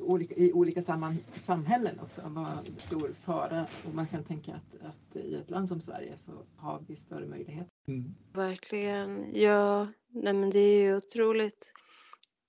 olika, 0.00 0.34
i 0.34 0.52
olika 0.52 0.82
samman, 0.82 1.18
samhällen 1.36 2.00
också 2.00 2.20
vad 2.24 2.68
stor 2.78 3.12
fara 3.12 3.66
och 3.86 3.94
man 3.94 4.06
kan 4.06 4.24
tänka 4.24 4.54
att, 4.54 4.86
att 4.86 5.16
i 5.16 5.34
ett 5.34 5.50
land 5.50 5.68
som 5.68 5.80
Sverige 5.80 6.16
så 6.16 6.32
har 6.56 6.82
vi 6.88 6.96
större 6.96 7.26
möjlighet. 7.26 7.66
Mm. 7.86 8.14
Verkligen, 8.32 9.36
ja, 9.40 9.88
nej 10.08 10.32
men 10.32 10.50
det 10.50 10.58
är 10.58 10.82
ju 10.82 10.96
otroligt 10.96 11.72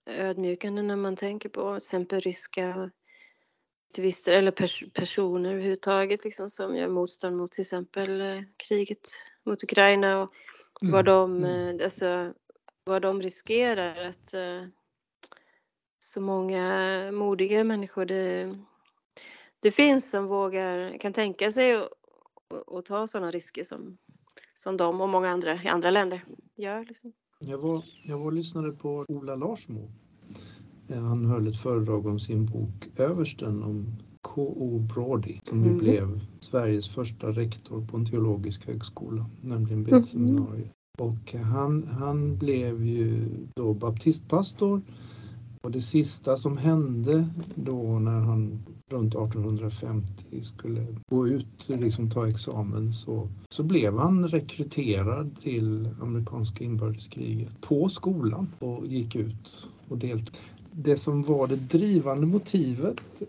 ödmjukande 0.05 0.81
när 0.81 0.95
man 0.95 1.15
tänker 1.15 1.49
på 1.49 1.69
till 1.69 1.77
exempel 1.77 2.19
ryska 2.19 2.91
aktivister 3.89 4.33
eller 4.33 4.51
pers 4.51 4.83
personer 4.93 5.51
överhuvudtaget 5.51 6.23
liksom, 6.23 6.49
som 6.49 6.75
gör 6.75 6.87
motstånd 6.87 7.37
mot 7.37 7.51
till 7.51 7.61
exempel 7.61 8.21
eh, 8.21 8.41
kriget 8.57 9.07
mot 9.45 9.63
Ukraina 9.63 10.21
och 10.21 10.31
mm. 10.83 10.93
vad, 10.93 11.05
de, 11.05 11.37
mm. 11.37 11.79
Eh, 11.79 11.83
alltså, 11.83 12.33
vad 12.83 13.01
de 13.01 13.21
riskerar 13.21 14.05
att 14.05 14.33
eh, 14.33 14.65
så 16.13 16.21
många 16.21 17.11
modiga 17.11 17.63
människor 17.63 18.05
det, 18.05 18.55
det 19.59 19.71
finns 19.71 20.09
som 20.09 20.27
vågar, 20.27 20.97
kan 20.97 21.13
tänka 21.13 21.51
sig 21.51 21.75
att 22.67 22.85
ta 22.85 23.07
sådana 23.07 23.31
risker 23.31 23.63
som, 23.63 23.97
som 24.53 24.77
de 24.77 25.01
och 25.01 25.09
många 25.09 25.29
andra 25.29 25.63
i 25.63 25.67
andra 25.67 25.91
länder 25.91 26.25
gör. 26.55 26.85
Liksom. 26.85 27.11
Jag, 27.39 27.57
var, 27.57 27.83
jag 28.07 28.17
var 28.17 28.25
och 28.25 28.33
lyssnade 28.33 28.71
på 28.71 29.05
Ola 29.07 29.35
Larsmo. 29.35 29.91
Eh, 30.87 31.01
han 31.01 31.25
höll 31.25 31.47
ett 31.47 31.61
föredrag 31.61 32.05
om 32.05 32.19
sin 32.19 32.45
bok 32.45 32.89
Översten 32.97 33.63
om 33.63 33.95
K.O. 34.21 34.79
Brody 34.79 35.39
som 35.43 35.61
nu 35.61 35.67
mm. 35.67 35.79
blev 35.79 36.19
Sveriges 36.39 36.89
första 36.89 37.27
rektor 37.27 37.87
på 37.87 37.97
en 37.97 38.05
teologisk 38.05 38.67
högskola, 38.67 39.25
nämligen 39.41 39.83
Betseminariet. 39.83 40.71
Mm. 40.99 41.09
Och 41.11 41.33
han, 41.33 41.87
han 41.87 42.37
blev 42.37 42.85
ju 42.85 43.27
då 43.55 43.73
baptistpastor 43.73 44.81
och 45.63 45.71
det 45.71 45.81
sista 45.81 46.37
som 46.37 46.57
hände 46.57 47.27
då 47.55 47.99
när 47.99 48.19
han 48.19 48.59
runt 48.89 49.15
1850 49.15 50.43
skulle 50.43 50.85
gå 51.09 51.27
ut, 51.27 51.67
liksom 51.67 52.09
ta 52.09 52.27
examen, 52.27 52.93
så, 52.93 53.29
så 53.49 53.63
blev 53.63 53.97
han 53.97 54.27
rekryterad 54.27 55.41
till 55.41 55.89
amerikanska 56.01 56.63
inbördeskriget 56.63 57.61
på 57.61 57.89
skolan 57.89 58.47
och 58.59 58.87
gick 58.87 59.15
ut 59.15 59.67
och 59.89 59.97
deltog. 59.97 60.35
Det 60.71 60.97
som 60.97 61.23
var 61.23 61.47
det 61.47 61.55
drivande 61.55 62.27
motivet 62.27 63.21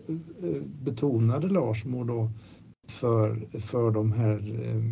eh, 0.43 0.63
betonade 0.85 1.49
Larsmo 1.49 2.05
då 2.05 2.31
för, 2.89 3.47
för 3.61 3.91
de 3.91 4.13
här 4.13 4.61
eh, 4.65 4.83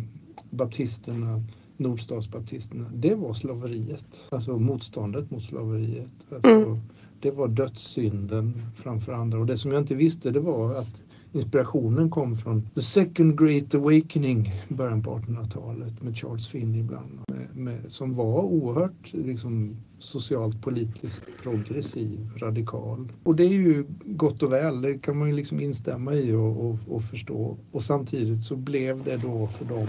baptisterna 0.49 1.43
nordstatsbaptisterna, 1.77 2.91
det 2.93 3.15
var 3.15 3.33
slaveriet. 3.33 4.25
Alltså 4.29 4.59
motståndet 4.59 5.31
mot 5.31 5.43
slaveriet. 5.43 6.11
Alltså, 6.29 6.49
mm 6.49 6.79
det 7.23 7.31
var 7.31 7.47
dödssynden 7.47 8.61
framför 8.75 9.13
andra. 9.13 9.39
Och 9.39 9.45
det 9.45 9.57
som 9.57 9.71
jag 9.71 9.81
inte 9.81 9.95
visste 9.95 10.31
det 10.31 10.39
var 10.39 10.75
att 10.75 11.03
inspirationen 11.31 12.09
kom 12.09 12.37
från 12.37 12.69
The 12.75 12.81
Second 12.81 13.39
Great 13.39 13.75
Awakening 13.75 14.51
i 14.69 14.73
början 14.73 15.03
på 15.03 15.17
1800-talet 15.17 16.01
med 16.01 16.17
Charles 16.17 16.47
Finney 16.47 16.83
bland 16.83 17.19
med, 17.27 17.55
med, 17.55 17.91
som 17.91 18.15
var 18.15 18.41
oerhört 18.41 19.13
liksom, 19.13 19.77
socialt 19.99 20.61
politiskt 20.61 21.23
progressiv, 21.43 22.29
radikal. 22.37 23.11
Och 23.23 23.35
det 23.35 23.43
är 23.43 23.53
ju 23.53 23.85
gott 24.05 24.43
och 24.43 24.53
väl, 24.53 24.81
det 24.81 24.97
kan 24.97 25.17
man 25.17 25.29
ju 25.29 25.35
liksom 25.35 25.59
instämma 25.59 26.13
i 26.13 26.33
och, 26.33 26.65
och, 26.65 26.77
och 26.87 27.03
förstå. 27.03 27.57
Och 27.71 27.81
samtidigt 27.81 28.43
så 28.43 28.55
blev 28.55 29.03
det 29.03 29.17
då 29.17 29.47
för 29.47 29.65
dem 29.65 29.87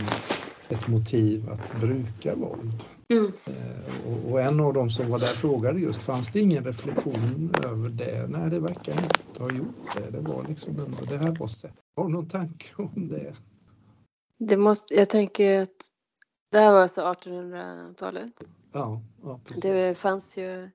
ett 0.69 0.89
motiv 0.89 1.49
att 1.51 1.81
bruka 1.81 2.35
våld. 2.35 2.73
Mm. 3.09 3.33
Eh, 3.45 4.13
och, 4.13 4.33
och, 4.33 4.41
en 4.41 4.61
av 4.61 4.75
dem 4.75 4.91
som 4.91 5.11
var 5.11 5.19
där 5.19 5.27
frågade 5.27 5.81
just, 5.81 6.03
fanns 6.03 6.33
det 6.33 6.41
ingen 6.41 6.65
reflektion 6.65 7.53
över 7.67 7.89
det? 7.89 8.27
Nej, 8.29 8.51
det 8.51 8.59
verkar 8.59 8.93
inte 8.93 9.43
ha 9.43 9.53
gjort 9.53 9.95
det. 9.97 10.11
Det 10.11 10.21
var 10.21 10.45
liksom 10.49 10.79
ändå, 10.79 11.05
det 11.09 11.19
här 11.19 11.37
var 11.39 11.47
sätt. 11.47 11.75
Har 11.97 12.05
du 12.05 12.11
någon 12.11 12.29
tanke 12.29 12.67
om 12.77 13.09
det? 13.09 13.37
Det 14.39 14.57
måste, 14.57 14.95
jag 14.95 15.09
tänker 15.09 15.63
att 15.63 15.91
det 16.51 16.59
här 16.59 16.73
var 16.73 16.83
alltså 16.83 17.01
1800-talet. 17.01 18.33
Ja, 18.73 19.01
ja 19.23 19.41
Det 19.63 19.99
fanns 19.99 20.39
ju 20.39 20.71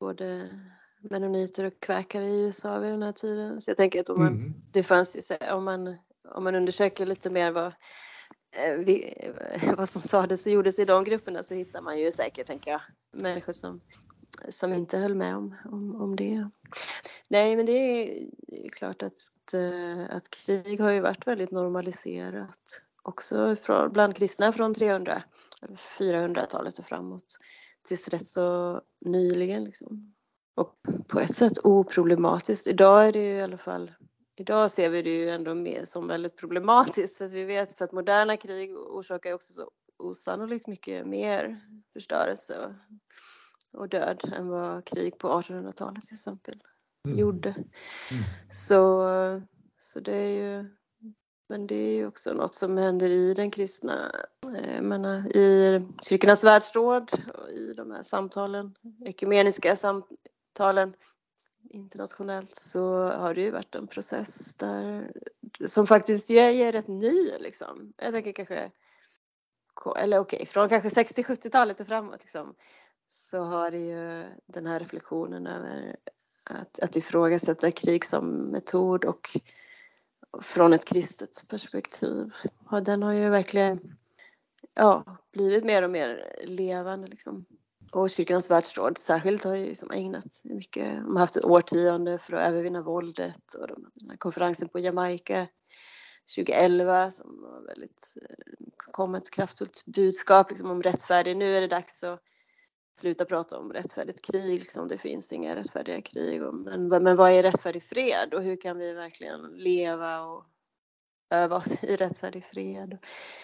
både 0.00 0.48
mennoniter 1.00 1.64
och 1.64 1.80
kväkare 1.80 2.26
i 2.26 2.44
USA 2.44 2.78
vid 2.78 2.90
den 2.90 3.02
här 3.02 3.12
tiden. 3.12 3.60
Så 3.60 3.70
jag 3.70 3.76
tänker 3.76 4.00
att 4.00 4.08
om 4.08 4.18
man, 4.18 4.32
mm. 4.32 4.54
det 4.70 4.82
fanns 4.82 5.16
ju, 5.16 5.50
om 5.52 5.64
man, 5.64 5.96
om 6.34 6.44
man 6.44 6.54
undersöker 6.54 7.06
lite 7.06 7.30
mer 7.30 7.50
vad 7.50 7.72
Eh, 8.56 8.74
vi, 8.74 9.14
eh, 9.16 9.74
vad 9.74 9.88
som 9.88 10.02
sades 10.02 10.46
och 10.46 10.52
gjordes 10.52 10.78
i 10.78 10.84
de 10.84 11.04
grupperna 11.04 11.42
så 11.42 11.54
hittar 11.54 11.80
man 11.80 11.98
ju 11.98 12.12
säkert, 12.12 12.46
tänker 12.46 12.70
jag, 12.70 12.80
människor 13.12 13.52
som, 13.52 13.80
som 14.48 14.72
inte 14.72 14.98
höll 14.98 15.14
med 15.14 15.36
om, 15.36 15.54
om, 15.64 16.02
om 16.02 16.16
det. 16.16 16.50
Nej, 17.28 17.56
men 17.56 17.66
det 17.66 17.72
är, 17.72 18.28
klart 18.68 19.02
att, 19.02 19.54
eh, 19.54 20.16
att 20.16 20.30
krig 20.30 20.80
har 20.80 20.90
ju 20.90 21.00
varit 21.00 21.26
väldigt 21.26 21.50
normaliserat 21.50 22.82
också 23.02 23.56
från, 23.56 23.92
bland 23.92 24.16
kristna 24.16 24.52
från 24.52 24.74
300 24.74 25.22
400-talet 25.98 26.78
och 26.78 26.84
framåt 26.84 27.38
tills 27.86 28.08
rätt 28.08 28.26
så 28.26 28.80
nyligen. 29.00 29.64
Liksom. 29.64 30.14
Och 30.54 30.74
på 31.06 31.20
ett 31.20 31.34
sätt 31.34 31.58
oproblematiskt. 31.64 32.66
Idag 32.66 33.08
är 33.08 33.12
det 33.12 33.18
ju 33.18 33.36
i 33.36 33.42
alla 33.42 33.58
fall 33.58 33.90
Idag 34.36 34.70
ser 34.70 34.90
vi 34.90 35.02
det 35.02 35.10
ju 35.10 35.30
ändå 35.30 35.54
mer 35.54 35.84
som 35.84 36.08
väldigt 36.08 36.36
problematiskt 36.36 37.16
för 37.16 37.24
att 37.24 37.32
vi 37.32 37.44
vet 37.44 37.78
för 37.78 37.84
att 37.84 37.92
moderna 37.92 38.36
krig 38.36 38.76
orsakar 38.76 39.32
också 39.32 39.52
så 39.52 39.70
osannolikt 39.98 40.66
mycket 40.66 41.06
mer 41.06 41.60
förstörelse 41.92 42.74
och 43.72 43.88
död 43.88 44.32
än 44.36 44.48
vad 44.48 44.84
krig 44.84 45.18
på 45.18 45.28
1800-talet 45.28 46.06
till 46.06 46.14
exempel 46.14 46.62
mm. 47.06 47.18
gjorde. 47.18 47.48
Mm. 47.48 47.64
Så, 48.50 49.08
så 49.78 50.00
det 50.00 50.16
är 50.16 50.30
ju 50.30 50.70
men 51.48 51.66
det 51.66 51.74
är 51.74 51.94
ju 51.94 52.06
också 52.06 52.34
något 52.34 52.54
som 52.54 52.76
händer 52.76 53.08
i 53.08 53.34
den 53.34 53.50
kristna, 53.50 54.12
eh, 54.56 54.74
jag 54.74 54.84
menar, 54.84 55.36
i 55.36 55.82
kyrkornas 56.02 56.44
världsråd 56.44 57.10
och 57.34 57.50
i 57.50 57.74
de 57.74 57.90
här 57.90 58.02
samtalen, 58.02 58.74
ekumeniska 59.04 59.76
samtalen 59.76 60.94
internationellt 61.76 62.56
så 62.56 63.02
har 63.02 63.34
det 63.34 63.40
ju 63.40 63.50
varit 63.50 63.74
en 63.74 63.86
process 63.86 64.54
där 64.54 65.12
som 65.66 65.86
faktiskt 65.86 66.30
är, 66.30 66.50
är 66.50 66.72
rätt 66.72 66.88
ny 66.88 67.30
liksom. 67.38 67.92
Jag 67.96 68.12
tänker 68.12 68.32
kanske, 68.32 68.70
eller 69.96 70.18
okej, 70.18 70.36
okay, 70.36 70.46
från 70.46 70.68
kanske 70.68 71.02
60-70-talet 71.02 71.80
och 71.80 71.86
framåt 71.86 72.20
liksom, 72.20 72.54
så 73.08 73.38
har 73.38 73.70
det 73.70 73.78
ju 73.78 74.24
den 74.46 74.66
här 74.66 74.80
reflektionen 74.80 75.46
över 75.46 75.96
att, 76.44 76.78
att 76.78 76.96
ifrågasätta 76.96 77.70
krig 77.70 78.04
som 78.04 78.26
metod 78.28 79.04
och 79.04 79.28
från 80.42 80.72
ett 80.72 80.84
kristet 80.84 81.44
perspektiv. 81.48 82.32
Ja, 82.70 82.80
den 82.80 83.02
har 83.02 83.12
ju 83.12 83.28
verkligen 83.28 83.96
ja, 84.74 85.18
blivit 85.32 85.64
mer 85.64 85.82
och 85.82 85.90
mer 85.90 86.36
levande 86.46 87.06
liksom. 87.06 87.46
Och 87.92 88.10
Kyrkans 88.10 88.50
världsråd 88.50 88.98
särskilt 88.98 89.44
har 89.44 89.54
ju 89.54 89.66
liksom 89.66 89.90
ägnat 89.90 90.40
mycket, 90.44 90.94
de 90.94 91.12
har 91.12 91.20
haft 91.20 91.36
ett 91.36 91.44
årtionde 91.44 92.18
för 92.18 92.32
att 92.32 92.48
övervinna 92.48 92.82
våldet 92.82 93.54
och 93.54 93.68
de, 93.68 93.90
den 93.94 94.10
här 94.10 94.16
konferensen 94.16 94.68
på 94.68 94.78
Jamaica 94.78 95.48
2011 96.36 97.10
som 97.10 97.40
var 97.42 97.66
väldigt, 97.66 98.16
eh, 98.22 98.66
kom 98.76 99.14
ett 99.14 99.30
kraftfullt 99.30 99.84
budskap 99.86 100.50
liksom 100.50 100.70
om 100.70 100.82
rättfärdig, 100.82 101.36
nu 101.36 101.56
är 101.56 101.60
det 101.60 101.66
dags 101.66 102.04
att 102.04 102.20
sluta 103.00 103.24
prata 103.24 103.58
om 103.58 103.72
rättfärdigt 103.72 104.32
krig, 104.32 104.58
liksom, 104.58 104.88
det 104.88 104.98
finns 104.98 105.32
inga 105.32 105.56
rättfärdiga 105.56 106.00
krig. 106.00 106.42
Men, 106.42 106.88
men 106.88 107.16
vad 107.16 107.30
är 107.30 107.42
rättfärdig 107.42 107.82
fred 107.82 108.34
och 108.34 108.42
hur 108.42 108.56
kan 108.56 108.78
vi 108.78 108.92
verkligen 108.92 109.42
leva 109.42 110.20
och 110.20 110.44
öva 111.30 111.56
oss 111.56 111.84
i 111.84 111.96
rättfärdig 111.96 112.44
fred. 112.44 112.98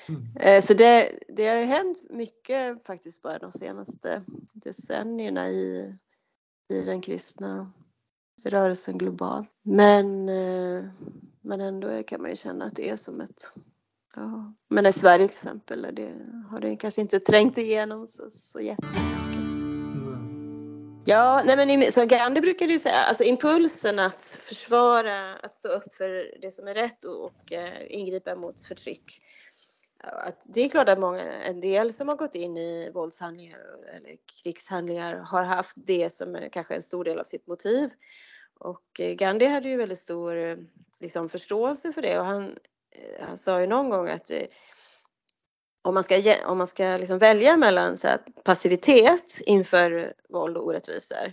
Mm. 0.09 0.37
Eh, 0.37 0.61
så 0.61 0.75
det, 0.75 1.19
det 1.29 1.49
har 1.49 1.65
hänt 1.65 2.03
mycket 2.11 2.87
faktiskt 2.87 3.23
bara 3.23 3.39
de 3.39 3.53
senaste 3.53 4.23
decennierna 4.53 5.49
i, 5.49 5.95
i 6.69 6.81
den 6.81 7.01
kristna 7.01 7.73
rörelsen 8.45 8.99
globalt. 8.99 9.51
Men, 9.63 10.29
eh, 10.29 10.85
men 11.41 11.61
ändå 11.61 12.03
kan 12.03 12.21
man 12.21 12.31
ju 12.31 12.37
känna 12.37 12.65
att 12.65 12.77
det 12.77 12.91
är 12.91 12.97
som 12.97 13.21
ett 13.21 13.53
Ja. 14.17 14.55
Men 14.69 14.87
i 14.87 14.93
Sverige 14.93 15.29
till 15.29 15.35
exempel 15.35 15.87
det, 15.93 16.15
har 16.51 16.61
det 16.61 16.77
kanske 16.77 17.01
inte 17.01 17.21
trängt 17.21 17.59
igenom 17.59 18.07
så, 18.07 18.31
så 18.31 18.61
jättemycket. 18.61 19.42
Ja, 21.05 21.43
nej 21.45 21.57
men 21.57 21.93
så 21.93 22.07
Gandhi 22.07 22.41
brukade 22.41 22.73
ju 22.73 22.79
säga, 22.79 22.99
alltså 22.99 23.25
impulsen 23.25 23.99
att 23.99 24.39
försvara, 24.41 25.35
att 25.35 25.53
stå 25.53 25.69
upp 25.69 25.95
för 25.95 26.41
det 26.41 26.51
som 26.51 26.69
är 26.69 26.75
rätt 26.75 27.05
och, 27.05 27.25
och 27.25 27.53
eh, 27.53 27.83
ingripa 27.89 28.35
mot 28.35 28.61
förtryck. 28.61 29.23
Att 29.99 30.43
det 30.45 30.61
är 30.61 30.69
klart 30.69 30.89
att 30.89 30.99
många, 30.99 31.23
en 31.23 31.61
del 31.61 31.93
som 31.93 32.09
har 32.09 32.17
gått 32.17 32.35
in 32.35 32.57
i 32.57 32.91
våldshandlingar 32.91 33.59
eller 33.95 34.17
krigshandlingar 34.43 35.15
har 35.15 35.43
haft 35.43 35.77
det 35.77 36.13
som 36.13 36.39
kanske 36.53 36.75
en 36.75 36.83
stor 36.83 37.05
del 37.05 37.19
av 37.19 37.25
sitt 37.25 37.47
motiv. 37.47 37.91
Och 38.59 39.01
eh, 39.01 39.15
Gandhi 39.15 39.47
hade 39.47 39.69
ju 39.69 39.77
väldigt 39.77 39.99
stor 39.99 40.37
eh, 40.37 40.57
liksom, 41.01 41.29
förståelse 41.29 41.93
för 41.93 42.03
det 42.03 42.19
och 42.19 42.27
han, 42.27 42.59
eh, 42.91 43.27
han 43.27 43.39
sa 43.39 43.61
ju 43.61 43.67
någon 43.67 43.91
gång 43.91 44.09
att 44.09 44.31
om 45.83 45.95
man 45.95 46.05
ska, 46.05 46.37
om 46.47 46.59
man 46.59 46.67
ska 46.67 46.97
liksom 46.97 47.19
välja 47.19 47.57
mellan 47.57 47.97
så 47.97 48.09
här, 48.09 48.19
passivitet 48.45 49.41
inför 49.47 50.15
våld 50.29 50.57
och 50.57 50.67
orättvisor 50.67 51.33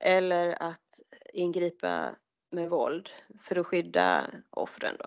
eller 0.00 0.62
att 0.62 1.00
ingripa 1.32 2.16
med 2.52 2.70
våld 2.70 3.10
för 3.42 3.58
att 3.58 3.66
skydda 3.66 4.30
offren 4.50 4.94
då, 4.98 5.06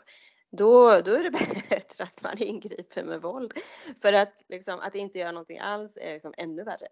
då, 0.51 1.01
då 1.01 1.11
är 1.11 1.23
det 1.23 1.31
bättre 1.69 2.03
att 2.03 2.21
man 2.21 2.37
ingriper 2.37 3.03
med 3.03 3.21
våld. 3.21 3.53
För 4.01 4.13
att, 4.13 4.33
liksom, 4.49 4.79
att 4.79 4.95
inte 4.95 5.19
göra 5.19 5.31
någonting 5.31 5.59
alls 5.59 5.97
är 6.01 6.13
liksom 6.13 6.33
ännu 6.37 6.63
värre. 6.63 6.87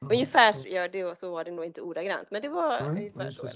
Ungefär 0.00 0.68
gör 0.68 0.88
det 0.88 1.04
och 1.04 1.18
så 1.18 1.30
var 1.30 1.44
det 1.44 1.50
nog 1.50 1.64
inte 1.64 1.80
ordagrant, 1.80 2.30
men 2.30 2.42
det 2.42 2.48
var 2.48 2.78
mm, 2.78 2.90
ungefär 2.90 3.30
så. 3.30 3.48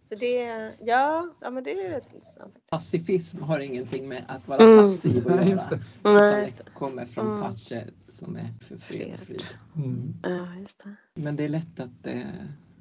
Så 0.00 0.14
det, 0.14 0.72
ja, 0.80 1.28
ja, 1.40 1.50
men 1.50 1.64
det 1.64 1.70
är 1.70 1.90
rätt 1.90 2.14
intressant. 2.14 2.54
Pacifism 2.70 3.42
har 3.42 3.58
ingenting 3.58 4.08
med 4.08 4.24
att 4.28 4.48
vara 4.48 4.64
mm. 4.64 4.96
passiv 4.96 5.28
att 5.28 5.48
göra. 5.48 5.70
det. 5.70 5.80
Nej, 6.02 6.52
det 6.56 6.70
kommer 6.74 7.06
från 7.06 7.26
mm. 7.26 7.40
pace 7.40 7.84
som 8.18 8.36
är 8.36 8.54
för 8.68 8.76
fred 8.76 9.14
och 9.14 9.26
frid. 9.26 9.44
Mm. 9.76 10.14
Ja, 10.22 10.54
just 10.60 10.84
det. 10.84 10.94
Men 11.14 11.36
det 11.36 11.44
är 11.44 11.48
lätt 11.48 11.80
att 11.80 12.06
eh, 12.06 12.22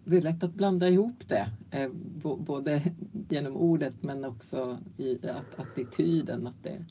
det 0.03 0.17
är 0.17 0.21
lätt 0.21 0.43
att 0.43 0.53
blanda 0.53 0.89
ihop 0.89 1.23
det, 1.27 1.49
eh, 1.71 1.89
både 2.37 2.81
genom 3.29 3.57
ordet 3.57 4.03
men 4.03 4.25
också 4.25 4.77
i 4.97 5.19
attityden. 5.57 6.47
Att 6.47 6.63
det, 6.63 6.85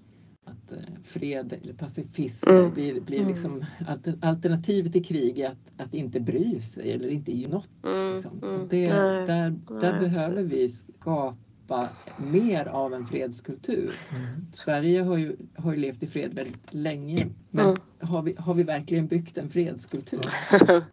att 0.44 0.72
eh, 0.72 0.78
fred 1.02 1.52
eller 1.62 1.72
pacifism 1.72 2.48
mm. 2.48 2.74
blir, 2.74 3.00
blir 3.00 3.18
mm. 3.18 3.28
liksom 3.28 3.64
alternativet 4.20 4.92
till 4.92 5.04
krig 5.04 5.38
är 5.38 5.50
att, 5.50 5.80
att 5.86 5.94
inte 5.94 6.20
bry 6.20 6.60
sig 6.60 6.92
eller 6.92 7.08
inte 7.08 7.32
göra 7.32 7.52
något. 7.52 7.70
Mm. 7.84 8.14
Liksom. 8.14 8.40
Mm. 8.42 8.68
Det, 8.68 8.84
där 8.84 9.26
där 9.26 9.50
Nej, 9.70 10.00
behöver 10.00 10.34
precis. 10.34 10.84
vi 10.86 10.92
skapa 11.00 11.88
mer 12.32 12.66
av 12.66 12.94
en 12.94 13.06
fredskultur. 13.06 13.94
Mm. 14.10 14.46
Sverige 14.52 15.02
har 15.02 15.16
ju, 15.16 15.36
har 15.56 15.72
ju 15.72 15.78
levt 15.78 16.02
i 16.02 16.06
fred 16.06 16.34
väldigt 16.34 16.74
länge 16.74 17.26
men 17.50 17.64
mm. 17.64 17.76
har, 18.00 18.22
vi, 18.22 18.34
har 18.38 18.54
vi 18.54 18.62
verkligen 18.62 19.06
byggt 19.06 19.38
en 19.38 19.50
fredskultur? 19.50 20.20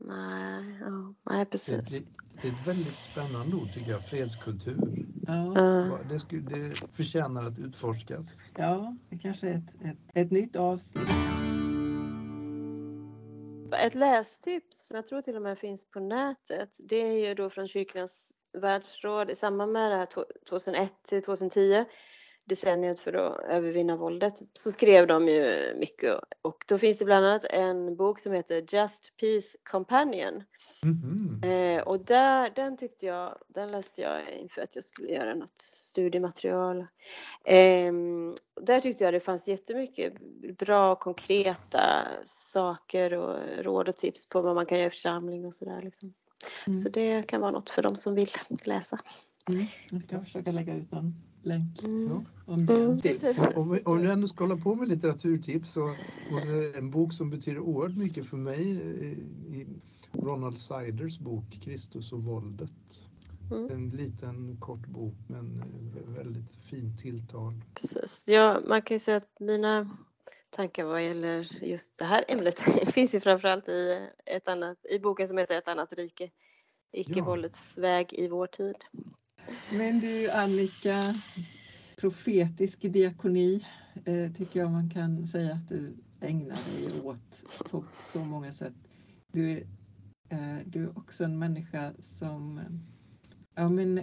Nej, 0.00 0.78
ja, 0.80 1.14
nej 1.30 1.44
precis. 1.44 2.02
Det, 2.42 2.48
är 2.48 2.52
ett 2.52 2.66
väldigt 2.66 2.86
spännande 2.86 3.56
ord 3.56 3.72
tycker 3.74 3.90
jag, 3.90 4.04
fredskultur. 4.04 5.06
Ja. 5.26 5.98
Det, 6.10 6.18
skulle, 6.18 6.42
det 6.42 6.74
förtjänar 6.92 7.42
att 7.42 7.58
utforskas. 7.58 8.52
Ja, 8.56 8.96
det 9.10 9.18
kanske 9.18 9.48
är 9.48 9.54
ett, 9.54 9.84
ett, 9.84 9.98
ett 10.14 10.30
nytt 10.30 10.56
avsnitt. 10.56 11.08
Ett 13.72 13.94
lästips, 13.94 14.90
jag 14.94 15.06
tror 15.06 15.22
till 15.22 15.36
och 15.36 15.42
med 15.42 15.58
finns 15.58 15.90
på 15.90 16.00
nätet, 16.00 16.78
det 16.88 16.96
är 16.96 17.28
ju 17.28 17.34
då 17.34 17.50
från 17.50 17.68
Kyrkans 17.68 18.32
världsråd 18.52 19.30
i 19.30 19.34
samband 19.34 19.72
med 19.72 19.90
det 19.90 19.96
här 19.96 20.08
2001 20.48 20.94
till 21.02 21.22
2010 21.22 21.84
decenniet 22.48 23.00
för 23.00 23.12
att 23.12 23.38
övervinna 23.38 23.96
våldet 23.96 24.34
så 24.52 24.70
skrev 24.70 25.06
de 25.06 25.28
ju 25.28 25.74
mycket 25.76 26.14
och 26.42 26.64
då 26.68 26.78
finns 26.78 26.98
det 26.98 27.04
bland 27.04 27.26
annat 27.26 27.44
en 27.44 27.96
bok 27.96 28.18
som 28.18 28.32
heter 28.32 28.64
Just 28.74 29.16
Peace 29.20 29.58
Companion. 29.70 30.42
Mm 30.82 30.96
-hmm. 30.96 31.76
eh, 31.76 31.82
och 31.82 32.04
där, 32.04 32.52
den 32.54 32.76
tyckte 32.76 33.06
jag, 33.06 33.38
den 33.48 33.70
läste 33.70 34.02
jag 34.02 34.32
inför 34.40 34.62
att 34.62 34.74
jag 34.74 34.84
skulle 34.84 35.08
göra 35.08 35.34
något 35.34 35.60
studiematerial. 35.62 36.78
Eh, 37.44 37.92
där 38.60 38.80
tyckte 38.80 39.04
jag 39.04 39.14
det 39.14 39.20
fanns 39.20 39.48
jättemycket 39.48 40.12
bra 40.58 40.94
konkreta 40.94 42.08
saker 42.24 43.12
och 43.14 43.36
råd 43.58 43.88
och 43.88 43.96
tips 43.96 44.28
på 44.28 44.42
vad 44.42 44.54
man 44.54 44.66
kan 44.66 44.78
göra 44.78 44.88
i 44.88 44.90
församling 44.90 45.46
och 45.46 45.54
sådär 45.54 45.82
liksom. 45.82 46.14
Mm. 46.66 46.74
Så 46.74 46.88
det 46.88 47.22
kan 47.22 47.40
vara 47.40 47.50
något 47.50 47.70
för 47.70 47.82
de 47.82 47.96
som 47.96 48.14
vill 48.14 48.28
läsa. 48.64 48.98
Mm. 49.52 49.66
Jag 49.90 50.04
ska 50.04 50.20
försöka 50.20 50.50
lägga 50.50 50.74
ut 50.74 50.92
någon 50.92 51.27
länk. 51.42 51.82
Mm. 51.82 52.24
Om, 52.46 52.66
det. 52.66 53.22
Mm. 53.22 53.52
Om, 53.56 53.78
om, 53.84 54.02
du 54.02 54.10
ändå 54.10 54.28
ska 54.28 54.44
hålla 54.44 54.56
på 54.56 54.74
med 54.74 54.88
litteraturtips 54.88 55.72
så 55.72 55.94
en 56.74 56.90
bok 56.90 57.12
som 57.12 57.30
betyder 57.30 57.58
oerhört 57.58 57.96
mycket 57.96 58.26
för 58.26 58.36
mig 58.36 58.70
i 59.50 59.66
Ronald 60.12 60.58
Siders 60.58 61.18
bok 61.18 61.44
Kristus 61.62 62.12
och 62.12 62.22
våldet. 62.22 63.08
Mm. 63.50 63.70
En 63.70 63.88
liten 63.88 64.56
kort 64.60 64.86
bok 64.86 65.14
men 65.26 65.62
väldigt 66.06 66.52
fint 66.70 67.00
tilltal. 67.00 67.52
Precis. 67.74 68.24
Ja, 68.26 68.60
man 68.68 68.82
kan 68.82 68.94
ju 68.94 68.98
säga 68.98 69.16
att 69.16 69.40
mina 69.40 69.90
tankar 70.50 70.84
vad 70.84 71.04
gäller 71.04 71.64
just 71.64 71.98
det 71.98 72.04
här 72.04 72.24
ämnet 72.28 72.60
finns 72.92 73.14
ju 73.14 73.20
framförallt 73.20 73.68
i, 73.68 74.08
ett 74.24 74.48
annat, 74.48 74.78
i 74.90 74.98
boken 74.98 75.28
som 75.28 75.38
heter 75.38 75.58
Ett 75.58 75.68
annat 75.68 75.92
rike. 75.92 76.30
Icke-våldets 76.92 77.74
ja. 77.76 77.82
väg 77.82 78.12
i 78.12 78.28
vår 78.28 78.46
tid. 78.46 78.76
Men 79.72 80.00
du 80.00 80.30
Annika, 80.30 81.14
profetisk 81.96 82.80
diakoni 82.80 83.66
eh, 84.04 84.32
tycker 84.32 84.60
jag 84.60 84.70
man 84.70 84.90
kan 84.90 85.26
säga 85.26 85.52
att 85.52 85.68
du 85.68 85.96
ägnar 86.20 86.56
dig 86.56 87.00
åt 87.00 87.70
på 87.70 87.84
så 88.12 88.18
många 88.18 88.52
sätt. 88.52 88.74
Du, 89.32 89.58
eh, 90.28 90.56
du 90.66 90.84
är 90.84 90.98
också 90.98 91.24
en 91.24 91.38
människa 91.38 91.92
som, 92.18 92.60
ja 93.54 93.68
men 93.68 94.00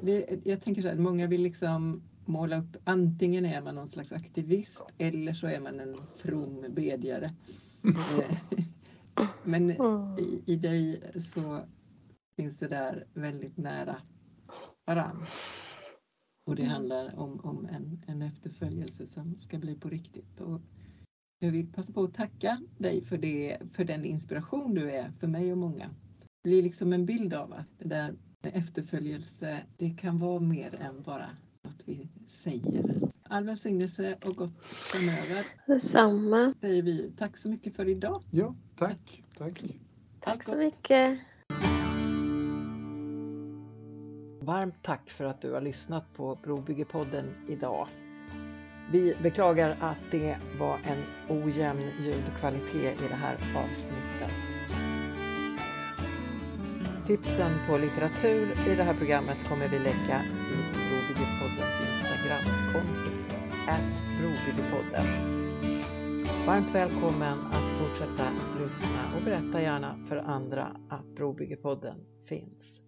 det, 0.00 0.40
jag 0.44 0.62
tänker 0.62 0.82
så 0.82 0.88
här, 0.88 0.96
många 0.96 1.26
vill 1.26 1.42
liksom 1.42 2.02
måla 2.24 2.58
upp, 2.58 2.76
antingen 2.84 3.44
är 3.44 3.62
man 3.62 3.74
någon 3.74 3.88
slags 3.88 4.12
aktivist 4.12 4.82
eller 4.98 5.32
så 5.32 5.46
är 5.46 5.60
man 5.60 5.80
en 5.80 5.96
from 6.16 6.64
bedjare. 6.68 7.30
Men 9.44 9.70
i, 9.70 10.42
i 10.46 10.56
dig 10.56 11.02
så 11.20 11.60
finns 12.36 12.58
det 12.58 12.68
där 12.68 13.06
väldigt 13.14 13.56
nära 13.56 13.96
varann. 14.86 15.24
Och 16.46 16.56
det 16.56 16.62
mm. 16.62 16.72
handlar 16.72 17.18
om, 17.18 17.40
om 17.40 17.66
en, 17.66 18.02
en 18.06 18.22
efterföljelse 18.22 19.06
som 19.06 19.36
ska 19.36 19.58
bli 19.58 19.74
på 19.74 19.88
riktigt. 19.88 20.40
Och 20.40 20.60
jag 21.38 21.50
vill 21.50 21.72
passa 21.72 21.92
på 21.92 22.02
att 22.02 22.14
tacka 22.14 22.60
dig 22.78 23.04
för, 23.04 23.18
det, 23.18 23.58
för 23.72 23.84
den 23.84 24.04
inspiration 24.04 24.74
du 24.74 24.90
är 24.90 25.12
för 25.20 25.26
mig 25.26 25.52
och 25.52 25.58
många. 25.58 25.90
Det 26.42 26.48
blir 26.48 26.62
liksom 26.62 26.92
en 26.92 27.06
bild 27.06 27.34
av 27.34 27.52
att 27.52 27.78
det 27.78 27.88
där 27.88 28.14
med 28.42 28.56
efterföljelse, 28.56 29.62
det 29.76 29.90
kan 29.90 30.18
vara 30.18 30.40
mer 30.40 30.74
än 30.74 31.02
bara 31.02 31.30
något 31.62 31.82
vi 31.84 32.08
säger. 32.28 33.10
All 33.22 33.44
välsignelse 33.44 34.18
och 34.24 34.36
gott 34.36 34.64
framöver. 34.64 35.46
Detsamma. 35.66 36.54
Säger 36.60 36.82
vi 36.82 37.12
tack 37.18 37.36
så 37.36 37.48
mycket 37.48 37.76
för 37.76 37.88
idag. 37.88 38.22
Ja, 38.30 38.54
tack. 38.76 39.22
Tack, 39.38 39.64
tack 40.20 40.42
så 40.42 40.56
mycket. 40.56 41.20
Varmt 44.44 44.82
tack 44.82 45.10
för 45.10 45.24
att 45.24 45.40
du 45.40 45.52
har 45.52 45.60
lyssnat 45.60 46.14
på 46.16 46.38
Brobyggepodden 46.42 47.24
idag. 47.48 47.88
Vi 48.92 49.16
beklagar 49.22 49.76
att 49.80 50.10
det 50.10 50.36
var 50.58 50.76
en 50.84 51.04
ojämn 51.28 51.90
ljudkvalitet 52.00 53.02
i 53.02 53.08
det 53.08 53.14
här 53.14 53.34
avsnittet. 53.34 54.34
Tipsen 57.06 57.52
på 57.68 57.76
litteratur 57.76 58.68
i 58.68 58.74
det 58.76 58.82
här 58.82 58.94
programmet 58.94 59.48
kommer 59.48 59.68
vi 59.68 59.78
lägga 59.78 60.22
i 60.24 60.58
Brobyggepoddens 60.88 61.80
Instagramkonto, 61.88 63.10
Brobyggepodden. 64.20 65.06
Varmt 66.46 66.74
välkommen 66.74 67.38
att 67.38 67.78
fortsätta 67.80 68.30
lyssna 68.60 69.16
och 69.16 69.24
berätta 69.24 69.62
gärna 69.62 69.98
för 70.08 70.16
andra 70.16 70.76
att 70.88 71.06
Brobyggepodden 71.16 71.96
finns. 72.28 72.83